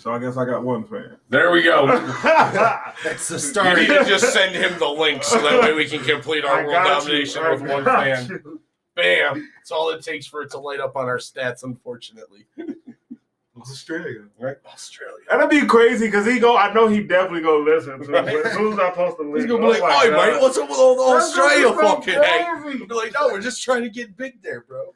So 0.00 0.14
I 0.14 0.18
guess 0.18 0.38
I 0.38 0.46
got 0.46 0.62
one 0.64 0.84
fan. 0.84 1.16
There 1.28 1.50
we 1.50 1.62
go. 1.62 1.86
That's 3.04 3.28
the 3.28 3.34
You 3.34 3.38
start. 3.38 3.78
need 3.78 3.88
to 3.88 4.04
just 4.06 4.32
send 4.32 4.54
him 4.54 4.78
the 4.78 4.88
link 4.88 5.22
so 5.22 5.38
that 5.42 5.60
way 5.62 5.74
we 5.74 5.86
can 5.86 6.02
complete 6.02 6.42
our 6.44 6.60
I 6.60 6.64
world 6.64 6.84
domination 6.86 7.42
with 7.50 7.60
one 7.60 7.84
fan. 7.84 8.26
you. 8.28 8.60
Bam. 8.96 9.46
That's 9.58 9.70
all 9.70 9.90
it 9.90 10.02
takes 10.02 10.26
for 10.26 10.40
it 10.42 10.50
to 10.52 10.58
light 10.58 10.80
up 10.80 10.96
on 10.96 11.04
our 11.04 11.18
stats, 11.18 11.64
unfortunately. 11.64 12.46
Australia. 13.60 14.22
Right? 14.38 14.56
Australia. 14.72 15.18
That'd 15.30 15.50
be 15.50 15.66
crazy 15.66 16.06
because 16.06 16.24
he 16.24 16.38
go. 16.38 16.56
I 16.56 16.72
know 16.72 16.88
he 16.88 17.02
definitely 17.02 17.42
go 17.42 17.58
listen 17.58 17.98
to. 17.98 18.04
it. 18.04 18.08
Right. 18.10 18.24
But 18.24 18.46
as 18.46 18.52
soon 18.54 18.72
as 18.72 18.78
I 18.78 18.88
post 18.90 19.18
the 19.18 19.24
link, 19.24 19.36
He's 19.36 19.46
gonna 19.46 19.60
be 19.66 19.78
like, 19.78 19.82
my 19.82 20.06
"Oi, 20.06 20.10
mate, 20.32 20.40
what's 20.40 20.56
up 20.56 20.70
with 20.70 20.78
all 20.78 20.96
the 20.96 21.02
Australia 21.18 21.70
fucking 21.74 22.14
hey?" 22.14 22.46
crazy. 22.62 22.78
He'll 22.78 22.86
be 22.86 22.94
like, 22.94 23.12
"No, 23.12 23.26
we're 23.28 23.40
just 23.42 23.62
trying 23.62 23.82
to 23.82 23.90
get 23.90 24.16
big 24.16 24.40
there, 24.42 24.62
bro. 24.62 24.94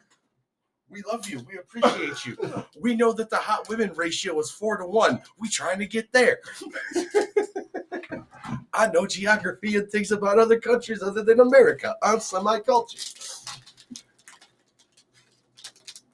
We 0.91 1.03
love 1.11 1.28
you. 1.28 1.41
We 1.49 1.59
appreciate 1.59 2.24
you. 2.24 2.37
We 2.78 2.95
know 2.95 3.12
that 3.12 3.30
the 3.30 3.37
hot 3.37 3.68
women 3.68 3.93
ratio 3.95 4.39
is 4.39 4.51
four 4.51 4.76
to 4.76 4.87
one. 4.87 5.20
We 5.39 5.49
trying 5.49 5.78
to 5.80 5.87
get 5.87 6.12
there. 6.12 6.39
I 8.74 8.89
know 8.89 9.07
geography 9.07 9.76
and 9.76 9.91
things 9.91 10.12
about 10.12 10.39
other 10.39 10.59
countries 10.61 11.03
other 11.03 11.22
than 11.22 11.41
America. 11.41 11.97
I'm 12.03 12.20
semi-cultured. 12.20 13.01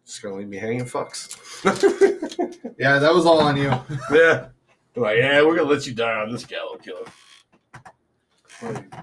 Just 0.06 0.22
gonna 0.22 0.36
leave 0.36 0.48
me 0.48 0.58
hanging, 0.58 0.84
fucks. 0.84 1.36
yeah, 2.78 2.98
that 2.98 3.14
was 3.14 3.26
all 3.26 3.40
on 3.40 3.56
you. 3.56 3.72
yeah. 4.12 4.48
Like, 4.96 5.18
yeah, 5.18 5.42
we're 5.42 5.56
gonna 5.56 5.68
let 5.68 5.86
you 5.86 5.94
die 5.94 6.20
on 6.20 6.32
this 6.32 6.44
gallows 6.44 6.80
killer. 6.82 7.06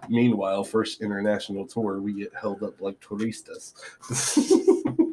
Meanwhile, 0.09 0.63
first 0.63 1.01
international 1.01 1.65
tour, 1.65 1.99
we 1.99 2.13
get 2.13 2.32
held 2.39 2.63
up 2.63 2.80
like 2.82 2.99
touristas. 2.99 3.74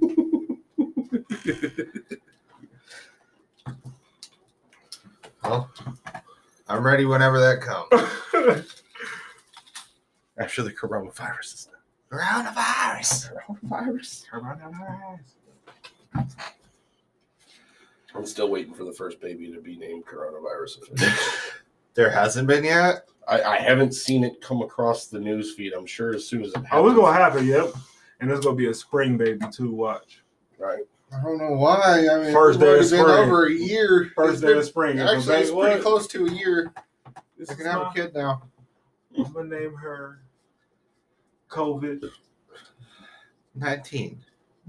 Well, 5.44 5.70
I'm 6.68 6.82
ready 6.82 7.04
whenever 7.04 7.38
that 7.38 7.60
comes. 7.60 7.90
After 10.38 10.62
the 10.62 10.72
coronavirus 10.72 11.54
is 11.54 11.68
done. 11.70 12.18
Coronavirus. 12.18 13.30
Coronavirus. 13.46 14.24
Coronavirus. 14.32 15.20
I'm 18.14 18.24
still 18.24 18.48
waiting 18.48 18.72
for 18.72 18.84
the 18.84 18.92
first 18.92 19.20
baby 19.20 19.52
to 19.52 19.60
be 19.60 19.76
named 19.76 20.06
coronavirus. 20.06 20.78
There 21.94 22.10
hasn't 22.10 22.48
been 22.48 22.64
yet. 22.64 23.08
I, 23.28 23.40
I 23.40 23.58
haven't 23.58 23.94
seen 23.94 24.24
it 24.24 24.40
come 24.40 24.62
across 24.62 25.06
the 25.06 25.20
news 25.20 25.54
feed. 25.54 25.72
I'm 25.74 25.86
sure 25.86 26.12
as 26.12 26.26
soon 26.26 26.42
as 26.42 26.48
it 26.48 26.56
oh, 26.56 26.62
happens. 26.62 26.80
Oh, 26.82 26.88
it's 26.88 26.96
gonna 26.98 27.12
happen. 27.16 27.46
Yep. 27.46 27.72
And 28.20 28.32
it's 28.32 28.44
gonna 28.44 28.56
be 28.56 28.66
a 28.66 28.74
spring 28.74 29.16
baby 29.16 29.46
too. 29.52 29.70
Watch. 29.70 30.24
Right. 30.58 30.82
I 31.16 31.22
don't 31.22 31.38
know 31.38 31.52
why. 31.52 32.08
I 32.10 32.18
mean, 32.22 32.32
First 32.32 32.60
it's 32.60 32.64
day 32.64 32.66
of 32.66 32.72
already 32.72 32.80
been 32.80 32.88
spring. 32.88 33.28
over 33.30 33.46
a 33.46 33.52
year. 33.52 34.10
First 34.16 34.32
It's 34.34 34.40
day 34.42 34.48
been- 34.48 34.58
of 34.58 34.64
spring. 34.64 34.98
Actually, 35.00 35.26
gonna 35.26 35.38
it's 35.38 35.50
pretty 35.50 35.54
what? 35.76 35.80
close 35.82 36.06
to 36.08 36.26
a 36.26 36.30
year. 36.30 36.72
This 37.38 37.50
I 37.50 37.54
can 37.54 37.66
have 37.66 37.82
my- 37.82 37.90
a 37.90 37.94
kid 37.94 38.14
now. 38.14 38.42
I'm 39.16 39.32
gonna 39.32 39.48
name 39.60 39.74
her 39.74 40.22
COVID. 41.50 42.10
19. 43.54 44.18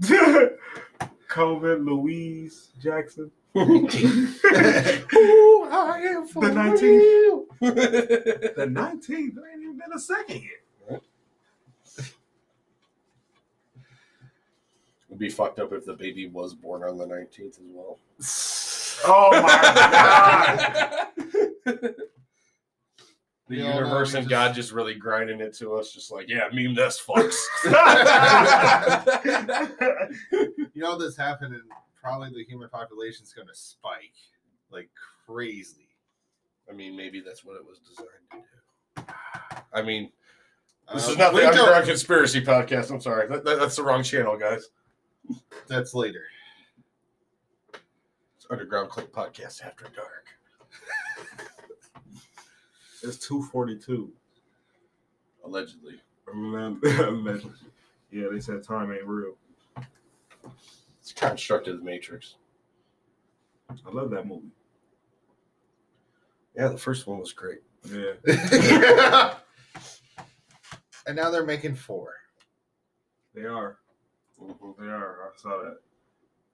COVID 1.28 1.84
Louise 1.84 2.68
Jackson. 2.80 3.30
Ooh, 3.56 3.64
I 5.70 6.00
am 6.06 6.28
for 6.28 6.42
The 6.48 6.50
19th. 6.54 7.44
The 7.60 8.66
19th. 8.68 9.34
There 9.34 9.50
ain't 9.50 9.62
even 9.62 9.78
been 9.78 9.92
a 9.94 9.98
second 9.98 10.36
yet. 10.42 10.62
It'd 15.16 15.18
be 15.18 15.30
fucked 15.30 15.58
up 15.60 15.72
if 15.72 15.86
the 15.86 15.94
baby 15.94 16.28
was 16.28 16.52
born 16.52 16.82
on 16.82 16.98
the 16.98 17.06
19th 17.06 17.58
as 17.58 17.70
well. 17.72 17.98
Oh 19.08 19.30
my 19.30 21.06
god. 21.66 21.66
The 23.48 23.58
We 23.58 23.62
universe 23.62 24.14
and 24.14 24.24
just- 24.24 24.30
God 24.30 24.54
just 24.54 24.72
really 24.72 24.94
grinding 24.94 25.40
it 25.40 25.54
to 25.58 25.74
us, 25.74 25.92
just 25.92 26.10
like, 26.10 26.28
yeah, 26.28 26.48
meme 26.52 26.74
this, 26.74 27.00
fucks. 27.00 27.36
You 30.74 30.82
know 30.82 30.98
this 30.98 31.16
happened, 31.16 31.54
and 31.54 31.62
probably 32.02 32.30
the 32.30 32.44
human 32.44 32.68
population 32.68 33.22
is 33.24 33.32
going 33.32 33.46
to 33.48 33.54
spike 33.54 34.12
like 34.70 34.90
crazy. 35.26 35.88
I 36.70 36.74
mean, 36.74 36.96
maybe 36.96 37.20
that's 37.20 37.44
what 37.44 37.56
it 37.56 37.64
was 37.64 37.78
designed 37.78 38.08
to 38.32 38.38
do. 39.06 39.12
I 39.72 39.82
mean, 39.82 40.10
this 40.92 41.06
Uh, 41.06 41.10
is 41.12 41.16
not 41.18 41.30
the 41.32 41.38
we 41.38 41.44
Underground 41.44 41.86
Conspiracy 41.86 42.40
Podcast. 42.40 42.90
I'm 42.90 43.00
sorry. 43.00 43.28
That, 43.28 43.44
that- 43.44 43.60
that's 43.60 43.76
the 43.76 43.84
wrong 43.84 44.02
channel, 44.02 44.36
guys. 44.36 44.66
That's 45.66 45.94
later. 45.94 46.24
It's 48.36 48.46
Underground 48.50 48.90
Click 48.90 49.12
Podcast 49.12 49.64
After 49.64 49.86
Dark. 49.94 50.26
It's 53.02 53.18
242. 53.18 54.10
Allegedly. 55.44 56.00
Allegedly. 56.32 57.52
Yeah, 58.10 58.26
they 58.32 58.40
said 58.40 58.64
time 58.64 58.90
ain't 58.90 59.06
real. 59.06 59.34
It's 61.00 61.12
constructed 61.12 61.78
the 61.78 61.84
Matrix. 61.84 62.34
I 63.70 63.90
love 63.92 64.10
that 64.10 64.26
movie. 64.26 64.50
Yeah, 66.56 66.68
the 66.68 66.78
first 66.78 67.06
one 67.06 67.20
was 67.20 67.32
great. 67.32 67.60
Yeah, 67.84 68.14
and 71.06 71.14
now 71.14 71.30
they're 71.30 71.44
making 71.46 71.76
four. 71.76 72.14
they 73.34 73.44
are. 73.44 73.78
Mhm. 74.42 74.76
They 74.78 74.86
are. 74.86 75.30
I 75.34 75.36
saw 75.40 75.62
that. 75.62 75.78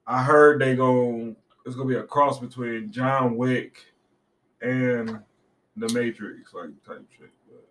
I 0.07 0.23
heard 0.23 0.61
they 0.61 0.75
go. 0.77 1.35
It's 1.67 1.77
gonna 1.77 1.89
be 1.89 1.97
a 1.97 2.03
cross 2.03 2.39
between 2.41 2.91
John 2.91 3.37
Wick 3.37 3.85
and 4.61 5.21
the 5.77 5.89
Matrix, 5.93 6.53
like 6.55 6.71
type 6.85 7.05
shit. 7.17 7.31
But 7.49 7.65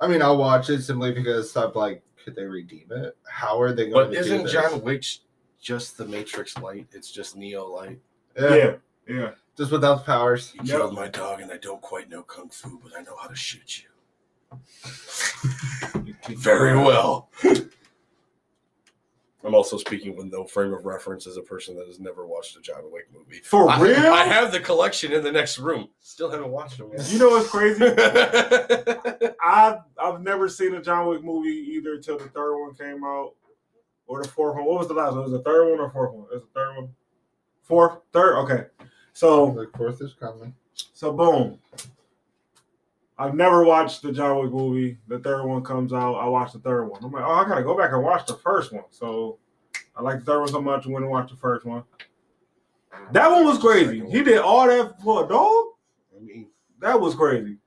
I 0.00 0.08
mean, 0.08 0.22
I'll 0.22 0.38
watch 0.38 0.70
it 0.70 0.82
simply 0.82 1.12
because 1.12 1.54
I'm 1.56 1.72
like, 1.74 2.02
could 2.24 2.34
they 2.34 2.44
redeem 2.44 2.86
it? 2.90 3.16
How 3.28 3.60
are 3.60 3.72
they 3.72 3.88
going 3.90 3.92
But 3.92 4.06
to 4.08 4.14
do 4.14 4.18
isn't 4.20 4.42
this? 4.44 4.52
John 4.52 4.80
Wick 4.82 5.04
just 5.60 5.96
the 5.98 6.06
Matrix 6.06 6.56
light? 6.58 6.86
It's 6.92 7.10
just 7.10 7.36
Neo 7.36 7.66
light. 7.66 7.98
Yeah, 8.38 8.54
yeah, 8.54 8.76
yeah. 9.08 9.30
just 9.56 9.70
without 9.72 9.98
the 9.98 10.04
powers. 10.04 10.52
You 10.54 10.60
Yep. 10.64 10.76
killed 10.78 10.94
my 10.94 11.08
dog, 11.08 11.40
and 11.40 11.52
I 11.52 11.58
don't 11.58 11.82
quite 11.82 12.08
know 12.08 12.22
kung 12.22 12.48
fu, 12.48 12.78
but 12.82 12.92
I 12.96 13.02
know 13.02 13.16
how 13.16 13.28
to 13.28 13.34
shoot 13.36 13.82
you. 13.82 13.88
Very 16.36 16.76
well. 16.76 17.28
I'm 19.42 19.54
also 19.54 19.78
speaking 19.78 20.16
with 20.16 20.26
no 20.26 20.44
frame 20.44 20.74
of 20.74 20.84
reference 20.84 21.26
as 21.26 21.36
a 21.38 21.42
person 21.42 21.74
that 21.76 21.86
has 21.86 21.98
never 21.98 22.26
watched 22.26 22.56
a 22.56 22.60
John 22.60 22.82
Wick 22.92 23.08
movie. 23.12 23.40
For 23.40 23.70
I, 23.70 23.80
real? 23.80 23.96
I 23.96 24.24
have 24.24 24.52
the 24.52 24.60
collection 24.60 25.12
in 25.12 25.24
the 25.24 25.32
next 25.32 25.58
room. 25.58 25.88
Still 26.00 26.30
haven't 26.30 26.50
watched 26.50 26.76
them 26.78 26.90
You 27.06 27.18
know 27.18 27.30
what's 27.30 27.48
crazy? 27.48 27.84
I've 29.42 29.78
I've 29.98 30.20
never 30.20 30.48
seen 30.48 30.74
a 30.74 30.82
John 30.82 31.06
Wick 31.08 31.24
movie 31.24 31.48
either 31.48 31.96
till 31.98 32.18
the 32.18 32.28
third 32.28 32.58
one 32.60 32.74
came 32.74 33.02
out 33.04 33.32
or 34.06 34.22
the 34.22 34.28
fourth 34.28 34.56
one. 34.56 34.64
What 34.66 34.78
was 34.80 34.88
the 34.88 34.94
last 34.94 35.12
one? 35.14 35.22
Was 35.24 35.32
it 35.32 35.38
the 35.38 35.42
third 35.42 35.70
one 35.70 35.80
or 35.80 35.90
fourth 35.90 36.12
one? 36.14 36.26
It 36.30 36.34
was 36.34 36.42
the 36.42 36.60
third 36.60 36.76
one. 36.76 36.88
Fourth, 37.62 37.98
third. 38.12 38.36
Okay, 38.40 38.64
so 39.12 39.52
The 39.52 39.70
fourth 39.78 40.02
is 40.02 40.12
coming. 40.14 40.54
so 40.74 41.12
boom. 41.12 41.58
I've 43.20 43.34
never 43.34 43.64
watched 43.64 44.00
the 44.00 44.12
John 44.12 44.38
Wick 44.38 44.50
movie. 44.50 44.96
The 45.06 45.18
third 45.18 45.44
one 45.44 45.62
comes 45.62 45.92
out. 45.92 46.14
I 46.14 46.26
watched 46.26 46.54
the 46.54 46.58
third 46.60 46.86
one. 46.86 47.04
I'm 47.04 47.12
like, 47.12 47.22
oh, 47.22 47.30
I 47.32 47.46
gotta 47.46 47.62
go 47.62 47.76
back 47.76 47.92
and 47.92 48.02
watch 48.02 48.26
the 48.26 48.36
first 48.36 48.72
one. 48.72 48.84
So 48.90 49.38
I 49.94 50.00
like 50.00 50.20
the 50.20 50.24
third 50.24 50.40
one 50.40 50.48
so 50.48 50.62
much. 50.62 50.86
I 50.86 50.90
went 50.90 51.04
and 51.04 51.10
watched 51.10 51.30
the 51.30 51.36
first 51.36 51.66
one. 51.66 51.84
That 53.12 53.30
one 53.30 53.44
was 53.44 53.58
crazy. 53.58 54.02
He 54.10 54.22
did 54.22 54.38
all 54.38 54.66
that 54.66 54.98
for 55.02 55.26
a 55.26 55.28
dog. 55.28 55.66
I 56.16 56.20
mean, 56.22 56.48
That 56.80 56.98
was 56.98 57.14
crazy. 57.14 57.58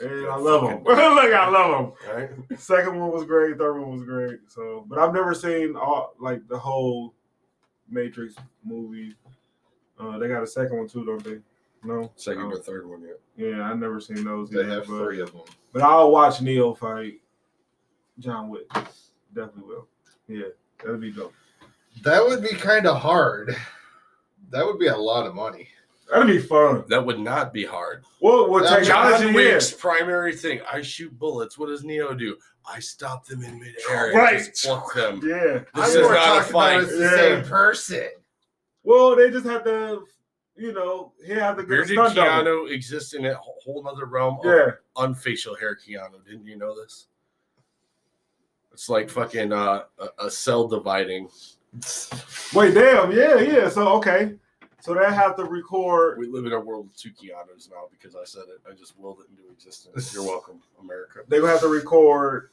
And 0.00 0.26
I 0.26 0.36
love 0.36 0.70
him. 0.70 0.82
Look, 0.84 0.98
I 0.98 1.48
love 1.50 1.84
him. 1.84 1.92
Right? 2.10 2.58
Second 2.58 2.98
one 2.98 3.12
was 3.12 3.24
great. 3.24 3.58
Third 3.58 3.78
one 3.78 3.92
was 3.92 4.04
great. 4.04 4.38
So, 4.48 4.86
but 4.88 4.98
I've 4.98 5.12
never 5.12 5.34
seen 5.34 5.76
all 5.76 6.14
like 6.18 6.40
the 6.48 6.58
whole 6.58 7.14
Matrix 7.90 8.36
movie. 8.64 9.14
Uh, 10.00 10.18
they 10.18 10.28
got 10.28 10.42
a 10.42 10.46
second 10.46 10.78
one 10.78 10.88
too, 10.88 11.04
don't 11.04 11.22
they? 11.22 11.38
No, 11.84 12.10
Second 12.16 12.44
or 12.44 12.58
third 12.58 12.88
one 12.88 13.02
yet. 13.02 13.20
Yeah, 13.36 13.68
I've 13.70 13.78
never 13.78 14.00
seen 14.00 14.24
those. 14.24 14.48
They 14.50 14.60
either, 14.60 14.70
have 14.70 14.86
but, 14.86 15.04
three 15.04 15.20
of 15.20 15.32
them. 15.32 15.42
But 15.72 15.82
I'll 15.82 16.10
watch 16.10 16.40
Neo 16.40 16.74
fight 16.74 17.20
John 18.18 18.48
Wick. 18.48 18.68
Definitely 19.34 19.64
will. 19.64 19.88
Yeah, 20.28 20.46
that'd 20.82 21.00
be 21.00 21.12
dope. 21.12 21.34
That 22.02 22.24
would 22.24 22.42
be 22.42 22.54
kind 22.56 22.86
of 22.86 23.00
hard. 23.00 23.54
That 24.50 24.64
would 24.64 24.78
be 24.78 24.86
a 24.86 24.96
lot 24.96 25.26
of 25.26 25.34
money. 25.34 25.68
That'd 26.10 26.26
be 26.26 26.38
fun. 26.38 26.84
That 26.88 27.04
would 27.04 27.18
not 27.18 27.52
be 27.52 27.64
hard. 27.64 28.04
Well, 28.20 28.48
well, 28.50 28.64
Uh, 28.64 28.78
technology, 28.78 29.24
John 29.24 29.34
yeah. 29.34 29.52
Wick's 29.52 29.72
primary 29.72 30.36
thing: 30.36 30.60
I 30.70 30.80
shoot 30.82 31.18
bullets. 31.18 31.58
What 31.58 31.66
does 31.68 31.82
Neo 31.84 32.14
do? 32.14 32.36
I 32.66 32.78
stop 32.80 33.26
them 33.26 33.42
in 33.42 33.58
midair 33.58 34.06
and 34.10 34.16
Right. 34.18 34.38
just 34.38 34.64
pluck 34.64 34.94
them. 34.94 35.20
Yeah. 35.24 35.64
I'm 35.74 35.84
is 35.84 35.96
not 35.96 36.12
a 36.12 36.14
talking 36.14 36.40
about 36.40 36.44
fight. 36.50 36.80
It's 36.82 36.92
the 36.92 36.98
Yeah. 36.98 37.16
same 37.16 37.44
person. 37.44 38.08
Well, 38.84 39.16
they 39.16 39.30
just 39.30 39.46
have 39.46 39.64
to, 39.64 40.04
you 40.56 40.72
know, 40.72 41.12
he 41.24 41.32
had 41.32 41.56
to 41.56 41.62
get 41.62 41.64
a 41.64 41.68
Bearded 41.68 41.88
stunt 41.92 42.14
double. 42.14 42.44
Keanu 42.66 42.70
exists 42.70 43.14
in 43.14 43.26
a 43.26 43.34
whole 43.34 43.86
other 43.88 44.06
realm 44.06 44.38
of 44.40 44.44
Yeah. 44.44 44.70
unfacial 44.96 45.54
hair 45.56 45.76
Keanu. 45.76 46.24
Didn't 46.24 46.46
you 46.46 46.56
know 46.56 46.74
this? 46.80 47.06
It's 48.72 48.88
like 48.88 49.08
fucking 49.08 49.52
uh, 49.52 49.84
a, 49.98 50.26
a 50.26 50.30
cell 50.30 50.66
dividing. 50.66 51.28
Wait, 52.54 52.74
damn. 52.74 53.10
Yeah, 53.12 53.38
yeah. 53.40 53.68
So 53.68 53.88
okay. 53.98 54.34
So 54.80 54.94
they 54.94 55.04
have 55.04 55.36
to 55.36 55.44
record. 55.44 56.18
We 56.18 56.26
live 56.26 56.44
in 56.44 56.52
a 56.52 56.60
world 56.60 56.86
of 56.90 56.96
two 56.96 57.10
Keanu's 57.10 57.70
now 57.70 57.84
because 57.90 58.14
I 58.14 58.24
said 58.24 58.42
it. 58.48 58.60
I 58.70 58.74
just 58.74 58.98
willed 58.98 59.20
it 59.20 59.26
into 59.30 59.50
existence. 59.52 60.12
You're 60.12 60.24
welcome, 60.26 60.60
America. 60.80 61.20
They 61.28 61.38
gonna 61.40 61.52
have 61.52 61.60
to 61.60 61.68
record 61.68 62.50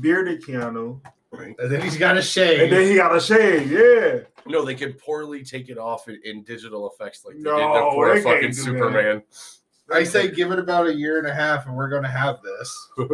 bearded 0.00 0.42
Keanu, 0.42 1.00
Right? 1.32 1.54
And 1.58 1.70
then 1.70 1.80
he's 1.80 1.96
got 1.96 2.16
a 2.16 2.22
shave. 2.22 2.60
and 2.60 2.72
then 2.72 2.88
he 2.88 2.94
got 2.94 3.14
a 3.16 3.20
shave. 3.20 3.70
Yeah. 3.70 4.20
No, 4.46 4.64
they 4.64 4.74
can 4.76 4.92
poorly 4.92 5.42
take 5.42 5.68
it 5.68 5.78
off 5.78 6.06
in, 6.08 6.20
in 6.24 6.42
digital 6.44 6.88
effects 6.90 7.24
like 7.24 7.34
they 7.36 7.42
No, 7.42 7.56
did 7.56 7.62
to 7.74 7.90
poor 7.90 8.14
they 8.14 8.22
can't 8.22 8.24
fucking 8.24 8.50
do 8.50 8.54
that. 8.54 8.62
Superman. 8.62 9.22
I 9.92 10.04
say 10.04 10.30
give 10.30 10.52
it 10.52 10.58
about 10.60 10.86
a 10.86 10.94
year 10.94 11.18
and 11.18 11.26
a 11.26 11.34
half, 11.34 11.66
and 11.66 11.74
we're 11.76 11.88
going 11.88 12.02
to 12.04 12.08
have 12.08 12.40
this. 12.42 12.88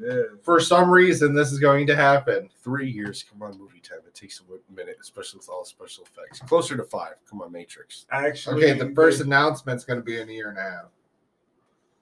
Yeah. 0.00 0.22
For 0.42 0.58
some 0.58 0.90
reason, 0.90 1.34
this 1.34 1.52
is 1.52 1.58
going 1.58 1.86
to 1.88 1.94
happen. 1.94 2.48
Three 2.64 2.90
years, 2.90 3.22
come 3.30 3.42
on, 3.42 3.58
movie 3.58 3.78
time. 3.80 3.98
It 4.06 4.14
takes 4.14 4.40
a 4.40 4.72
minute, 4.74 4.96
especially 5.02 5.36
with 5.38 5.50
all 5.50 5.64
the 5.64 5.68
special 5.68 6.04
effects. 6.04 6.40
Closer 6.40 6.78
to 6.78 6.84
five. 6.84 7.16
Come 7.28 7.42
on, 7.42 7.52
Matrix. 7.52 8.06
Actually, 8.10 8.64
Okay, 8.70 8.78
the 8.78 8.94
first 8.94 9.18
they, 9.18 9.24
announcement's 9.26 9.84
going 9.84 9.98
to 9.98 10.02
be 10.02 10.18
in 10.18 10.30
a 10.30 10.32
year 10.32 10.48
and 10.48 10.56
a 10.56 10.62
half. 10.62 10.84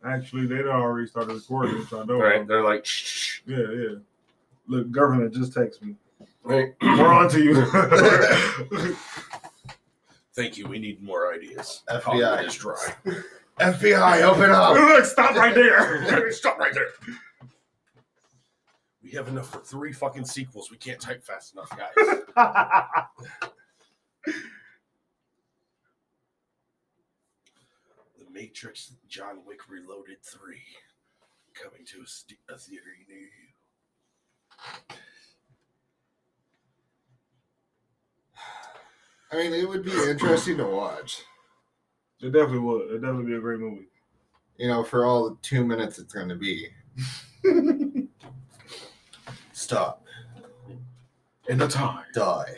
Actually 0.04 0.46
they 0.46 0.56
done 0.58 0.68
already 0.68 1.06
started 1.06 1.34
recording, 1.34 1.78
which 1.78 1.92
I 1.92 2.04
know. 2.04 2.20
Right? 2.20 2.46
They're 2.46 2.64
like, 2.64 2.84
shh. 2.86 3.40
Yeah, 3.46 3.58
yeah. 3.58 3.94
Look, 4.66 4.90
government 4.90 5.34
just 5.34 5.52
text 5.52 5.82
me. 5.82 5.94
Right? 6.42 6.74
We're 6.80 7.06
on 7.06 7.28
to 7.30 7.42
you. 7.42 7.64
Thank 10.34 10.56
you. 10.56 10.66
We 10.66 10.78
need 10.78 11.02
more 11.02 11.32
ideas. 11.34 11.82
FBI. 11.88 12.02
Hollywood 12.02 12.44
is 12.46 12.54
dry. 12.54 12.94
FBI, 13.60 14.22
open 14.22 14.50
up. 14.50 14.74
Look, 14.74 15.04
stop 15.04 15.34
right 15.34 15.54
there. 15.54 16.32
Stop 16.32 16.58
right 16.58 16.72
there. 16.72 16.86
We 19.02 19.10
have 19.10 19.28
enough 19.28 19.50
for 19.50 19.58
three 19.58 19.92
fucking 19.92 20.24
sequels. 20.24 20.70
We 20.70 20.78
can't 20.78 21.00
type 21.00 21.22
fast 21.24 21.52
enough, 21.52 21.70
guys. 21.76 21.92
Matrix 28.32 28.92
John 29.08 29.40
Wick 29.46 29.68
Reloaded 29.68 30.22
3 30.22 30.56
coming 31.54 31.84
to 31.86 32.02
a, 32.02 32.06
st- 32.06 32.38
a 32.48 32.56
theater 32.56 32.84
near 33.08 33.18
you. 33.18 33.26
I 39.32 39.36
mean, 39.36 39.52
it 39.52 39.68
would 39.68 39.84
be 39.84 39.92
interesting 39.92 40.56
to 40.56 40.66
watch. 40.66 41.22
It 42.20 42.32
definitely 42.32 42.58
would. 42.60 42.88
It'd 42.88 43.02
definitely 43.02 43.26
be 43.26 43.36
a 43.36 43.40
great 43.40 43.60
movie. 43.60 43.86
You 44.58 44.68
know, 44.68 44.82
for 44.84 45.04
all 45.06 45.30
the 45.30 45.36
two 45.42 45.64
minutes 45.64 45.98
it's 45.98 46.12
going 46.12 46.28
to 46.28 46.34
be. 46.34 46.68
Stop. 49.52 50.04
In 51.48 51.58
the 51.58 51.68
time. 51.68 52.04
Die. 52.12 52.54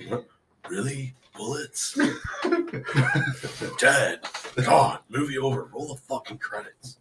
Really? 0.68 1.14
Bullets? 1.37 1.95
Dad. 3.78 4.20
God. 4.64 4.99
Movie 5.09 5.39
over. 5.39 5.64
Roll 5.72 5.89
the 5.89 5.97
fucking 5.97 6.39
credits. 6.39 6.99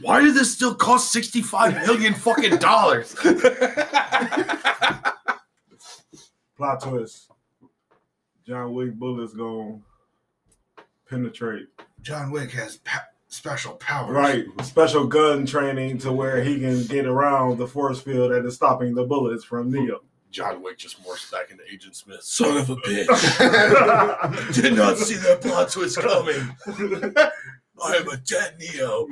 Why 0.00 0.20
did 0.22 0.34
this 0.34 0.52
still 0.54 0.74
cost 0.74 1.10
65 1.12 1.74
million 1.86 2.14
fucking 2.14 2.56
dollars? 2.58 3.14
Plot 6.56 6.80
twist. 6.82 7.30
John 8.46 8.72
Wick 8.74 8.94
bullets 8.94 9.34
gonna 9.34 9.78
penetrate. 11.08 11.66
John 12.00 12.30
Wick 12.30 12.50
has 12.52 12.78
pa- 12.78 13.06
special 13.28 13.74
powers. 13.74 14.10
Right. 14.12 14.46
Special 14.62 15.06
gun 15.06 15.44
training 15.46 15.98
to 15.98 16.12
where 16.12 16.42
he 16.42 16.58
can 16.58 16.84
get 16.84 17.06
around 17.06 17.58
the 17.58 17.66
force 17.66 18.00
field 18.00 18.30
that 18.32 18.44
is 18.46 18.54
stopping 18.54 18.94
the 18.94 19.04
bullets 19.04 19.44
from 19.44 19.70
Neo. 19.70 20.00
John 20.30 20.62
Wick 20.62 20.78
just 20.78 21.02
morphs 21.02 21.30
back 21.32 21.50
into 21.50 21.64
Agent 21.72 21.96
Smith. 21.96 22.22
Son 22.22 22.56
of 22.56 22.70
a 22.70 22.76
bitch. 22.76 24.54
Did 24.62 24.74
not 24.74 24.98
see 24.98 25.14
that 25.16 25.40
plot 25.40 25.70
twist 25.70 25.98
coming. 25.98 26.54
I 27.82 27.96
am 27.96 28.08
a 28.08 28.16
dead 28.18 28.56
Neo. 28.58 29.06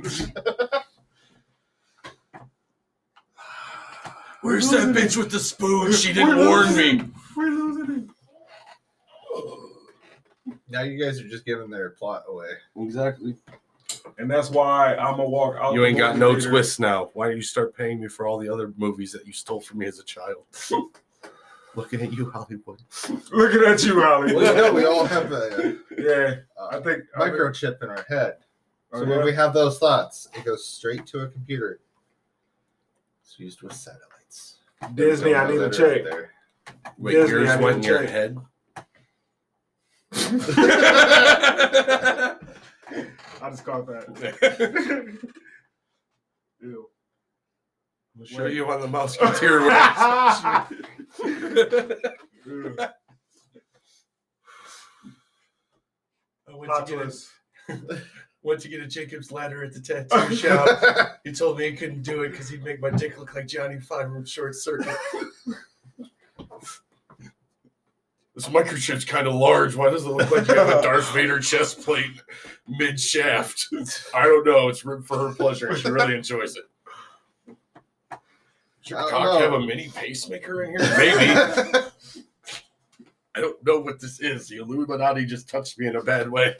Where's 4.43 4.71
that 4.71 4.95
bitch 4.95 5.17
with 5.17 5.31
the 5.31 5.39
spoon? 5.39 5.93
She 5.93 6.13
didn't 6.13 6.39
warn 6.39 6.77
me. 6.77 7.03
We're 7.37 7.51
losing 7.51 7.97
it. 7.97 8.11
Now 10.69 10.83
you 10.83 11.03
guys 11.03 11.21
are 11.21 11.29
just 11.29 11.45
giving 11.45 11.71
their 11.71 11.91
plot 11.91 12.25
away. 12.29 12.51
Exactly. 12.77 13.37
And 14.19 14.31
that's 14.31 14.51
why 14.51 14.95
I'm 14.97 15.17
gonna 15.17 15.29
walk 15.29 15.57
out. 15.61 15.75
You 15.75 15.85
ain't 15.85 15.99
got 15.99 16.17
no 16.17 16.35
theater. 16.35 16.51
twists 16.51 16.79
now. 16.79 17.11
Why 17.15 17.27
don't 17.29 17.37
you 17.37 17.43
start 17.43 17.77
paying 17.77 18.01
me 18.01 18.09
for 18.09 18.27
all 18.27 18.39
the 18.39 18.49
other 18.49 18.73
movies 18.77 19.13
that 19.13 19.27
you 19.27 19.33
stole 19.33 19.61
from 19.61 19.79
me 19.79 19.87
as 19.87 19.99
a 19.99 20.05
child? 20.05 20.45
Looking 21.77 22.01
at 22.03 22.13
you, 22.13 22.31
Hollywood. 22.31 22.81
Looking 23.31 23.63
at 23.65 23.85
you, 23.85 24.01
Hollywood. 24.01 24.43
Well, 24.43 24.57
you 24.57 24.63
know, 24.63 24.73
we 24.73 24.85
all 24.87 25.05
have 25.05 25.31
a, 25.31 25.77
yeah, 25.99 26.37
uh 26.59 26.69
I 26.73 26.81
think 26.81 27.05
I 27.17 27.25
think- 27.25 27.37
microchip 27.37 27.83
in 27.83 27.91
our 27.91 28.05
head. 28.09 28.37
So 28.93 29.03
Oh, 29.03 29.07
when 29.07 29.25
we 29.25 29.33
have 29.35 29.53
those 29.53 29.79
thoughts, 29.79 30.29
it 30.35 30.45
goes 30.45 30.67
straight 30.67 31.07
to 31.09 31.21
a 31.21 31.29
computer. 31.29 31.81
It's 33.23 33.39
used 33.39 33.61
with 33.63 33.75
satellites. 33.75 34.57
Disney, 34.95 35.35
I 35.35 35.51
need 35.51 35.59
That 35.59 35.73
to 35.75 35.85
are 35.85 35.89
right 35.89 35.97
check. 35.97 36.05
there. 36.11 36.31
Wait, 36.99 37.13
Disney, 37.13 37.31
yours 37.41 37.57
went 37.59 37.77
in 37.79 37.83
your 37.83 38.01
check. 38.05 38.11
head? 38.11 38.39
I 43.43 43.51
just 43.51 43.65
caught 43.65 43.87
that. 43.87 45.19
Ew. 46.63 46.89
I'll 48.19 48.25
show 48.25 48.47
you 48.47 48.71
on 48.71 48.81
the 48.81 48.89
Musketeer 48.89 49.63
way. 49.67 49.77
Ew. 52.47 52.77
I 56.49 56.55
went 56.55 56.87
to, 56.87 56.93
get 56.97 57.07
a, 57.69 58.01
went 58.43 58.61
to 58.61 58.69
get 58.69 58.81
a 58.81 58.87
Jacob's 58.87 59.33
ladder 59.33 59.65
at 59.65 59.73
the 59.73 59.81
tattoo 59.81 60.35
shop. 60.37 61.19
He 61.25 61.33
told 61.33 61.59
me 61.59 61.71
he 61.71 61.77
couldn't 61.77 62.03
do 62.03 62.23
it 62.23 62.31
because 62.31 62.49
he'd 62.49 62.65
make 62.65 62.81
my 62.81 62.91
dick 62.91 63.19
look 63.19 63.35
like 63.35 63.47
Johnny 63.47 63.81
Five 63.81 64.07
from 64.07 64.25
Short 64.25 64.55
Circuit. 64.55 64.97
this 68.35 68.47
microchip's 68.49 69.05
kind 69.05 69.27
of 69.27 69.35
large. 69.35 69.75
Why 69.75 69.91
does 69.91 70.07
it 70.07 70.11
look 70.11 70.31
like 70.31 70.49
you 70.49 70.55
have 70.55 70.69
a 70.69 70.83
Darth 70.83 71.13
Vader 71.13 71.41
chest 71.41 71.83
plate 71.83 72.23
mid 72.69 73.01
shaft? 73.01 73.67
I 74.15 74.23
don't 74.23 74.47
know. 74.47 74.69
It's 74.69 74.81
for 74.81 75.03
her 75.11 75.35
pleasure. 75.35 75.77
She 75.77 75.91
really 75.91 76.15
enjoys 76.15 76.57
it. 76.57 76.65
Does 78.87 78.91
your 78.91 79.01
don't 79.01 79.11
cock 79.11 79.25
know. 79.25 79.39
have 79.41 79.53
a 79.55 79.61
mini 79.67 79.89
pacemaker 79.89 80.63
in 80.63 80.71
here? 80.71 80.79
Maybe. 80.97 81.33
I 83.35 83.41
don't 83.41 83.65
know 83.67 83.81
what 83.81 84.01
this 84.01 84.21
is. 84.21 84.47
The 84.47 84.59
Illuminati 84.59 85.27
just 85.27 85.49
touched 85.49 85.77
me 85.79 85.89
in 85.89 85.97
a 85.97 86.03
bad 86.03 86.31
way. 86.31 86.55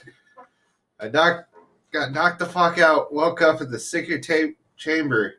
I 0.99 1.09
knocked, 1.09 1.55
got 1.93 2.11
knocked 2.13 2.41
the 2.41 2.47
fuck 2.47 2.79
out. 2.79 3.15
Woke 3.15 3.43
up 3.43 3.61
in 3.61 3.71
the 3.71 3.79
secret 3.79 4.25
tape 4.25 4.59
chamber, 4.77 5.37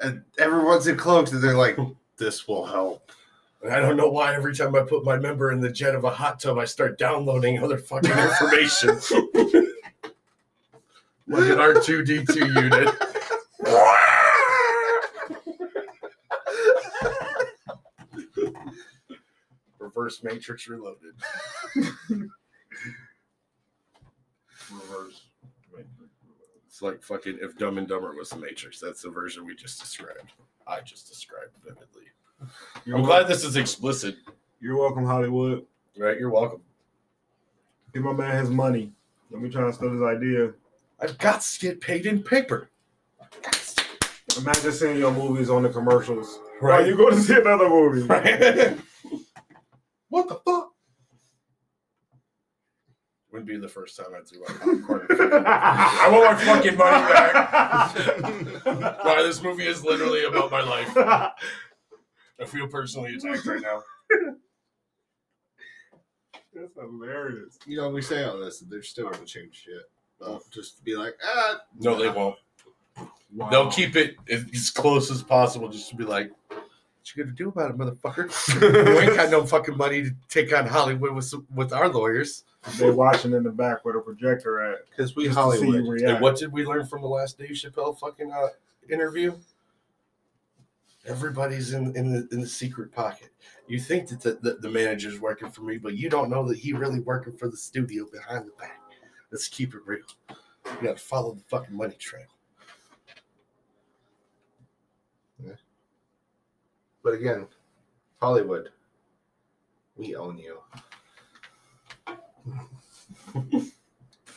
and 0.00 0.22
everyone's 0.38 0.86
in 0.86 0.96
cloaks, 0.96 1.32
and 1.32 1.42
they're 1.42 1.56
like, 1.56 1.78
"This 2.16 2.48
will 2.48 2.64
help." 2.64 3.12
And 3.62 3.70
I 3.70 3.80
don't 3.80 3.98
know 3.98 4.08
why 4.08 4.34
every 4.34 4.54
time 4.54 4.74
I 4.74 4.80
put 4.80 5.04
my 5.04 5.18
member 5.18 5.52
in 5.52 5.60
the 5.60 5.70
jet 5.70 5.94
of 5.94 6.04
a 6.04 6.10
hot 6.10 6.40
tub, 6.40 6.56
I 6.56 6.64
start 6.64 6.98
downloading 6.98 7.62
other 7.62 7.76
fucking 7.78 8.10
information. 8.10 8.94
like 11.26 11.50
an 11.50 11.58
R2D2 11.58 12.62
unit. 12.62 12.94
Reverse 20.04 20.22
Matrix 20.22 20.68
Reloaded. 20.68 21.14
Reverse. 24.70 25.22
It's 26.66 26.82
like 26.82 27.02
fucking 27.02 27.38
if 27.40 27.56
Dumb 27.56 27.78
and 27.78 27.88
Dumber 27.88 28.14
was 28.14 28.28
the 28.28 28.36
Matrix. 28.36 28.78
That's 28.80 29.00
the 29.00 29.08
version 29.08 29.46
we 29.46 29.54
just 29.54 29.80
described. 29.80 30.32
I 30.66 30.80
just 30.80 31.08
described 31.08 31.52
vividly. 31.64 32.02
You're, 32.84 32.96
I'm 32.96 33.02
wel- 33.02 33.12
glad 33.12 33.28
this 33.28 33.44
is 33.44 33.56
explicit. 33.56 34.16
you're 34.60 34.76
welcome, 34.76 35.06
Hollywood. 35.06 35.64
Right? 35.96 36.18
You're 36.18 36.30
welcome. 36.30 36.60
Give 37.94 38.02
my 38.02 38.12
man 38.12 38.38
his 38.40 38.50
money. 38.50 38.92
Let 39.30 39.40
me 39.40 39.48
try 39.48 39.62
to 39.62 39.72
steal 39.72 39.90
his 39.90 40.02
idea. 40.02 40.52
I've 41.00 41.16
got 41.16 41.40
to 41.40 41.60
get 41.60 41.80
paid 41.80 42.04
in 42.04 42.22
paper. 42.22 42.68
Imagine 44.36 44.72
seeing 44.72 44.98
your 44.98 45.12
movies 45.12 45.48
on 45.48 45.62
the 45.62 45.70
commercials. 45.70 46.40
Right. 46.60 46.80
Right. 46.80 46.86
you 46.88 46.96
go 46.96 47.08
to 47.08 47.16
see 47.18 47.36
another 47.36 47.70
movie. 47.70 48.02
Right? 48.06 48.76
What 50.14 50.28
the 50.28 50.36
fuck? 50.36 50.70
Wouldn't 53.32 53.48
be 53.48 53.56
the 53.56 53.66
first 53.66 53.96
time 53.96 54.14
I 54.14 54.20
threw 54.20 54.42
my 54.42 54.46
popcorn. 54.46 55.06
I 55.44 56.02
I 56.06 56.08
want 56.08 56.38
my 56.38 56.44
fucking 56.44 56.76
money 56.76 57.12
back. 57.12 59.04
Why 59.04 59.22
this 59.24 59.42
movie 59.42 59.66
is 59.66 59.84
literally 59.84 60.24
about 60.24 60.52
my 60.52 60.62
life. 60.62 60.96
I 60.96 61.32
feel 62.46 62.68
personally 62.68 63.16
attacked 63.16 63.44
right 63.44 63.60
now. 63.60 63.82
That's 66.54 66.76
hilarious. 66.76 67.58
You 67.66 67.78
know, 67.78 67.88
we 67.88 68.00
say 68.00 68.22
all 68.22 68.38
this, 68.38 68.62
and 68.62 68.70
they're 68.70 68.84
still 68.84 69.10
gonna 69.10 69.24
change 69.24 69.64
shit. 69.64 69.82
Well, 70.20 70.44
just 70.52 70.84
be 70.84 70.94
like, 70.94 71.14
ah, 71.24 71.56
No, 71.80 71.98
they 71.98 72.08
won't. 72.08 72.36
Wow. 73.34 73.50
They'll 73.50 73.72
keep 73.72 73.96
it 73.96 74.14
as 74.30 74.70
close 74.70 75.10
as 75.10 75.24
possible 75.24 75.68
just 75.68 75.90
to 75.90 75.96
be 75.96 76.04
like, 76.04 76.30
what 77.04 77.16
you 77.16 77.24
gonna 77.24 77.36
do 77.36 77.48
about 77.48 77.70
it, 77.70 77.76
motherfucker? 77.76 78.88
you 78.88 78.98
ain't 78.98 79.14
got 79.14 79.30
no 79.30 79.44
fucking 79.44 79.76
money 79.76 80.04
to 80.04 80.10
take 80.28 80.54
on 80.54 80.66
Hollywood 80.66 81.12
with 81.12 81.32
with 81.54 81.72
our 81.72 81.88
lawyers. 81.88 82.44
They're 82.78 82.92
watching 82.92 83.34
in 83.34 83.42
the 83.42 83.50
back 83.50 83.84
with 83.84 83.96
a 83.96 84.00
projector 84.00 84.60
at. 84.60 84.88
because 84.88 85.14
we 85.14 85.24
just 85.26 85.36
to 85.36 85.52
see 85.52 85.66
you 85.66 85.72
Hollywood. 85.72 85.92
react. 85.92 86.10
And 86.10 86.20
what 86.22 86.36
did 86.36 86.50
we 86.50 86.64
learn 86.64 86.86
from 86.86 87.02
the 87.02 87.08
last 87.08 87.36
Dave 87.38 87.50
Chappelle 87.50 87.98
fucking 87.98 88.32
uh, 88.32 88.48
interview? 88.88 89.36
Everybody's 91.06 91.74
in, 91.74 91.94
in 91.94 92.10
the 92.10 92.26
in 92.32 92.40
the 92.40 92.46
secret 92.46 92.90
pocket. 92.90 93.28
You 93.68 93.78
think 93.78 94.08
that 94.08 94.22
the, 94.22 94.38
the, 94.40 94.54
the 94.54 94.70
manager's 94.70 95.20
working 95.20 95.50
for 95.50 95.60
me, 95.60 95.76
but 95.76 95.98
you 95.98 96.08
don't 96.08 96.30
know 96.30 96.48
that 96.48 96.56
he 96.56 96.72
really 96.72 97.00
working 97.00 97.34
for 97.34 97.48
the 97.48 97.56
studio 97.56 98.06
behind 98.10 98.46
the 98.46 98.52
back. 98.58 98.80
Let's 99.30 99.48
keep 99.48 99.74
it 99.74 99.80
real. 99.84 100.00
You 100.30 100.76
gotta 100.82 100.96
follow 100.96 101.34
the 101.34 101.42
fucking 101.42 101.76
money 101.76 101.96
trail. 101.98 102.24
But 107.04 107.14
again, 107.14 107.46
Hollywood, 108.20 108.70
we 109.96 110.16
own 110.16 110.38
you. 110.38 110.58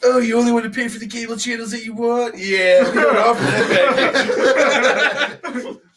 Oh, 0.03 0.19
you 0.19 0.37
only 0.37 0.51
want 0.51 0.65
to 0.65 0.69
pay 0.69 0.87
for 0.89 0.99
the 0.99 1.07
cable 1.07 1.37
channels 1.37 1.71
that 1.71 1.83
you 1.83 1.93
want? 1.93 2.37
Yeah, 2.37 2.87
we 2.89 2.95
don't 3.01 3.17
offer 3.17 3.41
that 3.43 5.39
package. 5.41 5.77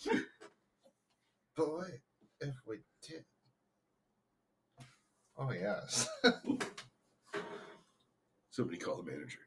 But 1.57 1.73
what 1.75 1.89
if 2.41 2.55
we 2.66 2.77
did? 3.07 3.25
Oh 5.37 5.51
yes. 5.53 6.09
Somebody 8.51 8.79
call 8.79 9.03
the 9.03 9.11
manager. 9.11 9.41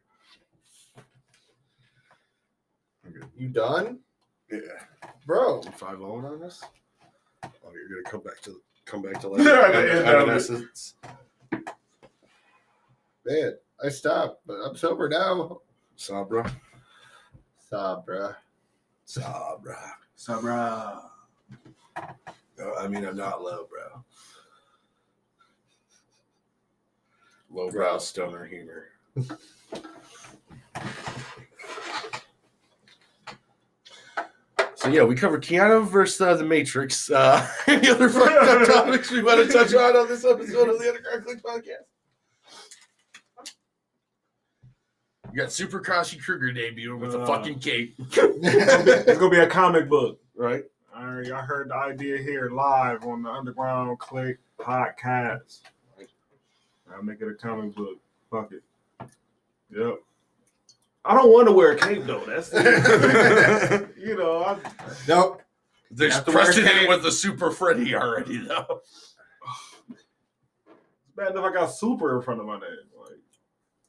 you 3.36 3.48
done, 3.50 4.00
Yeah. 4.52 4.60
bro? 5.26 5.64
Five 5.76 6.02
oh 6.02 6.20
zero 6.22 6.34
on 6.34 6.40
this. 6.40 6.62
You're 7.74 8.02
gonna 8.02 8.12
come 8.12 8.22
back 8.24 8.42
to 8.44 8.62
come 8.86 9.02
back 9.02 9.20
to 9.22 9.28
Yeah, 9.38 9.60
life. 9.60 9.72
the 9.74 9.80
end 9.92 10.00
of 10.00 10.06
it. 10.08 10.16
Evanescence. 10.16 10.94
Man, 13.26 13.54
I 13.84 13.90
stopped, 13.90 14.42
but 14.46 14.56
I'm 14.66 14.76
sober 14.76 15.08
now. 15.10 15.62
Sabra. 15.96 16.52
Sabra. 17.70 18.38
Sabra. 19.06 19.78
Sabra. 20.16 21.02
No, 22.58 22.74
I 22.80 22.88
mean 22.88 23.06
I'm 23.06 23.16
not 23.18 23.42
low, 23.42 23.68
bro. 23.70 24.04
Low 27.50 27.70
Bro. 27.70 27.80
brow 27.82 27.98
stoner 28.00 28.46
humor. 28.46 28.90
So 34.84 34.90
yeah, 34.90 35.04
we 35.04 35.16
covered 35.16 35.42
Keanu 35.42 35.88
versus 35.88 36.20
uh, 36.20 36.36
the 36.36 36.44
Matrix. 36.44 37.10
Uh, 37.10 37.48
any 37.68 37.88
other 37.90 38.10
fucked 38.10 38.32
up 38.44 38.68
topics 38.86 39.10
we 39.12 39.24
want 39.24 39.46
to 39.48 39.52
touch 39.52 39.74
on 39.74 39.96
on 39.96 40.10
this 40.10 40.26
episode 40.26 40.68
of 40.68 40.78
the 40.78 40.88
Underground 40.90 41.24
Click 41.24 41.42
podcast? 41.42 41.86
You 45.32 45.40
got 45.40 45.54
Super 45.54 45.80
Kashi 45.80 46.18
Kruger 46.20 46.52
debuting 46.52 47.00
with 47.00 47.16
a 47.16 47.22
Uh. 47.22 47.26
fucking 47.26 47.60
cape, 47.60 47.96
It's 48.00 49.18
gonna 49.20 49.30
be 49.30 49.40
a 49.40 49.48
comic 49.48 49.88
book. 49.88 50.20
right? 50.36 50.66
All 50.94 51.06
right, 51.06 51.26
y'all 51.26 51.42
heard 51.42 51.70
the 51.70 51.76
idea 51.76 52.18
here 52.18 52.50
live 52.52 53.06
on 53.06 53.24
the 53.24 53.30
Underground 53.30 53.98
Click 54.00 54.38
podcast. 54.60 55.62
I'll 56.94 57.02
make 57.04 57.22
it 57.22 57.28
a 57.30 57.34
comic 57.36 57.74
book. 57.74 57.98
Fuck 58.30 58.52
it. 58.52 58.62
Yep. 59.76 59.96
I 61.06 61.14
don't 61.16 61.32
want 61.32 61.48
to 61.48 61.52
wear 61.54 61.72
a 61.74 61.78
cape 61.78 62.06
though. 62.06 62.24
That's 62.26 62.52
you 63.98 64.16
know. 64.18 64.44
I, 64.44 64.58
Nope. 65.08 65.42
There's 65.92 66.16
have 66.16 66.26
to 66.26 66.32
wear 66.32 66.44
precedent 66.46 66.88
with 66.90 67.04
the 67.04 67.12
Super 67.12 67.52
Freddy 67.52 67.94
already, 67.96 68.38
though. 68.38 68.82
it's 69.92 70.02
bad 71.16 71.32
enough 71.32 71.46
I 71.46 71.54
got 71.54 71.68
super 71.68 72.16
in 72.18 72.24
front 72.24 72.40
of 72.40 72.48
my 72.48 72.54
name. 72.60 72.70
Like, 73.00 73.20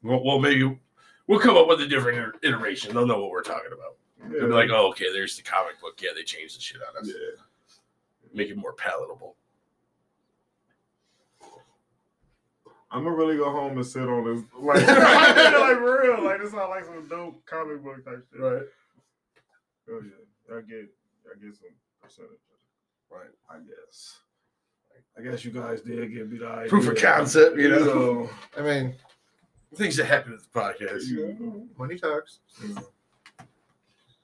Well, 0.02 0.22
well, 0.24 0.38
maybe 0.38 0.78
we'll 1.26 1.40
come 1.40 1.56
up 1.56 1.68
with 1.68 1.80
a 1.80 1.86
different 1.86 2.34
iteration. 2.42 2.94
They'll 2.94 3.06
know 3.06 3.20
what 3.20 3.30
we're 3.30 3.42
talking 3.42 3.72
about. 3.72 3.96
yeah, 4.20 4.40
They'll 4.40 4.48
be 4.48 4.54
like, 4.54 4.70
oh, 4.70 4.88
okay, 4.90 5.10
there's 5.12 5.36
the 5.36 5.42
comic 5.42 5.80
book. 5.80 6.00
Yeah, 6.02 6.10
they 6.14 6.24
changed 6.24 6.56
the 6.58 6.60
shit 6.60 6.80
on 6.82 7.00
us. 7.02 7.08
yeah. 7.08 7.40
Make 8.34 8.50
it 8.50 8.56
more 8.56 8.72
palatable. 8.74 9.36
I'm 12.94 13.04
gonna 13.04 13.16
really 13.16 13.36
go 13.36 13.50
home 13.50 13.76
and 13.76 13.86
sit 13.86 14.08
on 14.08 14.24
this, 14.24 14.44
like, 14.58 14.86
like 14.86 15.76
for 15.76 16.02
real. 16.02 16.24
Like 16.24 16.40
this 16.40 16.52
sounds 16.52 16.70
like 16.70 16.84
some 16.84 17.06
dope 17.08 17.44
comic 17.44 17.82
book 17.82 18.04
type 18.04 18.24
shit. 18.32 18.40
Right. 18.40 18.62
Oh 19.90 20.00
yeah, 20.00 20.56
I 20.56 20.60
get, 20.60 20.88
I 21.26 21.44
get 21.44 21.54
some 21.54 21.70
percentage. 22.00 22.30
Right. 23.10 23.26
I 23.50 23.58
guess. 23.58 24.18
I 25.16 25.22
guess 25.22 25.44
you 25.44 25.52
guys 25.52 25.80
did 25.80 26.12
give 26.12 26.30
me 26.30 26.38
the 26.38 26.48
idea. 26.48 26.68
Proof 26.68 26.88
of 26.88 26.96
concept, 26.96 27.56
you 27.56 27.68
know. 27.68 28.28
I 28.56 28.62
mean, 28.62 28.94
Things 29.76 29.96
that 29.96 30.04
happen 30.06 30.32
with 30.32 30.46
the 30.52 30.60
podcast. 30.60 31.06
You 31.08 31.36
know, 31.38 31.66
money 31.76 31.98
talks. 31.98 32.38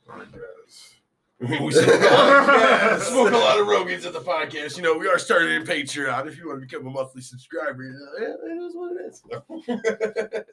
I 0.09 0.19
guess. 0.19 0.95
we 1.49 1.73
smoke 1.73 2.03
a, 2.03 2.15
lot, 2.15 3.01
smoke 3.01 3.33
a 3.33 3.37
lot 3.37 3.59
of 3.59 3.67
Rogans 3.67 4.05
at 4.05 4.13
the 4.13 4.21
podcast. 4.21 4.77
You 4.77 4.83
know, 4.83 4.99
we 4.99 5.09
are 5.09 5.19
starting 5.19 5.55
in 5.55 5.65
Patreon. 5.65 6.27
If 6.27 6.37
you 6.37 6.47
want 6.47 6.61
to 6.61 6.67
become 6.67 6.87
a 6.87 6.91
monthly 6.91 7.23
subscriber, 7.23 7.83
you 7.83 7.93
know, 7.93 8.13
yeah, 8.21 8.35
it 8.45 8.59
is 8.63 8.77
what 8.77 8.93
it 8.93 9.07
is. 9.07 10.45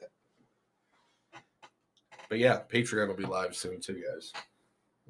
but 2.30 2.38
yeah, 2.38 2.60
Patreon 2.72 3.08
will 3.08 3.16
be 3.16 3.26
live 3.26 3.54
soon 3.54 3.80
too, 3.80 4.02
guys. 4.02 4.32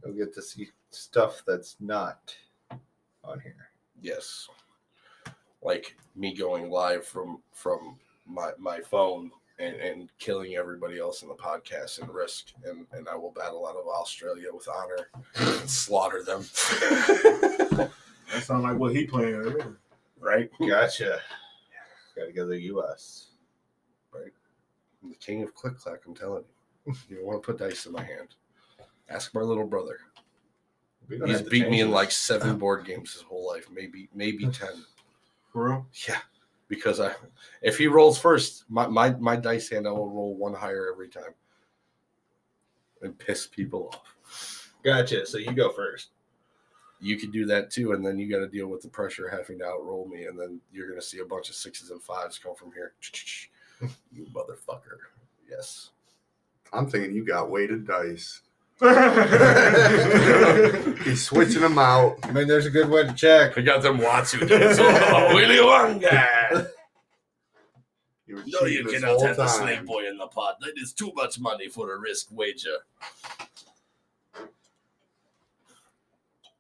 You'll 0.05 0.17
get 0.17 0.35
to 0.35 0.43
see 0.43 0.69
stuff 0.91 1.45
that's 1.47 1.77
not 1.79 2.35
on 3.23 3.39
here. 3.39 3.71
Yes. 4.03 4.49
Like 5.63 5.97
me 6.17 6.35
going 6.35 6.71
live 6.71 7.07
from 7.07 7.41
from 7.53 8.01
my 8.27 8.51
my 8.59 8.81
phone 8.81 9.31
and, 9.59 9.75
and 9.77 10.11
killing 10.19 10.55
everybody 10.55 10.99
else 10.99 11.23
in 11.23 11.29
the 11.29 11.35
podcast 11.35 12.01
and 12.01 12.13
risk 12.13 12.53
and, 12.65 12.87
and 12.93 13.09
I 13.09 13.17
will 13.17 13.33
battle 13.33 13.67
out 13.67 13.77
of 13.77 13.87
Australia 13.87 14.49
with 14.53 14.69
honor 14.69 15.09
and 15.37 15.69
slaughter 15.69 16.23
them. 16.23 16.45
That 18.33 18.43
sounds 18.43 18.65
like 18.65 18.77
what 18.77 18.95
he 18.95 19.07
playing. 19.07 19.43
to 19.43 19.77
right? 20.21 20.51
Gotcha. 20.61 21.21
Got 22.15 22.27
to 22.27 22.33
go 22.33 22.43
to 22.43 22.51
the 22.51 22.61
U.S. 22.61 23.29
I'm 25.03 25.11
the 25.11 25.17
king 25.17 25.43
of 25.43 25.55
click 25.55 25.79
clack, 25.79 26.01
I'm 26.07 26.15
telling 26.15 26.45
you. 26.87 26.95
You 27.09 27.17
don't 27.17 27.27
want 27.27 27.43
to 27.43 27.47
put 27.47 27.59
dice 27.59 27.87
in 27.87 27.93
my 27.93 28.03
hand. 28.03 28.35
Ask 29.09 29.35
my 29.35 29.41
little 29.41 29.67
brother. 29.67 29.99
He's 31.09 31.43
beat 31.43 31.65
me 31.65 31.79
change 31.79 31.81
in 31.83 31.91
like 31.91 32.11
seven 32.11 32.51
oh. 32.51 32.55
board 32.55 32.85
games 32.85 33.13
his 33.13 33.23
whole 33.23 33.47
life, 33.47 33.67
maybe 33.73 34.09
maybe 34.15 34.47
ten. 34.47 34.85
For 35.53 35.69
real? 35.69 35.87
Yeah, 36.07 36.19
because 36.69 37.01
I, 37.01 37.15
if 37.63 37.79
he 37.79 37.87
rolls 37.87 38.19
first, 38.19 38.65
my, 38.69 38.87
my 38.87 39.11
my 39.15 39.37
dice 39.37 39.69
hand, 39.69 39.87
I 39.87 39.91
will 39.91 40.11
roll 40.11 40.37
one 40.37 40.55
higher 40.55 40.89
every 40.93 41.09
time, 41.09 41.35
and 43.03 43.19
piss 43.19 43.47
people 43.47 43.91
off. 43.93 44.73
Gotcha. 44.85 45.27
So 45.27 45.39
you 45.39 45.53
go 45.53 45.73
first. 45.73 46.11
You 47.01 47.17
could 47.17 47.33
do 47.33 47.47
that 47.47 47.71
too, 47.71 47.93
and 47.93 48.05
then 48.05 48.19
you 48.19 48.29
got 48.29 48.41
to 48.41 48.49
deal 48.49 48.67
with 48.67 48.83
the 48.83 48.89
pressure 48.89 49.27
of 49.27 49.39
having 49.39 49.59
to 49.61 49.65
outroll 49.65 50.09
me, 50.09 50.25
and 50.25 50.39
then 50.39 50.61
you're 50.73 50.89
gonna 50.89 51.01
see 51.01 51.21
a 51.21 51.25
bunch 51.25 51.49
of 51.49 51.55
sixes 51.55 51.91
and 51.91 52.03
fives 52.03 52.39
come 52.39 52.55
from 52.55 52.73
here. 52.73 52.95
you 54.13 54.27
motherfucker! 54.33 54.99
Yes. 55.49 55.91
I'm 56.73 56.89
thinking 56.89 57.15
you 57.15 57.25
got 57.25 57.51
weighted 57.51 57.87
dice. 57.87 58.43
That's 58.81 60.69
He's 61.05 61.25
switching 61.25 61.63
them 61.63 61.79
out. 61.79 62.19
I 62.23 62.31
mean, 62.33 62.47
there's 62.47 62.67
a 62.67 62.71
good 62.71 62.89
way 62.89 63.05
to 63.07 63.13
check. 63.13 63.59
I 63.59 63.63
got 63.63 63.83
them 63.83 63.99
Watsu 63.99 64.47
days. 64.49 64.79
Oh, 64.81 65.35
Willy 65.35 65.57
Wonka! 65.57 66.69
You 68.27 68.37
were 68.37 68.43
No, 68.47 68.61
you 68.67 68.69
cheating 68.69 68.87
this 68.87 68.95
cannot 69.01 69.09
whole 69.17 69.27
have 69.27 69.37
the 69.37 69.47
slave 69.49 69.85
boy 69.85 70.07
in 70.09 70.17
the 70.19 70.27
pot. 70.27 70.59
That 70.61 70.75
is 70.77 70.93
too 70.93 71.13
much 71.15 71.41
money 71.41 71.69
for 71.69 71.93
a 71.95 71.99
risk 71.99 72.29
wager. 72.31 72.77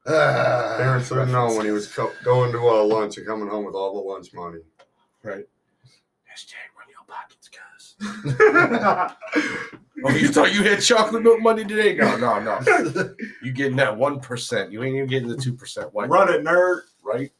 Ah, 0.06 0.74
Parents 0.78 1.10
would 1.10 1.28
know 1.28 1.54
when 1.54 1.66
he 1.66 1.72
was 1.72 1.92
co- 1.92 2.12
going 2.24 2.50
to 2.52 2.58
uh, 2.66 2.82
lunch 2.84 3.18
and 3.18 3.26
coming 3.26 3.48
home 3.48 3.66
with 3.66 3.74
all 3.74 3.92
the 3.94 4.00
lunch 4.08 4.32
money. 4.32 4.60
Right. 5.22 5.46
Hashtag 6.26 6.72
run 6.78 6.88
your 6.88 7.04
pockets, 7.06 7.50
guys. 7.50 7.94
Oh, 10.04 10.10
you 10.10 10.28
thought 10.28 10.54
you 10.54 10.62
had 10.62 10.80
chocolate 10.80 11.22
milk 11.22 11.40
money 11.40 11.64
today? 11.64 11.94
No, 11.94 12.16
no, 12.16 12.38
no. 12.40 13.14
You 13.42 13.52
getting 13.52 13.76
that 13.76 13.96
one 13.96 14.20
percent. 14.20 14.70
You 14.70 14.82
ain't 14.82 14.94
even 14.96 15.08
getting 15.08 15.28
the 15.28 15.36
two 15.36 15.52
percent. 15.54 15.88
Why 15.92 16.06
Run 16.06 16.32
it, 16.32 16.44
nerd. 16.44 16.82
Right? 17.02 17.32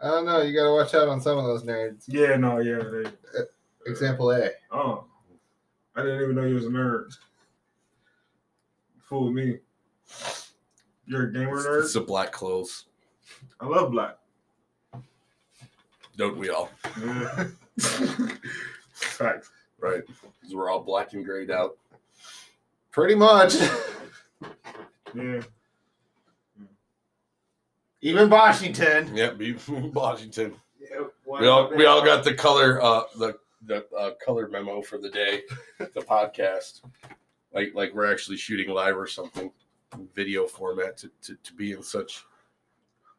I 0.00 0.08
don't 0.08 0.26
know. 0.26 0.42
You 0.42 0.54
gotta 0.54 0.72
watch 0.72 0.94
out 0.94 1.08
on 1.08 1.20
some 1.20 1.38
of 1.38 1.44
those 1.44 1.64
nerds. 1.64 2.04
Yeah, 2.06 2.36
no, 2.36 2.58
yeah. 2.58 2.78
They, 2.78 3.08
uh, 3.38 3.44
Example 3.86 4.30
A. 4.32 4.50
oh, 4.72 5.04
I 5.96 6.02
didn't 6.02 6.22
even 6.22 6.36
know 6.36 6.44
you 6.44 6.54
was 6.56 6.66
a 6.66 6.70
nerd. 6.70 7.10
Fool 9.00 9.32
me. 9.32 9.58
You're 11.06 11.28
a 11.28 11.32
gamer 11.32 11.62
nerd. 11.62 11.82
It's 11.84 11.94
the 11.94 12.00
black 12.00 12.32
clothes. 12.32 12.84
I 13.60 13.66
love 13.66 13.90
black. 13.90 14.18
Don't 16.16 16.36
we 16.36 16.50
all? 16.50 16.70
Yeah. 17.00 17.44
Facts. 18.92 19.50
Right. 19.80 20.02
'Cause 20.06 20.54
we're 20.54 20.70
all 20.70 20.80
black 20.80 21.12
and 21.12 21.24
grayed 21.24 21.50
out. 21.50 21.76
Pretty 22.90 23.14
much. 23.14 23.54
Yeah. 25.14 25.40
Even 28.00 28.30
Washington. 28.30 29.14
Yep, 29.16 29.38
be 29.38 29.52
Washington. 29.68 30.54
We 31.26 31.46
all 31.46 31.70
we 31.74 31.84
all 31.86 32.04
got 32.04 32.24
the 32.24 32.34
color 32.34 32.80
uh 32.82 33.02
the 33.18 33.38
the 33.66 33.84
uh, 33.96 34.12
color 34.24 34.48
memo 34.48 34.80
for 34.80 34.98
the 34.98 35.10
day, 35.10 35.42
the 35.78 36.00
podcast. 36.00 36.82
Like 37.52 37.72
like 37.74 37.92
we're 37.94 38.10
actually 38.10 38.36
shooting 38.36 38.70
live 38.70 38.96
or 38.96 39.06
something, 39.06 39.50
video 40.14 40.46
format 40.46 40.96
to, 40.98 41.10
to, 41.22 41.34
to 41.42 41.52
be 41.54 41.72
in 41.72 41.82
such 41.82 42.24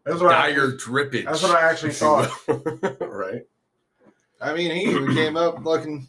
That's 0.06 0.22
what 0.22 0.34
I, 0.34 0.52
dire 0.52 0.72
drippage. 0.72 1.26
that's 1.26 1.44
what 1.44 1.52
I 1.52 1.70
actually 1.70 1.92
thought. 1.94 2.32
right. 3.02 3.46
I 4.42 4.54
mean, 4.54 4.72
he 4.72 4.84
even 4.90 5.14
came 5.14 5.36
up 5.36 5.64
looking 5.66 6.08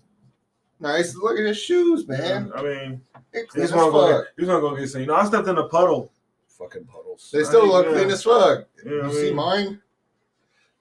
nice. 0.81 1.15
Look 1.17 1.39
at 1.39 1.45
his 1.47 1.59
shoes, 1.59 2.07
man. 2.09 2.51
I 2.55 2.63
mean, 2.63 3.01
They're 3.33 3.43
you 3.43 3.49
clean 3.49 3.63
just 3.67 3.73
as 3.73 3.73
want 3.73 3.87
to 3.89 3.93
go. 3.93 4.07
fuck. 4.19 4.25
Get, 4.25 4.33
you 4.37 4.47
just 4.47 4.49
want 4.49 4.65
to 4.65 4.71
go 4.71 4.77
get 4.77 4.89
seen. 4.89 5.07
No, 5.07 5.15
I 5.15 5.25
stepped 5.27 5.49
in 5.49 5.59
a 5.59 5.69
puddle. 5.69 6.13
Fucking 6.59 6.85
puddles. 6.85 7.31
They 7.33 7.45
still 7.45 7.67
look 7.67 7.87
Yeah. 7.87 7.93
clean 7.93 8.11
as 8.11 8.23
fuck. 8.23 8.67
Yeah, 8.85 8.93
You 8.93 9.03
I 9.05 9.11
see 9.13 9.23
mean, 9.25 9.35
mine? 9.37 9.83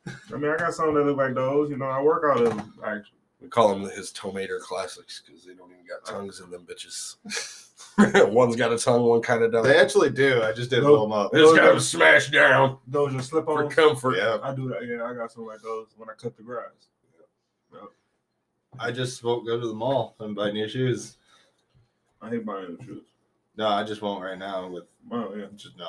I 0.08 0.38
mean, 0.38 0.52
I 0.52 0.58
got 0.58 0.74
some 0.74 0.94
that 0.96 1.04
look 1.06 1.18
like 1.18 1.36
those. 1.36 1.70
You 1.70 1.78
know, 1.78 1.86
I 1.86 2.02
work 2.02 2.24
out 2.30 2.42
of 2.42 2.50
them. 2.50 2.74
Actually, 2.84 3.18
We 3.42 3.48
call 3.48 3.70
them 3.70 3.90
his 3.90 4.12
tomato 4.12 4.58
classics 4.60 5.22
because 5.26 5.46
they 5.46 5.54
don't 5.54 5.72
even 5.72 5.86
got 5.86 6.10
uh, 6.10 6.18
tongues 6.18 6.40
in 6.40 6.50
them 6.50 6.66
bitches. 6.66 7.16
One's 8.34 8.56
got 8.56 8.72
a 8.74 8.78
tongue, 8.78 9.04
one 9.04 9.22
kind 9.22 9.44
of 9.44 9.52
doesn't. 9.52 9.70
They 9.72 9.78
actually 9.78 10.10
do. 10.10 10.42
I 10.42 10.52
just 10.54 10.70
didn't 10.70 10.86
Nope. 10.86 10.98
pull 10.98 11.10
them 11.10 11.12
up. 11.18 11.32
They 11.32 11.40
just 11.40 11.56
got 11.56 11.66
them 11.68 11.80
smashed 11.80 12.32
down 12.32 12.78
those 12.88 13.14
are 13.14 13.22
slip 13.22 13.48
on 13.48 13.70
for 13.70 13.76
comfort. 13.76 14.16
Yeah. 14.18 14.38
I 14.42 14.54
do 14.56 14.70
that. 14.70 14.86
Yeah, 14.88 15.04
I 15.04 15.14
got 15.14 15.32
some 15.32 15.46
like 15.46 15.62
those 15.62 15.88
when 15.98 16.10
I 16.10 16.14
cut 16.14 16.36
the 16.38 16.44
grass. 16.44 16.72
I 18.78 18.92
just 18.92 19.24
won't 19.24 19.46
go 19.46 19.60
to 19.60 19.68
the 19.68 19.74
mall 19.74 20.16
and 20.20 20.36
buy 20.36 20.52
new 20.52 20.68
shoes. 20.68 21.18
I 22.22 22.30
hate 22.30 22.46
buying 22.46 22.78
new 22.80 22.86
shoes. 22.86 23.04
No, 23.58 23.68
I 23.68 23.84
just 23.84 24.02
won't 24.02 24.24
right 24.24 24.38
now. 24.38 24.68
With 24.68 24.84
Oh 25.12 25.34
yeah. 25.36 25.46
just 25.56 25.78
no. 25.78 25.88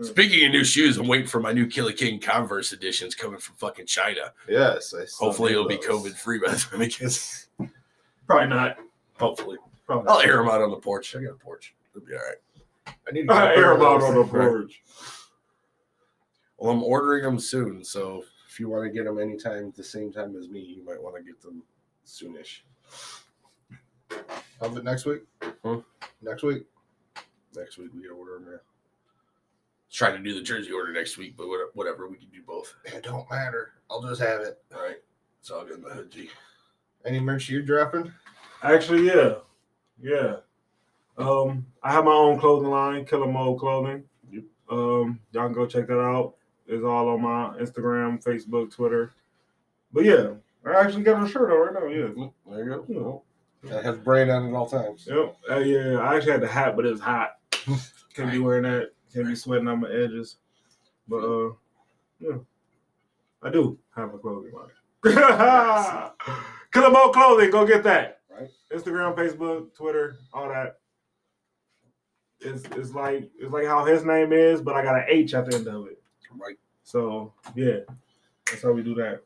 Speaking 0.00 0.44
of 0.46 0.52
new 0.52 0.64
shoes, 0.64 0.96
I'm 0.96 1.06
waiting 1.06 1.26
for 1.28 1.38
my 1.40 1.52
new 1.52 1.66
Killer 1.66 1.92
King 1.92 2.18
Converse 2.18 2.72
editions 2.72 3.14
coming 3.14 3.38
from 3.38 3.54
fucking 3.56 3.86
China. 3.86 4.32
Yes, 4.48 4.94
I 4.94 5.04
Hopefully, 5.22 5.52
it'll 5.52 5.68
be. 5.68 5.76
COVID 5.76 6.14
free 6.14 6.40
by 6.44 6.50
the 6.52 6.56
time 6.56 6.82
it 6.82 6.98
gets. 6.98 7.48
Probably 8.26 8.48
not. 8.48 8.78
Hopefully, 9.20 9.58
Probably. 9.86 10.08
I'll 10.10 10.20
air 10.20 10.38
them 10.38 10.48
out 10.48 10.62
on 10.62 10.70
the 10.70 10.76
porch. 10.78 11.14
I 11.14 11.22
got 11.22 11.32
a 11.32 11.34
porch. 11.34 11.74
It'll 11.94 12.04
be 12.06 12.14
all 12.14 12.20
right. 12.20 12.94
I 13.08 13.12
need 13.12 13.28
to 13.28 13.34
I 13.34 13.48
get 13.54 13.58
air 13.58 13.74
them 13.74 13.82
out 13.82 14.02
on 14.02 14.14
the 14.16 14.24
porch. 14.24 14.82
Well, 16.58 16.72
I'm 16.72 16.82
ordering 16.82 17.22
them 17.22 17.38
soon, 17.38 17.84
so 17.84 18.24
if 18.48 18.58
you 18.58 18.68
want 18.68 18.84
to 18.84 18.90
get 18.90 19.04
them 19.04 19.20
anytime 19.20 19.68
at 19.68 19.76
the 19.76 19.84
same 19.84 20.12
time 20.12 20.34
as 20.36 20.48
me, 20.48 20.60
you 20.60 20.84
might 20.84 21.00
want 21.00 21.14
to 21.16 21.22
get 21.22 21.40
them 21.42 21.62
soonish. 22.06 22.60
Have 24.60 24.76
it 24.76 24.84
next 24.84 25.06
week. 25.06 25.22
Hmm? 25.64 25.78
Next 26.20 26.42
week. 26.42 26.64
Next 27.56 27.78
week 27.78 27.90
we 27.94 28.02
gotta 28.02 28.14
order 28.14 28.38
them. 28.38 28.48
Yeah. 28.50 28.58
Trying 29.90 30.16
to 30.16 30.22
do 30.22 30.34
the 30.34 30.42
jersey 30.42 30.72
order 30.72 30.92
next 30.92 31.18
week, 31.18 31.36
but 31.36 31.46
whatever, 31.74 32.08
we 32.08 32.16
can 32.16 32.28
do 32.28 32.42
both. 32.46 32.74
It 32.84 33.02
don't 33.02 33.30
matter. 33.30 33.72
I'll 33.90 34.02
just 34.02 34.22
have 34.22 34.40
it. 34.40 34.62
All 34.74 34.82
right, 34.82 34.96
it's 35.40 35.50
all 35.50 35.64
good 35.64 35.78
in 35.78 35.82
the 35.82 35.90
hood. 35.90 36.10
G. 36.10 36.30
Any 37.04 37.20
merch 37.20 37.50
you're 37.50 37.62
dropping? 37.62 38.10
Actually, 38.62 39.06
yeah, 39.06 39.34
yeah. 40.00 40.36
Um, 41.18 41.66
I 41.82 41.92
have 41.92 42.06
my 42.06 42.12
own 42.12 42.38
clothing 42.38 42.70
line, 42.70 43.04
Killer 43.04 43.26
Mode 43.26 43.58
Clothing. 43.58 44.04
Yep. 44.30 44.44
Um, 44.70 45.20
y'all 45.32 45.44
can 45.44 45.52
go 45.52 45.66
check 45.66 45.88
that 45.88 46.00
out. 46.00 46.36
It's 46.66 46.84
all 46.84 47.08
on 47.10 47.20
my 47.20 47.58
Instagram, 47.60 48.22
Facebook, 48.24 48.74
Twitter. 48.74 49.12
But 49.92 50.04
yeah, 50.04 50.30
I 50.66 50.80
actually 50.80 51.02
got 51.02 51.22
a 51.22 51.28
shirt 51.28 51.50
on 51.50 51.74
right 51.74 51.82
now. 51.82 51.88
Yeah. 51.88 52.08
Mm, 52.08 52.32
There 52.48 52.64
you 52.64 52.84
go. 52.94 53.22
That 53.64 53.84
has 53.84 53.96
brand 53.98 54.30
on 54.30 54.44
it 54.46 54.48
at 54.48 54.54
all 54.54 54.68
times. 54.68 55.06
Yep. 55.10 55.36
Uh, 55.50 55.58
yeah, 55.58 55.98
I 55.98 56.16
actually 56.16 56.32
had 56.32 56.40
the 56.40 56.48
hat, 56.48 56.74
but 56.76 56.84
it 56.86 56.90
was 56.90 57.00
hot. 57.00 57.36
Can't 58.14 58.30
be 58.32 58.38
wearing 58.38 58.64
that. 58.64 58.90
Can't 59.14 59.26
be 59.26 59.34
sweating 59.36 59.68
on 59.68 59.80
my 59.80 59.88
edges. 59.90 60.36
But 61.08 61.18
uh, 61.24 61.52
yeah, 62.20 62.36
I 63.42 63.50
do 63.50 63.78
have 63.94 64.14
a 64.14 64.18
clothing 64.18 64.52
line. 64.52 64.68
Killer 66.72 66.90
Mode 66.90 67.12
Clothing. 67.12 67.50
Go 67.50 67.66
get 67.66 67.82
that. 67.84 68.20
Right. 68.30 68.48
Instagram, 68.72 69.14
Facebook, 69.16 69.74
Twitter, 69.74 70.16
all 70.32 70.48
that. 70.48 70.78
It's 72.40 72.64
it's 72.76 72.92
like 72.92 73.30
it's 73.38 73.52
like 73.52 73.66
how 73.66 73.84
his 73.84 74.04
name 74.04 74.32
is, 74.32 74.60
but 74.60 74.74
I 74.74 74.82
got 74.82 74.96
an 74.96 75.04
H 75.08 75.34
at 75.34 75.46
the 75.48 75.56
end 75.56 75.68
of 75.68 75.86
it. 75.86 76.02
Right. 76.36 76.56
So 76.82 77.32
yeah, 77.54 77.78
that's 78.46 78.62
how 78.62 78.72
we 78.72 78.82
do 78.82 78.94
that. 78.96 79.22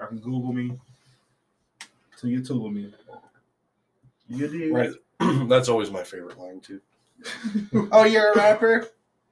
Y'all 0.00 0.08
can 0.08 0.18
Google 0.18 0.52
me 0.54 0.72
to 2.18 2.26
YouTube 2.26 2.72
me. 2.72 2.94
You 4.28 4.48
did. 4.48 4.72
Right. 4.72 4.90
That's 5.48 5.68
always 5.68 5.90
my 5.90 6.02
favorite 6.04 6.38
line 6.38 6.60
too. 6.60 6.80
oh, 7.92 8.04
you're 8.04 8.32
a 8.32 8.36
rapper? 8.36 8.88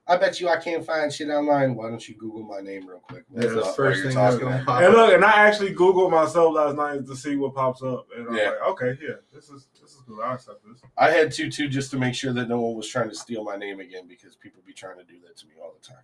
I 0.07 0.17
bet 0.17 0.39
you 0.39 0.47
I 0.47 0.57
can't 0.57 0.85
find 0.85 1.11
shit 1.11 1.29
online. 1.29 1.75
Why 1.75 1.89
don't 1.89 2.07
you 2.07 2.15
Google 2.15 2.43
my 2.43 2.61
name 2.61 2.87
real 2.87 2.99
quick? 2.99 3.23
Yeah, 3.33 3.41
That's 3.41 3.53
the 3.53 3.63
first 3.73 4.03
thing 4.03 4.13
that's 4.15 4.35
talking. 4.35 4.47
gonna 4.47 4.63
pop. 4.63 4.81
And 4.83 4.93
look, 4.93 5.13
and 5.13 5.23
I 5.25 5.47
actually 5.47 5.73
Googled 5.73 6.11
myself 6.11 6.53
last 6.55 6.75
night 6.75 7.05
to 7.07 7.15
see 7.15 7.35
what 7.35 7.55
pops 7.55 7.81
up, 7.81 8.07
and 8.15 8.27
I'm 8.27 8.35
Yeah. 8.35 8.49
like, 8.49 8.61
okay, 8.69 8.97
yeah, 9.01 9.15
this 9.33 9.49
is 9.49 9.67
this 9.81 9.91
is 9.91 10.01
good. 10.07 10.19
I 10.21 10.33
accept 10.35 10.63
this. 10.67 10.81
I 10.97 11.09
had 11.09 11.31
to 11.33 11.49
too, 11.49 11.67
just 11.67 11.89
to 11.91 11.97
make 11.97 12.13
sure 12.15 12.33
that 12.33 12.47
no 12.47 12.59
one 12.61 12.75
was 12.75 12.87
trying 12.87 13.09
to 13.09 13.15
steal 13.15 13.43
my 13.43 13.55
name 13.55 13.79
again, 13.79 14.07
because 14.07 14.35
people 14.35 14.61
be 14.65 14.73
trying 14.73 14.97
to 14.97 15.03
do 15.03 15.19
that 15.27 15.35
to 15.37 15.47
me 15.47 15.53
all 15.61 15.73
the 15.79 15.87
time. 15.87 16.03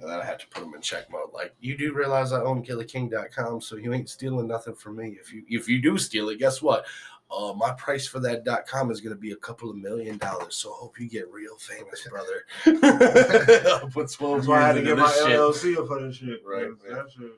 And 0.00 0.10
then 0.10 0.20
I 0.20 0.24
have 0.24 0.38
to 0.38 0.46
put 0.48 0.62
them 0.64 0.74
in 0.74 0.80
check 0.80 1.10
mode. 1.10 1.30
Like, 1.32 1.54
you 1.60 1.76
do 1.78 1.92
realize 1.92 2.32
I 2.32 2.40
own 2.42 2.64
KillerKing.com, 2.64 3.60
so 3.60 3.76
you 3.76 3.92
ain't 3.94 4.08
stealing 4.08 4.48
nothing 4.48 4.74
from 4.74 4.96
me. 4.96 5.16
If 5.20 5.32
you 5.32 5.44
if 5.48 5.68
you 5.68 5.80
do 5.80 5.98
steal 5.98 6.30
it, 6.30 6.38
guess 6.38 6.60
what? 6.60 6.84
Uh, 7.30 7.52
my 7.56 7.72
price 7.72 8.06
for 8.06 8.20
that 8.20 8.44
.com 8.66 8.90
is 8.90 9.00
going 9.00 9.14
to 9.14 9.20
be 9.20 9.32
a 9.32 9.36
couple 9.36 9.70
of 9.70 9.76
million 9.76 10.18
dollars. 10.18 10.56
So 10.56 10.72
I 10.72 10.76
hope 10.76 11.00
you 11.00 11.08
get 11.08 11.30
real 11.32 11.56
famous, 11.56 12.06
brother. 12.08 12.44
I'll 12.66 13.88
put 13.90 14.10
twelve 14.12 14.38
That's 14.38 14.48
why 14.48 14.62
I 14.62 14.66
had 14.66 14.72
to 14.74 14.82
get 14.82 14.98
my 14.98 15.10
shit. 15.10 15.26
LLC 15.26 15.86
for 15.86 16.00
this 16.00 16.16
shit. 16.16 16.42
Right. 16.44 16.68
That 16.88 17.06
shit. 17.16 17.32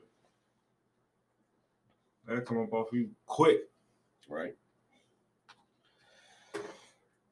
That 2.27 2.45
come 2.45 2.59
up 2.59 2.73
off 2.73 2.87
you 2.91 3.09
quick. 3.25 3.61
Right. 4.27 4.55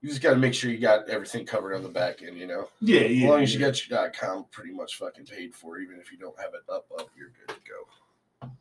You 0.05 0.11
just 0.11 0.21
got 0.21 0.35
to 0.35 0.37
make 0.37 0.53
sure 0.53 0.69
you 0.69 0.77
got 0.77 1.09
everything 1.09 1.47
covered 1.47 1.73
on 1.73 1.81
the 1.81 1.89
back 1.89 2.21
end, 2.21 2.37
you 2.37 2.45
know. 2.45 2.69
Yeah, 2.79 2.99
yeah. 2.99 3.05
As 3.05 3.11
yeah. 3.11 3.27
long 3.27 3.41
as 3.41 3.53
you 3.55 3.59
got 3.59 3.89
your 3.89 4.09
.com 4.11 4.45
pretty 4.51 4.69
much 4.71 4.97
fucking 4.97 5.25
paid 5.25 5.55
for, 5.55 5.79
even 5.79 5.99
if 5.99 6.11
you 6.11 6.19
don't 6.19 6.39
have 6.39 6.53
it 6.53 6.61
up, 6.71 6.85
up, 6.99 7.09
you're 7.17 7.31
good 7.47 7.55
to 7.55 8.45
go. 8.45 8.51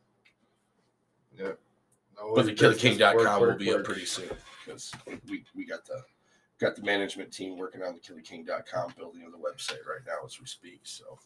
Yeah. 1.38 1.52
But 2.34 2.46
the 2.46 2.54
KillerKing.com 2.54 3.42
will 3.42 3.56
be 3.56 3.74
up 3.74 3.84
pretty 3.84 4.06
soon 4.06 4.30
because 4.64 4.90
we, 5.28 5.44
we 5.54 5.66
got 5.66 5.84
the 5.84 6.02
got 6.58 6.76
the 6.76 6.82
management 6.82 7.30
team 7.30 7.58
working 7.58 7.82
on 7.82 7.92
the 7.92 8.00
KillerKing.com 8.00 8.94
building 8.96 9.24
of 9.26 9.32
the 9.32 9.36
website 9.36 9.84
right 9.86 10.00
now 10.06 10.24
as 10.24 10.40
we 10.40 10.46
speak. 10.46 10.80
So 10.84 11.18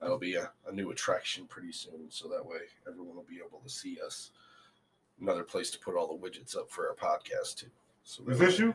that'll 0.00 0.16
be 0.16 0.36
a, 0.36 0.52
a 0.68 0.72
new 0.72 0.92
attraction 0.92 1.46
pretty 1.48 1.72
soon. 1.72 2.06
So 2.10 2.28
that 2.28 2.46
way 2.46 2.58
everyone 2.86 3.16
will 3.16 3.26
be 3.28 3.40
able 3.44 3.58
to 3.64 3.68
see 3.68 3.98
us. 4.06 4.30
Another 5.20 5.42
place 5.42 5.72
to 5.72 5.78
put 5.80 5.96
all 5.96 6.06
the 6.06 6.24
widgets 6.24 6.56
up 6.56 6.70
for 6.70 6.88
our 6.88 6.94
podcast 6.94 7.56
too. 7.56 7.66
So 8.04 8.22
Is 8.28 8.38
that 8.38 8.44
this 8.46 8.60
way- 8.60 8.66
you? 8.66 8.74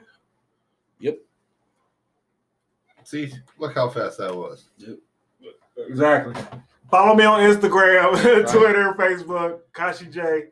Yep. 0.99 1.19
See, 3.03 3.31
look 3.59 3.75
how 3.75 3.89
fast 3.89 4.17
that 4.17 4.35
was. 4.35 4.69
Yep. 4.77 4.97
Exactly. 5.87 6.33
Follow 6.89 7.15
me 7.15 7.25
on 7.25 7.39
Instagram, 7.41 8.11
Twitter, 8.51 8.93
Facebook, 8.97 9.59
Kashi 9.73 10.05
J, 10.05 10.45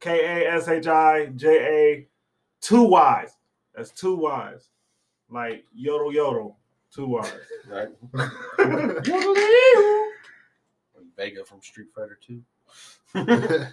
K 0.00 0.44
A 0.44 0.52
S 0.54 0.68
H 0.68 0.86
I 0.86 1.26
J 1.36 1.48
A, 1.48 2.06
two 2.60 2.82
Y's. 2.84 3.36
That's 3.74 3.90
two 3.90 4.16
Y's. 4.16 4.68
Like 5.30 5.64
yodel 5.74 6.12
yodel, 6.12 6.58
two 6.92 7.06
Y's. 7.06 7.32
Right. 7.68 7.88
Vega 11.16 11.44
from 11.44 11.62
Street 11.62 11.88
Fighter 11.94 12.18
2. 12.26 12.42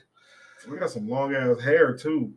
We 0.70 0.78
got 0.78 0.92
some 0.92 1.10
long 1.10 1.34
ass 1.34 1.60
hair 1.60 1.98
too. 1.98 2.32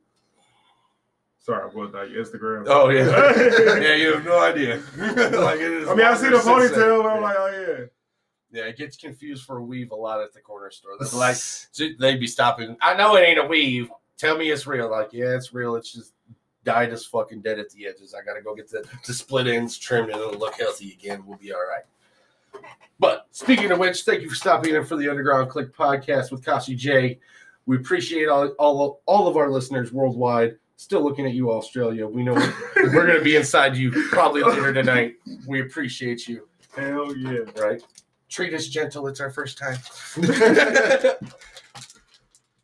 Sorry, 1.45 1.63
I 1.63 1.67
was 1.67 1.93
like 1.93 2.09
Instagram. 2.09 2.65
Oh 2.69 2.89
yeah, 2.89 3.79
yeah. 3.79 3.95
You 3.97 4.15
have 4.15 4.25
no 4.25 4.41
idea. 4.41 4.77
like 4.97 5.61
it 5.61 5.73
is 5.73 5.89
I 5.89 5.95
mean, 5.95 6.07
I 6.07 6.15
see 6.15 6.31
the 6.31 6.39
ponytail, 6.39 7.03
but 7.03 7.11
I'm 7.11 7.21
yeah. 7.21 7.29
like, 7.29 7.37
oh 7.39 7.85
yeah, 8.51 8.61
Yeah, 8.63 8.69
it 8.71 8.79
gets 8.79 8.97
confused 8.97 9.45
for 9.45 9.59
a 9.59 9.63
weave 9.63 9.91
a 9.91 9.95
lot 9.95 10.23
at 10.23 10.33
the 10.33 10.41
corner 10.41 10.71
store. 10.71 10.93
They're 10.99 11.09
like, 11.21 11.37
they'd 11.99 12.19
be 12.19 12.27
stopping. 12.27 12.79
I 12.81 12.95
know 12.95 13.17
it 13.17 13.29
ain't 13.29 13.39
a 13.39 13.47
weave. 13.47 13.91
Tell 14.17 14.39
me 14.39 14.51
it's 14.51 14.67
real. 14.67 14.91
Like, 14.91 15.13
yeah, 15.13 15.37
it's 15.37 15.53
real. 15.53 15.77
It's 15.77 15.93
just 15.93 16.15
dyed 16.65 16.95
as 16.95 17.05
fucking 17.05 17.43
dead 17.43 17.59
at 17.59 17.69
the 17.69 17.89
edges. 17.89 18.15
I 18.15 18.25
gotta 18.25 18.41
go 18.41 18.55
get 18.55 18.71
the, 18.71 18.83
the 19.07 19.13
split 19.13 19.47
ends 19.47 19.77
trimmed 19.77 20.09
and 20.09 20.19
it'll 20.19 20.39
look 20.39 20.55
healthy 20.55 20.93
again. 20.99 21.27
We'll 21.27 21.37
be 21.37 21.53
all 21.53 21.61
right. 21.61 22.65
But 22.99 23.27
speaking 23.33 23.71
of 23.71 23.79
which, 23.79 24.05
thank 24.05 24.23
you 24.23 24.31
for 24.31 24.35
stopping 24.35 24.75
in 24.75 24.85
for 24.87 24.97
the 24.97 25.11
Underground 25.11 25.51
Click 25.51 25.77
podcast 25.77 26.31
with 26.31 26.43
Kashi 26.43 26.75
J. 26.75 27.19
We 27.67 27.77
appreciate 27.77 28.29
all, 28.29 28.49
all, 28.59 29.03
all 29.05 29.29
of 29.29 29.37
our 29.37 29.51
listeners 29.51 29.93
worldwide. 29.93 30.57
Still 30.77 31.03
looking 31.03 31.25
at 31.27 31.33
you, 31.35 31.51
Australia. 31.53 32.07
We 32.07 32.23
know 32.25 32.35
we're 32.77 33.07
going 33.07 33.19
to 33.19 33.25
be 33.25 33.37
inside 33.37 33.77
you 33.77 33.91
probably 34.11 34.43
later 34.43 34.73
tonight. 34.73 35.15
We 35.47 35.61
appreciate 35.63 36.27
you, 36.29 36.49
Hell 36.77 37.17
yeah. 37.17 37.41
right? 37.57 37.83
Treat 38.29 38.53
us 38.55 38.67
gentle. 38.67 39.07
It's 39.07 39.21
our 39.21 39.31
first 39.31 39.57
time. 39.57 39.77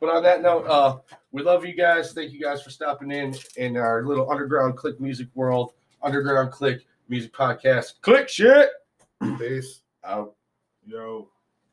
but 0.00 0.08
on 0.08 0.22
that 0.22 0.42
note, 0.42 0.66
uh, 0.66 0.98
we 1.30 1.42
love 1.42 1.64
you 1.64 1.74
guys. 1.74 2.12
Thank 2.12 2.32
you 2.32 2.40
guys 2.40 2.62
for 2.62 2.70
stopping 2.70 3.12
in 3.12 3.34
in 3.56 3.76
our 3.76 4.02
little 4.04 4.30
Underground 4.30 4.76
Click 4.76 5.00
music 5.00 5.28
world, 5.34 5.72
Underground 6.02 6.50
Click 6.50 6.80
music 7.08 7.32
podcast. 7.32 8.00
Click 8.02 8.28
shit 8.28 8.70
Peace. 9.38 9.82
out. 10.04 10.34
Yo. 10.84 11.28